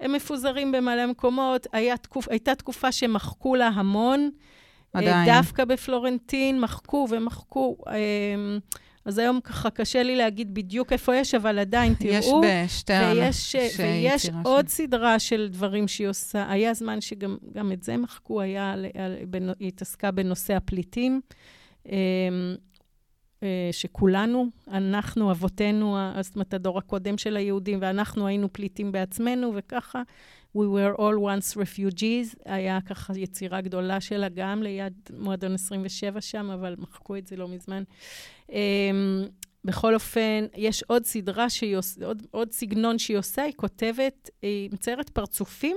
הם 0.00 0.12
מפוזרים 0.12 0.72
במלא 0.72 1.06
מקומות. 1.06 1.66
היה 1.72 1.96
תקופ, 1.96 2.28
הייתה 2.28 2.54
תקופה 2.54 2.92
שמחקו 2.92 3.54
לה 3.54 3.68
המון. 3.68 4.30
אה, 4.96 5.00
עדיין. 5.00 5.26
דווקא 5.26 5.64
בפלורנטין 5.64 6.60
מחקו 6.60 7.06
ומחקו. 7.10 7.76
אה, 7.86 7.94
אז 9.04 9.18
היום 9.18 9.40
ככה 9.40 9.70
קשה 9.70 10.02
לי 10.02 10.16
להגיד 10.16 10.54
בדיוק 10.54 10.92
איפה 10.92 11.16
יש, 11.16 11.34
אבל 11.34 11.58
עדיין 11.58 11.94
תראו. 11.94 12.12
יש 12.12 12.26
בשטרן. 12.44 13.16
ויש, 13.16 13.56
ויש 13.78 14.30
עוד 14.44 14.68
שם. 14.68 14.70
סדרה 14.74 15.18
של 15.18 15.48
דברים 15.50 15.88
שהיא 15.88 16.08
עושה. 16.08 16.50
היה 16.50 16.74
זמן 16.74 17.00
שגם 17.00 17.72
את 17.72 17.82
זה 17.82 17.96
מחקו, 17.96 18.40
היה, 18.40 18.74
היא 19.58 19.68
התעסקה 19.68 20.10
בנושא 20.10 20.54
הפליטים. 20.54 21.20
שכולנו, 23.72 24.46
אנחנו, 24.70 25.30
אבותינו, 25.30 25.96
זאת 26.20 26.34
אומרת, 26.34 26.54
הדור 26.54 26.78
הקודם 26.78 27.18
של 27.18 27.36
היהודים, 27.36 27.78
ואנחנו 27.82 28.26
היינו 28.26 28.52
פליטים 28.52 28.92
בעצמנו, 28.92 29.52
וככה, 29.54 30.02
We 30.56 30.60
were 30.60 30.94
all 30.98 31.16
once 31.16 31.56
refugees, 31.56 32.36
היה 32.44 32.78
ככה 32.80 33.12
יצירה 33.16 33.60
גדולה 33.60 34.00
שלה 34.00 34.28
גם 34.28 34.62
ליד 34.62 34.92
מועדון 35.18 35.54
27 35.54 36.20
שם, 36.20 36.50
אבל 36.50 36.74
מחקו 36.78 37.16
את 37.16 37.26
זה 37.26 37.36
לא 37.36 37.48
מזמן. 37.48 37.82
בכל 39.64 39.94
אופן, 39.94 40.46
יש 40.56 40.82
עוד 40.82 41.04
סדרה 41.04 41.50
שהיא 41.50 41.76
עוד, 42.04 42.26
עוד 42.30 42.52
סגנון 42.52 42.98
שהיא 42.98 43.18
עושה, 43.18 43.42
היא 43.42 43.54
כותבת, 43.56 44.30
היא 44.42 44.70
מציירת 44.72 45.10
פרצופים 45.10 45.76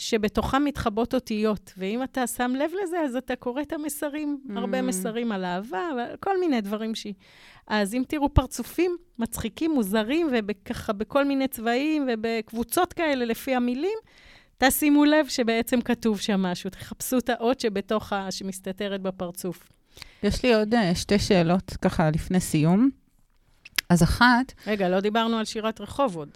שבתוכם 0.00 0.64
מתחבות 0.64 1.14
אותיות. 1.14 1.72
ואם 1.76 2.02
אתה 2.02 2.26
שם 2.26 2.52
לב 2.58 2.70
לזה, 2.82 3.00
אז 3.00 3.16
אתה 3.16 3.36
קורא 3.36 3.62
את 3.62 3.72
המסרים, 3.72 4.38
mm. 4.46 4.58
הרבה 4.58 4.82
מסרים 4.82 5.32
על 5.32 5.44
אהבה, 5.44 5.88
כל 6.20 6.40
מיני 6.40 6.60
דברים 6.60 6.94
שהיא... 6.94 7.14
אז 7.66 7.94
אם 7.94 8.02
תראו 8.08 8.34
פרצופים 8.34 8.96
מצחיקים, 9.18 9.70
מוזרים, 9.70 10.28
וככה 10.48 10.92
בכל 10.92 11.24
מיני 11.24 11.48
צבעים 11.48 12.08
ובקבוצות 12.12 12.92
כאלה 12.92 13.24
לפי 13.24 13.54
המילים, 13.54 13.98
תשימו 14.58 15.04
לב 15.04 15.28
שבעצם 15.28 15.80
כתוב 15.80 16.20
שם 16.20 16.42
משהו. 16.42 16.70
תחפשו 16.70 17.18
את 17.18 17.28
האות 17.28 17.60
שבתוך 17.60 18.12
ה... 18.12 18.30
שמסתתרת 18.30 19.00
בפרצוף. 19.00 19.68
יש 20.22 20.42
לי 20.42 20.54
עוד 20.54 20.74
uh, 20.74 20.94
שתי 20.94 21.18
שאלות 21.18 21.76
ככה 21.82 22.10
לפני 22.10 22.40
סיום. 22.40 22.90
אז 23.90 24.02
אחת... 24.02 24.52
רגע, 24.66 24.88
לא 24.88 25.00
דיברנו 25.00 25.36
על 25.36 25.44
שירת 25.44 25.80
רחוב 25.80 26.16
עוד. 26.16 26.28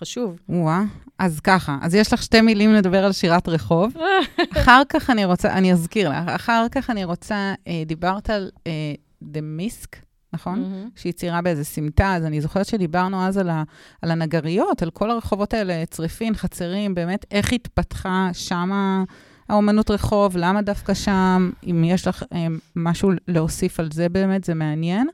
חשוב. 0.00 0.38
וואה, 0.48 0.82
אז 1.18 1.40
ככה, 1.40 1.78
אז 1.82 1.94
יש 1.94 2.12
לך 2.12 2.22
שתי 2.22 2.40
מילים 2.40 2.74
לדבר 2.74 3.04
על 3.04 3.12
שירת 3.12 3.48
רחוב. 3.48 3.94
אחר 4.58 4.82
כך 4.88 5.10
אני 5.10 5.24
רוצה, 5.24 5.52
אני 5.52 5.72
אזכיר 5.72 6.08
לך, 6.08 6.28
אחר 6.28 6.66
כך 6.72 6.90
אני 6.90 7.04
רוצה, 7.04 7.54
אה, 7.66 7.82
דיברת 7.86 8.30
על 8.30 8.50
אה, 8.66 8.94
The 9.22 9.38
Misk, 9.58 9.96
נכון? 10.32 10.64
Mm-hmm. 10.64 11.00
שהיא 11.00 11.12
ציירה 11.12 11.42
באיזה 11.42 11.64
סמטה, 11.64 12.14
אז 12.14 12.24
אני 12.24 12.40
זוכרת 12.40 12.66
שדיברנו 12.66 13.26
אז 13.26 13.38
על, 13.38 13.50
ה, 13.50 13.62
על 14.02 14.10
הנגריות, 14.10 14.82
על 14.82 14.90
כל 14.90 15.10
הרחובות 15.10 15.54
האלה, 15.54 15.84
צריפין, 15.90 16.34
חצרים, 16.34 16.94
באמת, 16.94 17.26
איך 17.30 17.52
התפתחה 17.52 18.30
שמה 18.32 19.04
האומנות 19.48 19.90
רחוב, 19.90 20.36
למה 20.36 20.62
דווקא 20.62 20.94
שם, 20.94 21.50
אם 21.70 21.84
יש 21.84 22.06
לך 22.06 22.22
אה, 22.32 22.46
משהו 22.76 23.10
להוסיף 23.28 23.80
על 23.80 23.88
זה 23.92 24.08
באמת, 24.08 24.44
זה 24.44 24.54
מעניין. 24.54 25.08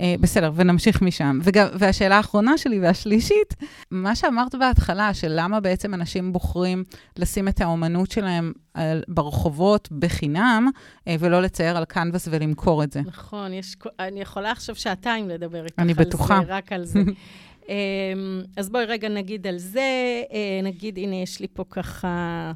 אה, 0.00 0.14
בסדר, 0.20 0.52
ונמשיך 0.54 1.02
משם. 1.02 1.38
וגם, 1.42 1.66
והשאלה 1.74 2.16
האחרונה 2.16 2.58
שלי 2.58 2.80
והשלישית, 2.80 3.54
מה 3.90 4.16
שאמרת 4.16 4.54
בהתחלה, 4.54 5.14
של 5.14 5.32
למה 5.36 5.60
בעצם 5.60 5.94
אנשים 5.94 6.32
בוחרים 6.32 6.84
לשים 7.16 7.48
את 7.48 7.60
האומנות 7.60 8.10
שלהם 8.10 8.52
על, 8.74 9.02
ברחובות 9.08 9.88
בחינם, 9.92 10.68
אה, 11.08 11.16
ולא 11.18 11.42
לצייר 11.42 11.76
על 11.76 11.84
קנבס 11.84 12.28
ולמכור 12.30 12.84
את 12.84 12.92
זה. 12.92 13.00
נכון, 13.00 13.52
יש, 13.52 13.76
אני 14.00 14.20
יכולה 14.20 14.50
עכשיו 14.50 14.74
שעתיים 14.74 15.28
לדבר 15.28 15.64
איתך 15.64 15.78
על 15.78 15.92
בטוחה. 15.92 16.40
זה, 16.46 16.54
רק 16.54 16.72
על 16.72 16.84
זה. 16.84 17.00
אמ, 17.68 18.42
אז 18.56 18.70
בואי 18.70 18.84
רגע 18.84 19.08
נגיד 19.08 19.46
על 19.46 19.58
זה, 19.58 20.22
אה, 20.32 20.60
נגיד, 20.62 20.98
הנה, 20.98 21.16
יש 21.16 21.40
לי 21.40 21.46
פה 21.52 21.64
ככה... 21.70 22.52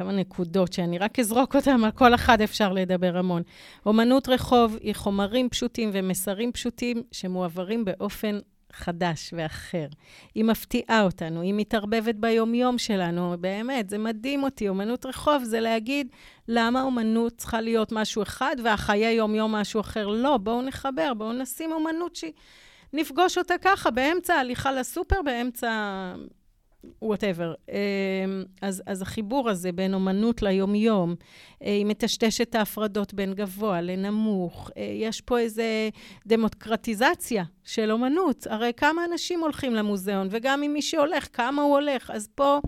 כמה 0.00 0.12
נקודות 0.12 0.72
שאני 0.72 0.98
רק 0.98 1.18
אזרוק 1.18 1.56
אותן, 1.56 1.84
על 1.84 1.90
כל 1.90 2.14
אחד 2.14 2.40
אפשר 2.40 2.72
לדבר 2.72 3.16
המון. 3.16 3.42
אומנות 3.86 4.28
רחוב 4.28 4.76
היא 4.80 4.94
חומרים 4.94 5.48
פשוטים 5.48 5.90
ומסרים 5.92 6.52
פשוטים 6.52 7.02
שמועברים 7.12 7.84
באופן 7.84 8.38
חדש 8.72 9.34
ואחר. 9.36 9.86
היא 10.34 10.44
מפתיעה 10.44 11.02
אותנו, 11.02 11.40
היא 11.40 11.54
מתערבבת 11.54 12.14
ביומיום 12.14 12.78
שלנו, 12.78 13.34
באמת, 13.40 13.90
זה 13.90 13.98
מדהים 13.98 14.42
אותי. 14.42 14.68
אומנות 14.68 15.06
רחוב 15.06 15.44
זה 15.44 15.60
להגיד 15.60 16.08
למה 16.48 16.82
אומנות 16.82 17.32
צריכה 17.36 17.60
להיות 17.60 17.92
משהו 17.92 18.22
אחד 18.22 18.56
והחיי 18.64 19.12
יומיום 19.12 19.52
משהו 19.52 19.80
אחר. 19.80 20.06
לא, 20.06 20.36
בואו 20.36 20.62
נחבר, 20.62 21.14
בואו 21.14 21.32
נשים 21.32 21.72
אומנות 21.72 22.16
שהיא... 22.16 22.32
נפגוש 22.92 23.38
אותה 23.38 23.54
ככה, 23.62 23.90
באמצע 23.90 24.34
הליכה 24.34 24.72
לסופר, 24.72 25.22
באמצע 25.24 25.70
וואטאבר. 27.02 27.54
אמ, 27.68 27.74
אז, 28.62 28.82
אז 28.86 29.02
החיבור 29.02 29.50
הזה 29.50 29.72
בין 29.72 29.94
אומנות 29.94 30.42
ליומיום, 30.42 31.14
אה, 31.62 31.70
היא 31.70 31.86
מטשטשת 31.86 32.48
את 32.48 32.54
ההפרדות 32.54 33.14
בין 33.14 33.34
גבוה 33.34 33.80
לנמוך. 33.80 34.70
אה, 34.76 34.82
יש 34.82 35.20
פה 35.20 35.38
איזו 35.38 35.62
דמוקרטיזציה 36.26 37.44
של 37.64 37.92
אומנות. 37.92 38.46
הרי 38.50 38.72
כמה 38.76 39.04
אנשים 39.04 39.40
הולכים 39.40 39.74
למוזיאון, 39.74 40.28
וגם 40.30 40.62
אם 40.62 40.72
מי 40.72 40.82
שהולך, 40.82 41.28
כמה 41.32 41.62
הוא 41.62 41.74
הולך. 41.74 42.10
אז 42.10 42.28
פה... 42.34 42.58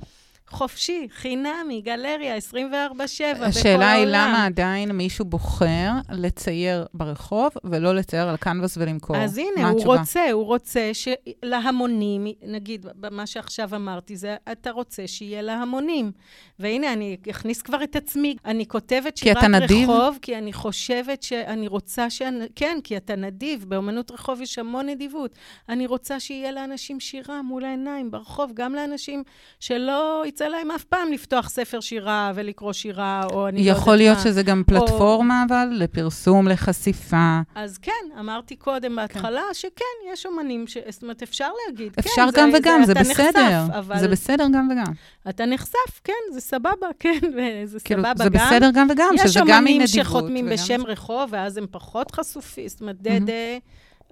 חופשי, 0.52 1.08
חינמי, 1.10 1.80
גלריה, 1.80 2.36
24-7, 2.36 2.40
בכל 2.40 2.94
העולם. 3.24 3.42
השאלה 3.42 3.92
היא 3.92 4.06
למה 4.06 4.46
עדיין 4.46 4.92
מישהו 4.92 5.24
בוחר 5.24 5.90
לצייר 6.10 6.86
ברחוב 6.94 7.50
ולא 7.64 7.94
לצייר 7.94 8.28
על 8.28 8.36
קנבס 8.36 8.76
ולמכור. 8.76 9.16
אז 9.16 9.38
הנה, 9.38 9.68
הוא 9.68 9.78
התשובה? 9.78 9.98
רוצה, 9.98 10.30
הוא 10.32 10.44
רוצה 10.44 10.90
שלהמונים, 10.92 12.26
נגיד, 12.46 12.86
מה 13.10 13.26
שעכשיו 13.26 13.74
אמרתי, 13.76 14.16
זה 14.16 14.36
אתה 14.52 14.70
רוצה 14.70 15.06
שיהיה 15.06 15.42
להמונים. 15.42 16.12
והנה, 16.58 16.92
אני 16.92 17.16
אכניס 17.30 17.62
כבר 17.62 17.82
את 17.84 17.96
עצמי. 17.96 18.36
אני 18.44 18.66
כותבת 18.66 19.16
שירת 19.16 19.36
רחוב, 19.36 19.68
כי? 19.68 19.84
רחוב, 19.84 20.18
כי 20.22 20.38
אני 20.38 20.52
חושבת 20.52 21.22
שאני 21.22 21.68
רוצה 21.68 22.10
ש... 22.10 22.22
כן, 22.56 22.78
כי 22.84 22.96
אתה 22.96 23.16
נדיב. 23.16 23.64
באמנות 23.68 24.10
רחוב 24.10 24.40
יש 24.40 24.58
המון 24.58 24.86
נדיבות. 24.86 25.34
אני 25.68 25.86
רוצה 25.86 26.20
שיהיה 26.20 26.52
לאנשים 26.52 27.00
שירה 27.00 27.42
מול 27.42 27.64
העיניים 27.64 28.10
ברחוב, 28.10 28.50
גם 28.54 28.74
לאנשים 28.74 29.22
שלא 29.60 30.22
יצא 30.42 30.50
להם 30.50 30.70
אף 30.70 30.84
פעם 30.84 31.12
לפתוח 31.12 31.48
ספר 31.48 31.80
שירה 31.80 32.32
ולקרוא 32.34 32.72
שירה, 32.72 33.22
או 33.32 33.48
אני 33.48 33.56
לא 33.56 33.62
יודעת 33.62 33.76
מה. 33.76 33.82
יכול 33.82 33.96
להיות 33.96 34.18
שזה 34.24 34.42
גם 34.42 34.62
פלטפורמה, 34.66 35.40
או... 35.40 35.46
אבל, 35.48 35.68
לפרסום, 35.72 36.48
לחשיפה. 36.48 37.40
אז 37.54 37.78
כן, 37.78 37.92
אמרתי 38.20 38.56
קודם 38.56 38.96
בהתחלה 38.96 39.40
כן. 39.48 39.54
שכן, 39.54 40.12
יש 40.12 40.26
אומנים, 40.26 40.66
ש... 40.66 40.76
זאת 40.88 41.02
אומרת, 41.02 41.22
אפשר 41.22 41.48
להגיד. 41.66 41.92
אפשר 41.98 42.26
כן, 42.34 42.40
גם 42.40 42.50
זה, 42.50 42.58
וגם, 42.58 42.84
זה, 42.84 42.92
זה 42.94 43.00
בסדר. 43.00 43.64
נחשף, 43.64 43.74
אבל... 43.78 43.98
זה 43.98 44.08
בסדר 44.08 44.46
גם 44.54 44.68
וגם. 44.72 44.92
אתה 45.28 45.46
נחשף, 45.46 46.00
כן, 46.04 46.12
זה 46.32 46.40
סבבה, 46.40 46.86
כן, 47.00 47.18
וזה 47.22 47.78
כאילו, 47.84 48.02
סבבה 48.02 48.24
זה 48.24 48.30
גם. 48.30 48.38
זה 48.38 48.46
בסדר 48.46 48.70
גם 48.74 48.86
וגם, 48.90 49.14
שזה 49.24 49.40
גם 49.46 49.66
עם 49.66 49.80
נדיבות. 49.80 49.88
יש 49.88 49.96
אומנים 49.96 50.04
שחותמים 50.04 50.48
בשם 50.48 50.80
זה... 50.80 50.92
רחוב, 50.92 51.30
ואז 51.32 51.56
הם 51.56 51.66
פחות 51.70 52.10
חשופים, 52.10 52.68
זאת 52.68 52.80
אומרת, 52.80 52.96
דדה... 53.02 53.32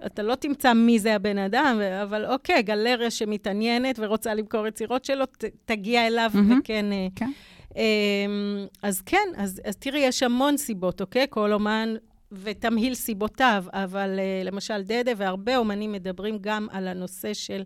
אתה 0.05 0.23
לא 0.23 0.35
תמצא 0.35 0.73
מי 0.73 0.99
זה 0.99 1.15
הבן 1.15 1.37
אדם, 1.37 1.79
אבל 2.03 2.25
אוקיי, 2.25 2.63
גלריה 2.63 3.11
שמתעניינת 3.11 3.95
ורוצה 3.99 4.33
למכור 4.33 4.67
יצירות 4.67 5.05
שלו, 5.05 5.25
ת, 5.25 5.45
תגיע 5.65 6.07
אליו 6.07 6.31
mm-hmm. 6.33 6.59
וכן... 6.61 6.91
אה, 6.91 7.07
כן. 7.15 7.31
אמ, 7.75 8.65
אז 8.83 9.01
כן, 9.01 9.29
אז, 9.37 9.61
אז 9.65 9.75
תראי, 9.75 9.99
יש 9.99 10.23
המון 10.23 10.57
סיבות, 10.57 11.01
אוקיי? 11.01 11.25
כל 11.29 11.53
אומן 11.53 11.95
ותמהיל 12.31 12.93
סיבותיו, 12.93 13.63
אבל 13.73 14.19
uh, 14.19 14.47
למשל 14.47 14.81
דדה 14.81 15.11
והרבה 15.17 15.57
אומנים 15.57 15.91
מדברים 15.91 16.37
גם 16.41 16.67
על 16.71 16.87
הנושא 16.87 17.33
של 17.33 17.63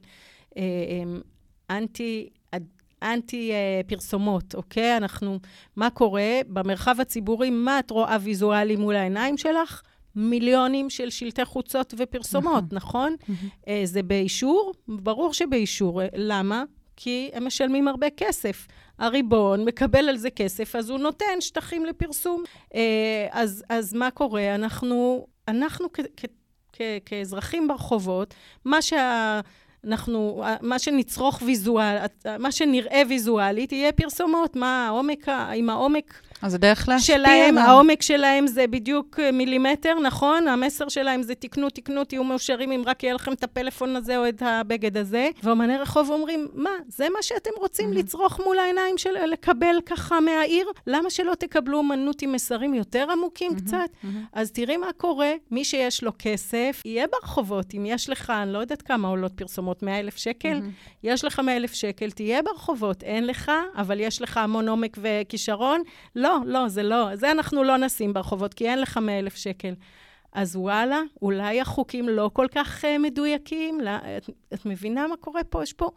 uh, 0.49 0.55
um, 0.55 0.57
אנטי... 1.69 2.29
אנטי 3.03 3.51
uh, 3.51 3.87
פרסומות, 3.87 4.55
אוקיי? 4.55 4.97
אנחנו, 4.97 5.39
מה 5.75 5.89
קורה 5.89 6.39
במרחב 6.47 6.95
הציבורי, 7.01 7.49
מה 7.49 7.79
את 7.79 7.91
רואה 7.91 8.17
ויזואלי 8.21 8.75
מול 8.75 8.95
העיניים 8.95 9.37
שלך? 9.37 9.81
מיליונים 10.15 10.89
של 10.89 11.09
שלטי 11.09 11.45
חוצות 11.45 11.93
ופרסומות, 11.97 12.63
נכון? 12.71 13.15
נכון? 13.15 13.15
Mm-hmm. 13.29 13.69
זה 13.83 14.03
באישור? 14.03 14.73
ברור 14.87 15.33
שבאישור. 15.33 16.01
למה? 16.15 16.63
כי 16.95 17.29
הם 17.33 17.47
משלמים 17.47 17.87
הרבה 17.87 18.07
כסף. 18.17 18.67
הריבון 18.99 19.65
מקבל 19.65 20.09
על 20.09 20.17
זה 20.17 20.29
כסף, 20.29 20.75
אז 20.75 20.89
הוא 20.89 20.99
נותן 20.99 21.25
שטחים 21.39 21.85
לפרסום. 21.85 22.43
אה, 22.75 23.27
אז, 23.31 23.63
אז 23.69 23.93
מה 23.93 24.11
קורה? 24.11 24.55
אנחנו, 24.55 25.27
אנחנו 25.47 25.87
כ- 25.93 25.99
כ- 26.17 26.25
כ- 26.73 26.81
כאזרחים 27.05 27.67
ברחובות, 27.67 28.33
מה 28.65 28.81
שה... 28.81 29.39
אנחנו, 29.87 30.43
מה 30.61 30.79
שנצרוך 30.79 31.41
ויזואל, 31.45 31.97
מה 32.39 32.51
שנראה 32.51 33.01
ויזואלית, 33.09 33.71
יהיה 33.71 33.91
פרסומות. 33.91 34.55
מה 34.55 34.87
העומק, 34.87 35.29
עם 35.29 35.69
העומק 35.69 36.21
אז 36.41 36.51
זה 36.51 36.57
דרך 36.57 36.89
להשפיע 36.89 37.15
שלהם, 37.15 37.57
העומק 37.57 38.01
שלהם 38.01 38.47
זה 38.47 38.67
בדיוק 38.67 39.19
אה, 39.19 39.31
מילימטר, 39.31 39.99
נכון? 39.99 40.47
המסר 40.47 40.89
שלהם 40.89 41.23
זה 41.23 41.35
תקנו, 41.35 41.69
תקנו, 41.69 42.03
תהיו 42.03 42.23
מאושרים 42.23 42.71
אם 42.71 42.83
רק 42.85 43.03
יהיה 43.03 43.13
לכם 43.13 43.33
את 43.33 43.43
הפלאפון 43.43 43.95
הזה 43.95 44.17
או 44.17 44.29
את 44.29 44.41
הבגד 44.45 44.97
הזה. 44.97 45.29
ואומני 45.43 45.77
רחוב 45.77 46.09
אומרים, 46.09 46.47
מה, 46.53 46.69
זה 46.87 47.07
מה 47.09 47.21
שאתם 47.21 47.49
רוצים 47.57 47.89
mm-hmm. 47.89 47.97
לצרוך 47.97 48.39
מול 48.45 48.59
העיניים 48.59 48.97
של 48.97 49.25
לקבל 49.25 49.75
ככה 49.85 50.19
מהעיר? 50.19 50.67
למה 50.87 51.09
שלא 51.09 51.33
תקבלו 51.35 51.77
אומנות 51.77 52.21
עם 52.21 52.31
מסרים 52.31 52.73
יותר 52.73 53.11
עמוקים 53.11 53.51
mm-hmm. 53.51 53.61
קצת? 53.61 53.77
Mm-hmm. 53.77 54.07
אז 54.33 54.51
תראי 54.51 54.77
מה 54.77 54.93
קורה, 54.97 55.31
מי 55.51 55.65
שיש 55.65 56.03
לו 56.03 56.11
כסף, 56.19 56.81
יהיה 56.85 57.05
ברחובות. 57.07 57.73
אם 57.77 57.85
יש 57.85 58.09
לך, 58.09 58.29
אני 58.29 58.53
לא 58.53 58.57
יודעת 58.57 58.81
כמה 58.81 59.07
עולות 59.07 59.33
פרסומות, 59.33 59.83
100 59.83 59.99
אלף 59.99 60.17
שקל, 60.17 60.59
mm-hmm. 60.59 60.97
יש 61.03 61.25
לך 61.25 61.39
100 61.39 61.55
אלף 61.55 61.73
שקל, 61.73 62.11
תהיה 62.11 62.41
ברחובות. 62.41 63.03
אין 63.03 63.27
לך, 63.27 63.51
אבל 63.75 63.99
יש 63.99 64.21
לך 64.21 64.37
המון 64.37 64.69
עומק 64.69 64.97
וכישרון. 65.01 65.81
לא, 66.15 66.24
לא, 66.45 66.67
זה 66.67 66.83
לא, 66.83 67.15
זה 67.15 67.31
אנחנו 67.31 67.63
לא 67.63 67.77
נשים 67.77 68.13
ברחובות, 68.13 68.53
כי 68.53 68.69
אין 68.69 68.81
לך 68.81 68.97
100 68.97 69.19
אלף 69.19 69.35
שקל. 69.35 69.73
אז 70.35 70.55
וואלה, 70.55 71.01
אולי 71.21 71.61
החוקים 71.61 72.09
לא 72.09 72.29
כל 72.33 72.47
כך 72.51 72.83
uh, 72.83 72.87
מדויקים. 72.99 73.79
לא, 73.81 73.91
את, 74.17 74.29
את 74.53 74.65
מבינה 74.65 75.07
מה 75.07 75.17
קורה 75.17 75.43
פה? 75.43 75.63
יש 75.63 75.73
פה 75.73 75.89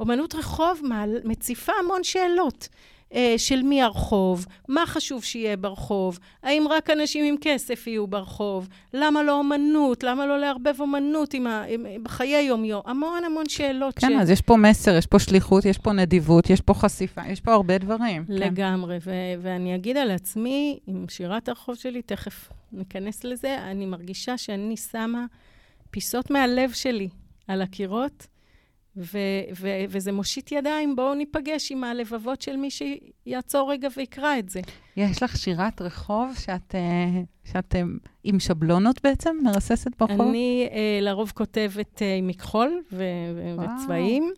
אומנות 0.00 0.34
רחוב 0.34 0.80
מעל, 0.82 1.16
מציפה 1.24 1.72
המון 1.84 2.04
שאלות. 2.04 2.68
אה, 3.14 3.34
של 3.36 3.62
מי 3.62 3.82
הרחוב, 3.82 4.46
מה 4.68 4.86
חשוב 4.86 5.24
שיהיה 5.24 5.56
ברחוב, 5.56 6.18
האם 6.42 6.66
רק 6.70 6.90
אנשים 6.90 7.24
עם 7.24 7.34
כסף 7.40 7.86
יהיו 7.86 8.06
ברחוב, 8.06 8.68
למה 8.94 9.22
לא 9.22 9.38
אומנות, 9.38 10.02
למה 10.02 10.26
לא 10.26 10.38
לערבב 10.38 10.80
אומנות 10.80 11.34
עם 11.34 11.46
ה... 11.46 11.64
עם... 11.68 11.86
בחיי 12.02 12.42
יום-יום, 12.42 12.82
המון 12.84 13.24
המון 13.24 13.48
שאלות. 13.48 13.98
כן, 13.98 14.18
ש... 14.18 14.22
אז 14.22 14.30
יש 14.30 14.40
פה 14.40 14.56
מסר, 14.56 14.96
יש 14.96 15.06
פה 15.06 15.18
שליחות, 15.18 15.64
יש 15.64 15.78
פה 15.78 15.92
נדיבות, 15.92 16.50
יש 16.50 16.60
פה 16.60 16.74
חשיפה, 16.74 17.20
יש 17.28 17.40
פה 17.40 17.52
הרבה 17.52 17.78
דברים. 17.78 18.24
כן. 18.24 18.32
לגמרי, 18.32 19.00
כן. 19.00 19.10
ו- 19.10 19.42
ואני 19.42 19.74
אגיד 19.74 19.96
על 19.96 20.10
עצמי, 20.10 20.78
עם 20.86 21.04
שירת 21.08 21.48
הרחוב 21.48 21.74
שלי, 21.74 22.02
תכף 22.02 22.48
ניכנס 22.72 23.24
לזה, 23.24 23.58
אני 23.58 23.86
מרגישה 23.86 24.38
שאני 24.38 24.76
שמה 24.76 25.26
פיסות 25.90 26.30
מהלב 26.30 26.72
שלי 26.72 27.08
על 27.48 27.62
הקירות, 27.62 28.26
ו- 28.96 29.18
ו- 29.56 29.84
וזה 29.88 30.12
מושיט 30.12 30.52
ידיים, 30.52 30.96
בואו 30.96 31.14
ניפגש 31.14 31.72
עם 31.72 31.84
הלבבות 31.84 32.42
של 32.42 32.56
מי 32.56 32.68
שיעצור 32.70 33.72
רגע 33.72 33.88
ויקרא 33.96 34.38
את 34.38 34.48
זה. 34.48 34.60
יש 34.96 35.22
לך 35.22 35.36
שירת 35.36 35.82
רחוב 35.82 36.32
שאת, 36.38 36.74
אה, 36.74 37.22
שאת 37.44 37.74
אה, 37.74 37.82
עם 38.24 38.40
שבלונות 38.40 39.02
בעצם, 39.02 39.36
מרססת 39.42 39.90
ברחוב? 39.98 40.20
אני 40.20 40.68
uh, 40.70 40.74
לרוב 41.02 41.32
כותבת 41.34 41.98
uh, 41.98 42.04
עם 42.18 42.26
מכחול 42.26 42.82
ו- 42.92 43.56
וצבעים. 43.58 44.32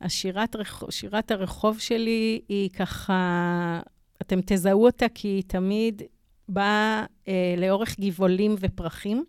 השירת 0.00 0.56
רחוב, 0.56 0.90
שירת 0.90 1.30
הרחוב 1.30 1.78
שלי 1.78 2.40
היא 2.48 2.70
ככה, 2.70 3.80
אתם 4.22 4.40
תזהו 4.46 4.84
אותה 4.84 5.06
כי 5.14 5.28
היא 5.28 5.42
תמיד 5.46 6.02
באה 6.48 7.04
uh, 7.04 7.28
לאורך 7.56 8.00
גבעולים 8.00 8.54
ופרחים. 8.60 9.24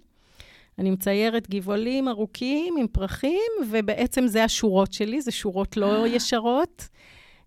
אני 0.80 0.92
מציירת 0.92 1.50
גבעולים 1.50 2.08
ארוכים 2.08 2.76
עם 2.80 2.88
פרחים, 2.88 3.52
ובעצם 3.70 4.28
זה 4.28 4.44
השורות 4.44 4.94
שלי, 4.94 5.22
זה 5.22 5.32
שורות 5.32 5.78
לא 5.78 6.08
ישרות. 6.08 6.88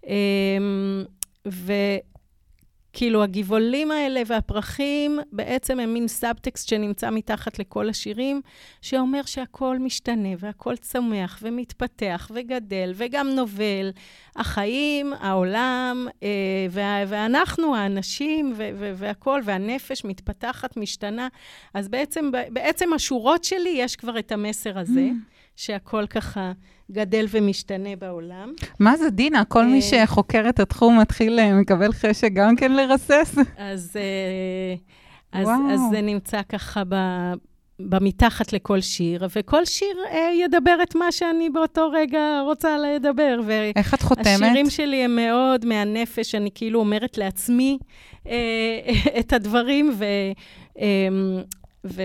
אמ, 0.07 1.05
ו... 1.49 1.73
כאילו, 2.93 3.23
הגבעולים 3.23 3.91
האלה 3.91 4.23
והפרחים 4.27 5.19
בעצם 5.33 5.81
הם 5.81 5.95
מין 5.95 6.09
סאבטקסט 6.09 6.69
שנמצא 6.69 7.11
מתחת 7.11 7.59
לכל 7.59 7.89
השירים, 7.89 8.41
שאומר 8.83 9.23
שהכל 9.23 9.79
משתנה 9.79 10.29
והכל 10.39 10.77
צומח 10.77 11.39
ומתפתח 11.43 12.31
וגדל 12.35 12.93
וגם 12.95 13.29
נובל. 13.29 13.91
החיים, 14.37 15.13
העולם, 15.21 16.07
אה, 16.23 16.29
וה, 16.71 17.05
ואנחנו, 17.09 17.77
האנשים 17.77 18.55
והכול, 18.97 19.43
והנפש 19.45 20.05
מתפתחת, 20.05 20.77
משתנה. 20.77 21.29
אז 21.75 21.89
בעצם, 21.89 22.31
בעצם 22.51 22.93
השורות 22.93 23.45
שלי 23.45 23.75
יש 23.77 23.97
כבר 23.97 24.19
את 24.19 24.33
המסר 24.33 24.79
הזה, 24.79 25.09
mm. 25.11 25.42
שהכל 25.57 26.07
ככה... 26.07 26.53
גדל 26.93 27.27
ומשתנה 27.31 27.97
בעולם. 27.99 28.53
מה 28.81 28.97
זה, 28.97 29.11
דינה? 29.11 29.45
כל 29.45 29.67
מי 29.67 29.77
אה, 29.77 30.07
שחוקר 30.07 30.49
את 30.49 30.61
התחום 30.61 31.01
מתחיל, 31.01 31.39
אה, 31.39 31.55
מקבל 31.55 31.93
חשק 31.93 32.33
גם 32.33 32.57
כן 32.57 32.73
לרסס? 32.73 33.37
אז, 33.59 33.97
אה, 33.97 34.75
אז, 35.33 35.49
אז 35.71 35.81
זה 35.91 36.01
נמצא 36.01 36.41
ככה 36.49 36.83
ב... 36.89 36.95
במתחת 37.79 38.53
לכל 38.53 38.81
שיר, 38.81 39.27
וכל 39.37 39.65
שיר 39.65 39.97
אה, 40.11 40.31
ידבר 40.45 40.77
את 40.83 40.95
מה 40.95 41.13
שאני 41.13 41.51
באותו 41.51 41.91
רגע 41.91 42.41
רוצה 42.45 42.79
לדבר. 42.79 43.41
איך 43.77 43.95
את 43.95 44.03
חותמת? 44.03 44.27
השירים 44.27 44.71
שלי 44.71 45.05
הם 45.05 45.17
מאוד 45.17 45.65
מהנפש, 45.65 46.35
אני 46.35 46.51
כאילו 46.55 46.81
אומרת 46.81 47.19
לעצמי 47.19 47.79
אה, 48.27 48.81
את 49.21 49.33
הדברים, 49.33 49.93
ו... 49.99 50.05
אה, 50.79 51.09
ו 51.85 52.03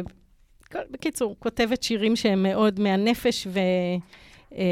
בקיצור, 0.92 1.36
כותבת 1.40 1.84
שירים 1.84 2.16
שהם 2.16 2.44
מאוד 2.44 2.80
מהנפש, 2.80 3.48
ו... 3.48 3.60
אה, 4.56 4.64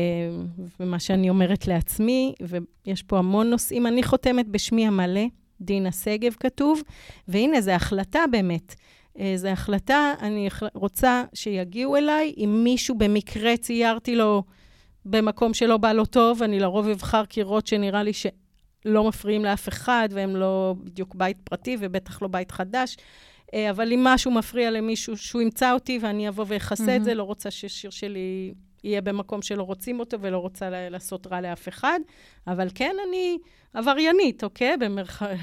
ומה 0.79 0.99
שאני 0.99 1.29
אומרת 1.29 1.67
לעצמי, 1.67 2.33
ויש 2.41 3.03
פה 3.03 3.17
המון 3.17 3.49
נושאים. 3.49 3.87
אני 3.87 4.03
חותמת 4.03 4.47
בשמי 4.47 4.87
המלא, 4.87 5.25
דינה 5.61 5.91
שגב 5.91 6.35
כתוב, 6.39 6.81
והנה, 7.27 7.61
זו 7.61 7.71
החלטה 7.71 8.19
באמת. 8.31 8.75
אה, 9.19 9.33
זו 9.35 9.47
החלטה, 9.47 10.13
אני 10.21 10.49
רוצה 10.73 11.23
שיגיעו 11.33 11.95
אליי, 11.95 12.33
אם 12.37 12.61
מישהו 12.63 12.95
במקרה 12.97 13.57
ציירתי 13.57 14.15
לו 14.15 14.43
במקום 15.05 15.53
שלא 15.53 15.77
בא 15.77 15.91
לו 15.91 16.05
טוב, 16.05 16.43
אני 16.43 16.59
לרוב 16.59 16.87
אבחר 16.87 17.25
קירות 17.25 17.67
שנראה 17.67 18.03
לי 18.03 18.11
שלא 18.13 19.07
מפריעים 19.07 19.45
לאף 19.45 19.67
אחד, 19.67 20.09
והם 20.11 20.35
לא 20.35 20.75
בדיוק 20.83 21.15
בית 21.15 21.37
פרטי 21.43 21.77
ובטח 21.79 22.21
לא 22.21 22.27
בית 22.27 22.51
חדש. 22.51 22.97
אה, 23.56 23.70
אבל 23.70 23.93
אם 23.93 24.03
משהו 24.03 24.32
מפריע 24.32 24.72
למישהו, 24.72 25.18
שהוא 25.18 25.41
ימצא 25.41 25.74
אותי 25.74 25.99
ואני 26.01 26.28
אבוא 26.28 26.45
ואכסה 26.47 26.86
mm-hmm. 26.86 26.95
את 26.95 27.03
זה, 27.03 27.14
לא 27.14 27.24
רוצה 27.24 27.51
ששיר 27.51 27.89
שלי 27.89 28.53
יהיה 28.84 29.01
במקום 29.01 29.41
שלא 29.41 29.64
רוצים 29.64 29.99
אותו 29.99 30.18
ולא 30.22 30.38
רוצה 30.38 30.70
לעשות 30.89 31.28
רע 31.28 31.41
לאף 31.41 31.68
אחד. 31.68 31.99
אבל 32.47 32.68
כן, 32.76 32.95
אני 33.08 33.38
עבריינית, 33.74 34.43
אוקיי? 34.43 34.78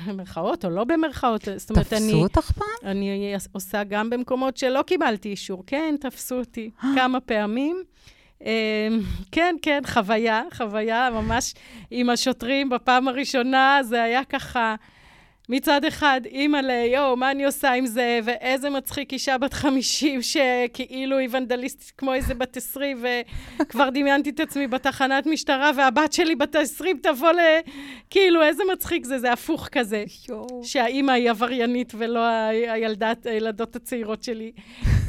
במרכאות 0.07 0.65
או 0.65 0.71
לא 0.71 0.85
במרכאות. 0.85 1.49
זאת 1.57 1.71
אומרת, 1.71 1.93
אני... 1.93 2.01
תפסו 2.01 2.23
אותך 2.23 2.53
פעם? 2.53 2.91
אני 2.91 3.35
עושה 3.53 3.85
גם 3.85 4.11
במקומות 4.11 4.57
שלא 4.57 4.83
קיבלתי 4.83 5.29
אישור. 5.29 5.63
כן, 5.67 5.95
תפסו 6.01 6.39
אותי 6.39 6.71
כמה 6.97 7.21
פעמים. 7.21 7.83
אמ, 8.41 8.49
כן, 9.33 9.57
כן, 9.63 9.81
חוויה, 9.87 10.43
חוויה 10.55 11.11
ממש 11.11 11.55
עם 11.91 12.11
השוטרים 12.11 12.71
בפעם 12.71 13.09
הראשונה, 13.09 13.81
זה 13.83 14.03
היה 14.03 14.25
ככה... 14.25 14.75
מצד 15.49 15.85
אחד, 15.85 16.21
אימא'לה, 16.27 16.73
יואו, 16.73 17.17
מה 17.17 17.31
אני 17.31 17.45
עושה 17.45 17.73
עם 17.73 17.87
זה, 17.87 18.21
ואיזה 18.25 18.71
מצחיק 18.71 19.13
אישה 19.13 19.39
בת 19.39 19.53
50 19.53 20.21
שכאילו 20.23 21.19
היא 21.19 21.29
ונדליסטית 21.33 21.93
כמו 21.99 22.15
איזה 22.15 22.35
בת 22.35 22.57
20, 22.57 23.05
וכבר 23.61 23.91
דמיינתי 23.91 24.31
את 24.31 24.41
עצמי 24.41 24.67
בתחנת 24.67 25.27
משטרה, 25.27 25.71
והבת 25.77 26.13
שלי 26.13 26.35
בת 26.35 26.57
20 26.57 26.97
תבוא 27.03 27.33
ל... 27.33 27.39
כאילו, 28.11 28.43
איזה 28.43 28.63
מצחיק 28.73 29.05
זה, 29.05 29.19
זה 29.19 29.33
הפוך 29.33 29.69
כזה. 29.73 30.05
יואו. 30.29 30.61
שהאימא 30.65 31.13
היא 31.13 31.31
עבריינית 31.31 31.93
ולא 31.97 32.21
הילדת, 32.69 33.27
הילדות 33.27 33.77
הצעירות 33.77 34.23
שלי. 34.23 34.53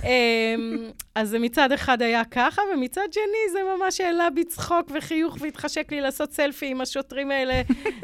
אמ, 0.04 0.78
אז 1.16 1.30
זה 1.30 1.40
מצד 1.40 1.72
אחד 1.72 2.02
היה 2.02 2.26
ככה, 2.26 2.62
ומצד 2.74 3.08
שני 3.12 3.52
זה 3.52 3.60
ממש 3.78 4.02
העלה 4.02 4.30
בי 4.30 4.44
צחוק 4.44 4.92
וחיוך 4.94 5.38
והתחשק 5.40 5.92
לי 5.92 6.02
לעשות 6.02 6.32
סלפי 6.32 6.66
עם 6.66 6.82
השוטרים 6.82 7.32
האלה, 7.32 7.62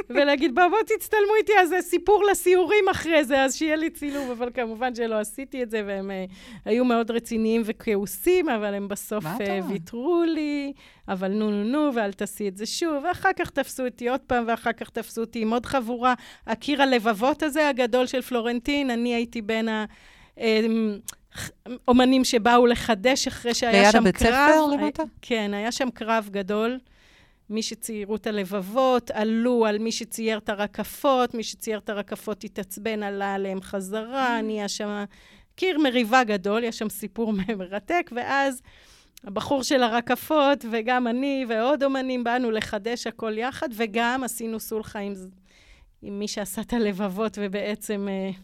ולהגיד, 0.09 0.55
בוא, 0.55 0.67
בוא 0.67 0.77
תצטלמו 0.86 1.36
איתי, 1.39 1.51
אז 1.61 1.69
זה 1.69 1.82
סיפור 1.82 2.18
לסיורים 2.32 2.89
אחרי 2.91 3.26
זה, 3.26 3.43
אז 3.43 3.55
שיהיה 3.55 3.76
לי 3.76 3.89
צילום, 3.89 4.32
אבל 4.32 4.49
כמובן 4.53 4.95
שלא 4.95 5.20
עשיתי 5.20 5.63
את 5.63 5.70
זה, 5.70 5.84
והם 5.88 6.11
uh, 6.11 6.34
היו 6.65 6.86
מאוד 6.86 7.11
רציניים 7.11 7.61
וכעוסים, 7.65 8.49
אבל 8.49 8.74
הם 8.74 8.88
בסוף 8.88 9.26
uh, 9.26 9.65
ויתרו 9.70 10.24
לי, 10.28 10.74
אבל 11.07 11.28
נו 11.28 11.51
נו 11.51 11.63
נו, 11.63 11.95
ואל 11.95 12.13
תעשי 12.13 12.47
את 12.47 12.57
זה 12.57 12.65
שוב, 12.65 13.03
ואחר 13.03 13.30
כך 13.39 13.49
תפסו 13.49 13.86
אותי 13.86 14.09
עוד 14.09 14.20
פעם, 14.20 14.43
ואחר 14.47 14.74
כך 14.74 14.89
תפסו 14.89 15.22
אותי 15.22 15.41
עם 15.41 15.53
עוד 15.53 15.65
חבורה. 15.65 16.13
הקיר 16.47 16.82
הלבבות 16.82 17.43
הזה, 17.43 17.70
הגדול 17.70 18.07
של 18.07 18.22
פלורנטין, 18.22 18.89
אני 18.89 19.15
הייתי 19.15 19.41
בין 19.41 19.70
ה... 19.70 19.86
Uh, 20.38 20.41
אומנים 21.88 22.26
שבאו 22.26 22.65
לחדש 22.65 23.28
אחרי 23.28 23.53
שהיה 23.53 23.91
שם 23.91 23.91
קרב. 23.91 24.03
ליד 24.03 24.07
הבית 24.07 24.17
ספר 24.17 24.65
למטה? 24.65 25.03
כן, 25.22 25.51
היה 25.53 25.72
שם 25.72 25.89
קרב 25.89 26.30
גדול. 26.32 26.80
מי 27.50 27.64
שציירו 27.64 28.16
את 28.16 28.28
הלבבות, 28.28 29.12
עלו 29.12 29.66
על 29.66 29.78
מי 29.78 29.91
שצייר 29.91 30.38
את 30.38 30.50
הרקפות, 30.50 31.34
מי 31.34 31.43
שצייר 31.43 31.78
את 31.78 31.89
הרקפות 31.89 32.43
התעצבן, 32.43 33.04
עלה 33.04 33.34
עליהם 33.34 33.62
חזרה, 33.62 34.41
נהיה 34.41 34.68
שם 34.68 35.04
קיר 35.56 35.80
מריבה 35.80 36.24
גדול, 36.24 36.64
יש 36.64 36.78
שם 36.78 36.89
סיפור 36.89 37.34
מרתק, 37.58 38.12
ואז 38.16 38.62
הבחור 39.24 39.64
של 39.64 39.84
הרקפות, 39.84 40.66
וגם 40.72 41.08
אני 41.08 41.45
ועוד 41.50 41.84
אומנים 41.84 42.24
באנו 42.24 42.52
לחדש 42.52 43.08
הכל 43.08 43.38
יחד, 43.38 43.70
וגם 43.76 44.24
עשינו 44.24 44.60
סולחה 44.60 45.00
עם, 45.00 45.14
עם 46.02 46.20
מי 46.20 46.28
שעשה 46.28 46.62
את 46.62 46.74
הלבבות, 46.74 47.38
ובעצם... 47.41 48.08
Uh, 48.08 48.39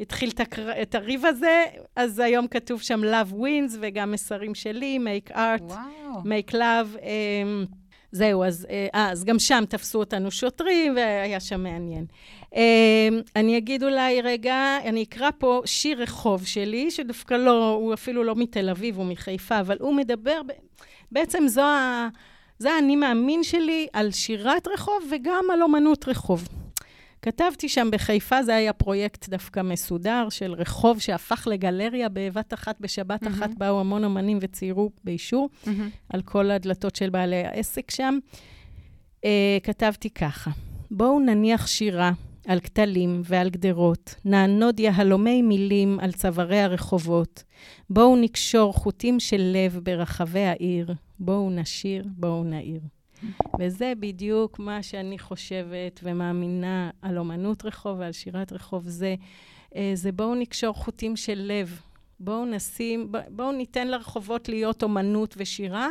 התחיל 0.00 0.30
את, 0.30 0.40
הקר... 0.40 0.82
את 0.82 0.94
הריב 0.94 1.26
הזה, 1.26 1.64
אז 1.96 2.18
היום 2.18 2.48
כתוב 2.48 2.82
שם 2.82 3.00
Love 3.04 3.32
Wins, 3.32 3.76
וגם 3.80 4.12
מסרים 4.12 4.54
שלי, 4.54 4.98
Make 4.98 5.30
Art, 5.30 5.62
וואו. 5.62 6.22
Make 6.22 6.52
Love. 6.52 6.96
Um, 6.96 7.81
זהו, 8.12 8.44
אז, 8.44 8.66
uh, 8.68 8.72
אז 8.92 9.24
גם 9.24 9.38
שם 9.38 9.64
תפסו 9.68 9.98
אותנו 9.98 10.30
שוטרים, 10.30 10.96
והיה 10.96 11.40
שם 11.40 11.62
מעניין. 11.62 12.06
Um, 12.54 12.56
אני 13.36 13.58
אגיד 13.58 13.84
אולי 13.84 14.20
רגע, 14.20 14.78
אני 14.84 15.02
אקרא 15.02 15.30
פה 15.38 15.62
שיר 15.64 16.02
רחוב 16.02 16.46
שלי, 16.46 16.90
שדווקא 16.90 17.34
לא, 17.34 17.70
הוא 17.74 17.94
אפילו 17.94 18.24
לא 18.24 18.34
מתל 18.36 18.70
אביב, 18.70 18.96
הוא 18.96 19.06
מחיפה, 19.06 19.60
אבל 19.60 19.76
הוא 19.80 19.94
מדבר, 19.94 20.40
בעצם 21.12 21.44
זו 21.48 21.62
ה... 21.62 22.08
זה 22.58 22.72
האני 22.72 22.96
מאמין 22.96 23.42
שלי 23.42 23.86
על 23.92 24.10
שירת 24.10 24.68
רחוב 24.68 25.02
וגם 25.10 25.44
על 25.52 25.62
אומנות 25.62 26.08
רחוב. 26.08 26.48
כתבתי 27.22 27.68
שם 27.68 27.88
בחיפה, 27.92 28.42
זה 28.42 28.54
היה 28.54 28.72
פרויקט 28.72 29.28
דווקא 29.28 29.60
מסודר 29.60 30.28
של 30.30 30.52
רחוב 30.52 30.98
שהפך 30.98 31.46
לגלריה 31.50 32.08
בבת 32.12 32.54
אחת, 32.54 32.80
בשבת 32.80 33.22
mm-hmm. 33.22 33.28
אחת 33.28 33.50
באו 33.58 33.80
המון 33.80 34.04
אמנים 34.04 34.38
וציירו 34.40 34.90
באישור 35.04 35.48
mm-hmm. 35.64 35.68
על 36.08 36.22
כל 36.22 36.50
הדלתות 36.50 36.96
של 36.96 37.10
בעלי 37.10 37.44
העסק 37.44 37.90
שם. 37.90 38.18
Uh, 39.16 39.24
כתבתי 39.62 40.10
ככה, 40.10 40.50
בואו 40.90 41.20
נניח 41.20 41.66
שירה 41.66 42.12
על 42.46 42.60
כתלים 42.60 43.22
ועל 43.24 43.50
גדרות, 43.50 44.14
נענוד 44.24 44.80
יהלומי 44.80 45.42
מילים 45.42 45.98
על 46.00 46.12
צווארי 46.12 46.60
הרחובות. 46.60 47.42
בואו 47.90 48.16
נקשור 48.16 48.72
חוטים 48.72 49.20
של 49.20 49.40
לב 49.40 49.80
ברחבי 49.82 50.44
העיר, 50.44 50.94
בואו 51.18 51.50
נשיר, 51.50 52.04
בואו 52.16 52.44
נעיר. 52.44 52.80
וזה 53.60 53.92
בדיוק 54.00 54.58
מה 54.58 54.82
שאני 54.82 55.18
חושבת 55.18 56.00
ומאמינה 56.02 56.90
על 57.02 57.18
אומנות 57.18 57.64
רחוב 57.64 57.98
ועל 57.98 58.12
שירת 58.12 58.52
רחוב. 58.52 58.88
זה, 58.88 59.14
אה, 59.76 59.90
זה 59.94 60.12
בואו 60.12 60.34
נקשור 60.34 60.74
חוטים 60.74 61.16
של 61.16 61.40
לב. 61.44 61.80
בואו 62.20 62.44
נשים, 62.44 63.12
בואו 63.28 63.52
ניתן 63.52 63.88
לרחובות 63.88 64.48
להיות 64.48 64.82
אומנות 64.82 65.34
ושירה, 65.38 65.88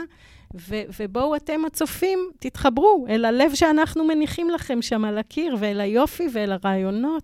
ו, 0.56 0.76
ובואו 1.00 1.36
אתם 1.36 1.66
הצופים, 1.66 2.20
תתחברו 2.40 3.06
אל 3.10 3.26
הלב 3.26 3.56
שאנחנו 3.56 4.04
מניחים 4.04 4.50
לכם 4.50 4.82
שם 4.82 5.06
על 5.06 5.18
הקיר, 5.18 5.56
ואל 5.60 5.82
היופי 5.82 6.28
ואל 6.34 6.52
הרעיונות. 6.52 7.24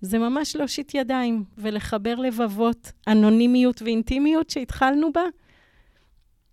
זה 0.00 0.18
ממש 0.18 0.56
להושיט 0.56 0.94
ידיים 0.94 1.44
ולחבר 1.58 2.14
לבבות, 2.14 2.92
אנונימיות 3.08 3.82
ואינטימיות 3.82 4.50
שהתחלנו 4.50 5.12
בה. 5.12 5.22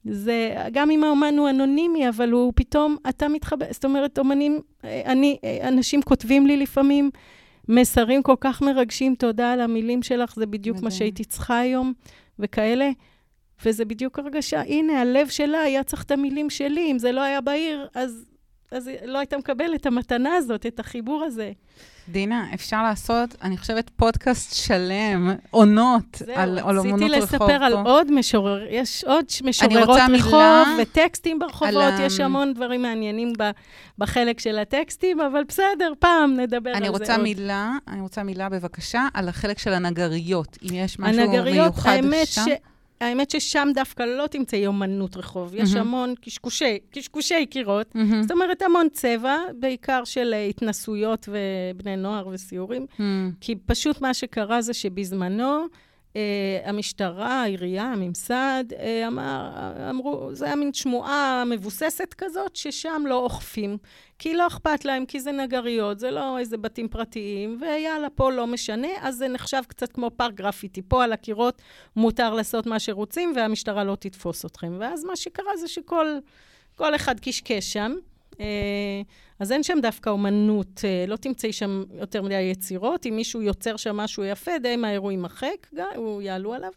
זה, 0.05 0.55
גם 0.71 0.91
אם 0.91 1.03
האומן 1.03 1.37
הוא 1.37 1.49
אנונימי, 1.49 2.09
אבל 2.09 2.31
הוא 2.31 2.53
פתאום, 2.55 2.97
אתה 3.09 3.27
מתחבר, 3.27 3.65
זאת 3.71 3.85
אומרת, 3.85 4.19
אומנים, 4.19 4.59
אני, 4.83 5.37
אנשים 5.63 6.01
כותבים 6.01 6.47
לי 6.47 6.57
לפעמים 6.57 7.09
מסרים 7.69 8.23
כל 8.23 8.35
כך 8.39 8.61
מרגשים, 8.61 9.15
תודה 9.15 9.51
על 9.51 9.61
המילים 9.61 10.03
שלך, 10.03 10.35
זה 10.35 10.45
בדיוק 10.45 10.81
מה 10.81 10.91
שהייתי 10.91 11.23
צריכה 11.23 11.59
היום, 11.59 11.93
וכאלה. 12.39 12.89
וזה 13.65 13.85
בדיוק 13.85 14.19
הרגשה, 14.19 14.61
הנה, 14.61 15.01
הלב 15.01 15.27
שלה 15.27 15.61
היה 15.61 15.83
צריך 15.83 16.03
את 16.03 16.11
המילים 16.11 16.49
שלי, 16.49 16.91
אם 16.91 16.99
זה 16.99 17.11
לא 17.11 17.21
היה 17.21 17.41
בעיר, 17.41 17.87
אז, 17.95 18.25
אז 18.75 18.89
לא 19.05 19.17
היית 19.17 19.33
מקבל 19.33 19.75
את 19.75 19.85
המתנה 19.85 20.35
הזאת, 20.35 20.65
את 20.65 20.79
החיבור 20.79 21.23
הזה. 21.23 21.51
דינה, 22.09 22.45
אפשר 22.53 22.83
לעשות, 22.83 23.35
אני 23.41 23.57
חושבת, 23.57 23.89
פודקאסט 23.89 24.55
שלם, 24.55 25.35
עונות, 25.49 26.03
זהו, 26.15 26.35
על, 26.35 26.59
על 26.59 26.77
אומנות 26.77 27.01
רחוב. 27.01 27.09
זהו, 27.09 27.21
רציתי 27.21 27.35
לספר 27.35 27.63
על 27.63 27.73
עוד 27.73 28.11
משורר, 28.11 28.65
יש 28.69 29.03
עוד 29.03 29.25
משוררות 29.43 29.99
רחוב 30.13 30.67
וטקסטים 30.81 31.39
ברחובות, 31.39 31.93
יש 31.99 32.19
המון 32.19 32.53
דברים 32.53 32.81
מעניינים 32.81 33.33
ב, 33.39 33.51
בחלק 33.97 34.39
של 34.39 34.59
הטקסטים, 34.59 35.19
אבל 35.19 35.43
בסדר, 35.47 35.93
פעם 35.99 36.39
נדבר 36.39 36.69
על 36.69 36.83
זה 36.83 36.89
עוד. 36.89 36.95
אני 36.95 36.99
רוצה 36.99 37.17
מילה, 37.17 37.71
אני 37.87 38.01
רוצה 38.01 38.23
מילה 38.23 38.49
בבקשה, 38.49 39.07
על 39.13 39.29
החלק 39.29 39.59
של 39.59 39.73
הנגריות, 39.73 40.57
אם 40.63 40.69
יש 40.73 40.99
משהו 40.99 41.21
הנגריות, 41.21 41.73
מיוחד 41.73 41.89
האמת 41.89 42.27
שם. 42.27 42.41
ש... 42.41 42.47
האמת 43.01 43.29
ששם 43.31 43.67
דווקא 43.73 44.03
לא 44.03 44.27
תמצאי 44.27 44.67
אומנות 44.67 45.17
רחוב, 45.17 45.55
יש 45.55 45.73
mm-hmm. 45.73 45.79
המון 45.79 46.13
קשקושי, 46.21 46.79
קשקושי 46.91 47.45
קירות, 47.45 47.95
mm-hmm. 47.95 48.21
זאת 48.21 48.31
אומרת 48.31 48.61
המון 48.61 48.87
צבע, 48.91 49.37
בעיקר 49.59 50.03
של 50.03 50.33
uh, 50.33 50.49
התנסויות 50.49 51.29
ובני 51.31 51.95
נוער 51.95 52.27
וסיורים, 52.27 52.85
mm-hmm. 52.89 53.01
כי 53.41 53.55
פשוט 53.65 54.01
מה 54.01 54.13
שקרה 54.13 54.61
זה 54.61 54.73
שבזמנו, 54.73 55.65
המשטרה, 56.63 57.41
העירייה, 57.41 57.83
הממסד, 57.83 58.63
uh, 58.71 59.07
אמר, 59.07 59.51
אמרו, 59.89 60.29
זה 60.33 60.45
היה 60.45 60.55
מין 60.55 60.73
שמועה 60.73 61.43
מבוססת 61.45 62.13
כזאת, 62.13 62.55
ששם 62.55 63.03
לא 63.05 63.15
אוכפים. 63.15 63.77
כי 64.19 64.33
לא 64.33 64.47
אכפת 64.47 64.85
להם, 64.85 65.05
כי 65.05 65.19
זה 65.19 65.31
נגריות, 65.31 65.99
זה 65.99 66.11
לא 66.11 66.39
איזה 66.39 66.57
בתים 66.57 66.87
פרטיים, 66.87 67.57
ויאללה, 67.61 68.09
פה 68.09 68.31
לא 68.31 68.47
משנה, 68.47 68.87
אז 69.01 69.15
זה 69.15 69.27
נחשב 69.27 69.61
קצת 69.67 69.91
כמו 69.91 70.11
פארק 70.17 70.33
גרפיטי. 70.33 70.81
פה 70.81 71.03
על 71.03 71.13
הקירות 71.13 71.61
מותר 71.95 72.33
לעשות 72.33 72.65
מה 72.65 72.79
שרוצים, 72.79 73.33
והמשטרה 73.35 73.83
לא 73.83 73.95
תתפוס 73.95 74.45
אתכם. 74.45 74.77
ואז 74.79 75.03
מה 75.03 75.15
שקרה 75.15 75.57
זה 75.57 75.67
שכל 75.67 76.95
אחד 76.95 77.19
קשקש 77.19 77.73
שם. 77.73 77.95
אה, 78.39 79.01
אז 79.39 79.51
אין 79.51 79.63
שם 79.63 79.77
דווקא 79.81 80.09
אומנות, 80.09 80.81
אה, 80.83 81.05
לא 81.07 81.15
תמצאי 81.15 81.53
שם 81.53 81.83
יותר 81.93 82.21
מדי 82.21 82.41
יצירות. 82.41 83.05
אם 83.05 83.15
מישהו 83.15 83.41
יוצר 83.41 83.77
שם 83.77 83.97
משהו 83.97 84.23
יפה, 84.23 84.51
די 84.59 84.75
מהר 84.75 84.97
הוא 84.97 85.11
יימחק, 85.11 85.67
הוא 85.95 86.21
יעלו 86.21 86.53
עליו. 86.53 86.71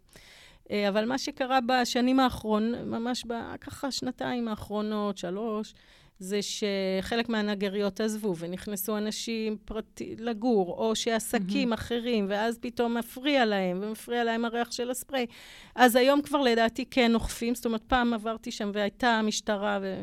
אה, 0.71 0.89
אבל 0.89 1.05
מה 1.05 1.19
שקרה 1.19 1.59
בשנים 1.67 2.21
האחרונות, 2.21 2.81
ממש 2.87 3.25
ככה 3.61 3.91
שנתיים 3.91 4.49
האחרונות, 4.49 5.19
שלוש, 5.19 5.75
זה 6.19 6.41
שחלק 6.43 7.29
מהנגריות 7.29 8.01
עזבו 8.01 8.37
ונכנסו 8.39 8.97
אנשים 8.97 9.57
פרטי, 9.65 10.15
לגור, 10.19 10.75
או 10.79 10.97
שעסקים 10.97 11.73
mm-hmm. 11.73 11.75
אחרים, 11.75 12.27
ואז 12.29 12.59
פתאום 12.61 12.97
מפריע 12.97 13.45
להם, 13.45 13.81
ומפריע 13.83 14.25
להם 14.25 14.45
הריח 14.45 14.71
של 14.71 14.91
הספרי. 14.91 15.27
אז 15.75 15.97
היום 15.97 16.23
כבר 16.23 16.41
לדעתי 16.41 16.85
כן 16.85 17.15
אוכפים, 17.15 17.55
זאת 17.55 17.67
אומרת, 17.67 17.83
פעם 17.83 18.15
עברתי 18.15 18.51
שם 18.51 18.71
והייתה 18.75 19.09
המשטרה, 19.09 19.79
ו... 19.83 20.03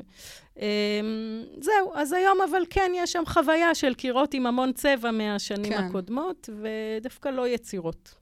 Um, 0.55 0.59
זהו, 1.59 1.93
אז 1.95 2.13
היום 2.13 2.37
אבל 2.49 2.61
כן, 2.69 2.91
יש 2.95 3.11
שם 3.11 3.23
חוויה 3.25 3.75
של 3.75 3.93
קירות 3.93 4.33
עם 4.33 4.45
המון 4.45 4.73
צבע 4.73 5.11
מהשנים 5.11 5.71
כן. 5.71 5.83
הקודמות, 5.83 6.49
ודווקא 6.61 7.29
לא 7.29 7.47
יצירות. 7.47 8.15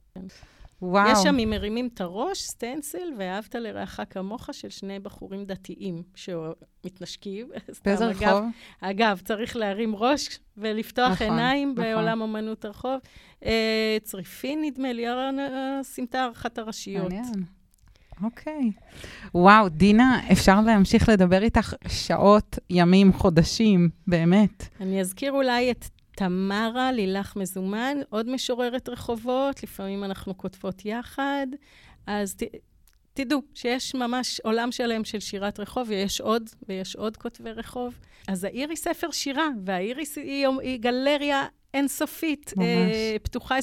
וואו. 0.82 1.12
יש 1.12 1.18
שם, 1.22 1.38
אם 1.38 1.50
מרימים 1.50 1.88
את 1.94 2.00
הראש, 2.00 2.42
סטנסיל, 2.42 3.14
ואהבת 3.18 3.54
לרעך 3.54 4.00
כמוך 4.10 4.48
של 4.52 4.68
שני 4.68 4.98
בחורים 4.98 5.44
דתיים 5.44 6.02
שמתנשקים. 6.14 7.48
באיזה 7.84 8.06
רחוב? 8.06 8.44
אגב, 8.80 9.20
צריך 9.24 9.56
להרים 9.56 9.96
ראש 9.96 10.38
ולפתוח 10.56 11.12
נכון, 11.12 11.26
עיניים 11.26 11.72
נכון. 11.72 11.84
בעולם 11.84 12.22
אמנות 12.22 12.64
הרחוב. 12.64 13.00
אה, 13.44 13.96
צריפין, 14.02 14.62
נדמה 14.64 14.92
לי, 14.92 15.04
הסמטה 15.08 16.28
אחת 16.32 16.58
הראשיות. 16.58 17.12
מעניין. 17.12 17.44
אוקיי. 18.22 18.70
וואו, 19.34 19.68
דינה, 19.68 20.20
אפשר 20.32 20.60
להמשיך 20.60 21.08
לדבר 21.08 21.42
איתך 21.42 21.74
שעות, 21.88 22.58
ימים, 22.70 23.12
חודשים, 23.12 23.88
באמת. 24.06 24.68
אני 24.80 25.00
אזכיר 25.00 25.32
אולי 25.32 25.70
את 25.70 25.84
תמרה 26.16 26.92
לילך 26.92 27.36
מזומן, 27.36 27.96
עוד 28.10 28.28
משוררת 28.30 28.88
רחובות, 28.88 29.62
לפעמים 29.62 30.04
אנחנו 30.04 30.36
כותבות 30.36 30.84
יחד. 30.84 31.46
אז 32.06 32.34
ת, 32.34 32.42
תדעו 33.14 33.42
שיש 33.54 33.94
ממש 33.94 34.40
עולם 34.44 34.72
שלם 34.72 35.04
של 35.04 35.20
שירת 35.20 35.60
רחוב, 35.60 35.88
ויש 35.88 36.20
עוד, 36.20 36.50
ויש 36.68 36.96
עוד 36.96 37.16
כותבי 37.16 37.50
רחוב. 37.50 37.94
אז 38.28 38.44
העיר 38.44 38.68
היא 38.68 38.76
ספר 38.76 39.10
שירה, 39.10 39.48
והעיר 39.64 39.96
היא, 39.96 40.06
היא, 40.16 40.46
היא 40.62 40.80
גלריה 40.80 41.46
אינסופית, 41.74 42.54
ממש. 42.56 42.66
אה, 42.66 43.16
פתוחה 43.22 43.58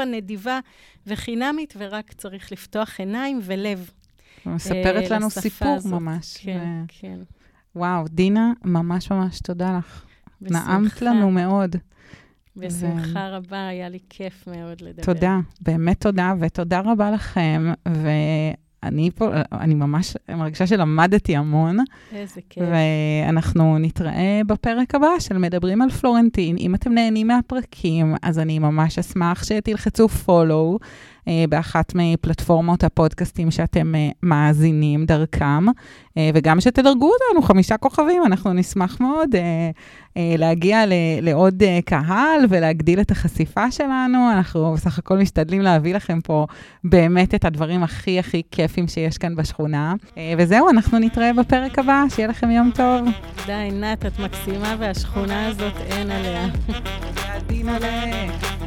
24-7, 0.00 0.04
נדיבה 0.06 0.60
וחינמית, 1.06 1.74
ורק 1.78 2.12
צריך 2.12 2.52
לפתוח 2.52 3.00
עיניים 3.00 3.40
ולב. 3.42 3.90
מספרת 4.46 5.12
אה, 5.12 5.16
לנו 5.16 5.30
סיפור 5.30 5.68
הזאת. 5.68 5.92
ממש. 5.92 6.36
כן, 6.36 6.82
ו... 6.84 6.92
כן. 7.00 7.18
וואו, 7.76 8.08
דינה, 8.08 8.52
ממש 8.64 9.10
ממש 9.10 9.40
תודה 9.40 9.78
לך. 9.78 10.04
בשמחה. 10.42 10.72
נעמת 10.72 11.02
לנו 11.02 11.30
מאוד. 11.30 11.76
בשמחה 12.56 13.28
ו... 13.32 13.36
רבה, 13.36 13.68
היה 13.68 13.88
לי 13.88 13.98
כיף 14.10 14.46
מאוד 14.46 14.80
לדבר. 14.80 15.02
תודה, 15.02 15.38
באמת 15.60 16.00
תודה, 16.00 16.34
ותודה 16.40 16.80
רבה 16.84 17.10
לכם. 17.10 17.72
ואני 17.86 19.10
פה, 19.14 19.30
אני 19.52 19.74
ממש 19.74 20.16
מרגישה 20.28 20.66
שלמדתי 20.66 21.36
המון. 21.36 21.76
איזה 22.12 22.40
כיף. 22.50 22.64
ואנחנו 23.26 23.78
נתראה 23.78 24.40
בפרק 24.46 24.94
הבא 24.94 25.18
של 25.18 25.38
מדברים 25.38 25.82
על 25.82 25.90
פלורנטין. 25.90 26.56
אם 26.58 26.74
אתם 26.74 26.92
נהנים 26.92 27.26
מהפרקים, 27.26 28.14
אז 28.22 28.38
אני 28.38 28.58
ממש 28.58 28.98
אשמח 28.98 29.44
שתלחצו 29.44 30.06
follow. 30.26 30.78
אה, 31.28 31.44
באחת 31.48 31.92
מפלטפורמות 31.94 32.84
הפודקאסטים 32.84 33.50
שאתם 33.50 33.94
אה, 33.94 34.08
מאזינים 34.22 35.06
דרכם, 35.06 35.66
אה, 36.18 36.30
וגם 36.34 36.60
שתדרגו 36.60 37.10
אותנו 37.12 37.42
חמישה 37.42 37.76
כוכבים, 37.76 38.22
אנחנו 38.26 38.52
נשמח 38.52 39.00
מאוד 39.00 39.34
להגיע 40.38 40.84
לעוד 41.22 41.62
קהל 41.84 42.40
ולהגדיל 42.48 43.00
את 43.00 43.10
החשיפה 43.10 43.70
שלנו. 43.70 44.30
אנחנו 44.32 44.72
בסך 44.72 44.98
הכל 44.98 45.18
משתדלים 45.18 45.62
להביא 45.62 45.94
לכם 45.94 46.20
פה 46.20 46.46
באמת 46.84 47.34
את 47.34 47.44
הדברים 47.44 47.82
הכי 47.82 48.18
הכי 48.18 48.42
כיפים 48.50 48.88
שיש 48.88 49.18
כאן 49.18 49.36
בשכונה. 49.36 49.94
וזהו, 50.38 50.70
אנחנו 50.70 50.98
נתראה 50.98 51.32
בפרק 51.32 51.78
הבא, 51.78 52.04
שיהיה 52.08 52.28
לכם 52.28 52.50
יום 52.50 52.70
טוב. 52.74 53.08
תודה, 53.36 53.62
עינת, 53.62 54.06
את 54.06 54.18
מקסימה, 54.18 54.76
והשכונה 54.78 55.46
הזאת 55.46 55.74
אין 55.90 56.10
עליה. 56.10 56.46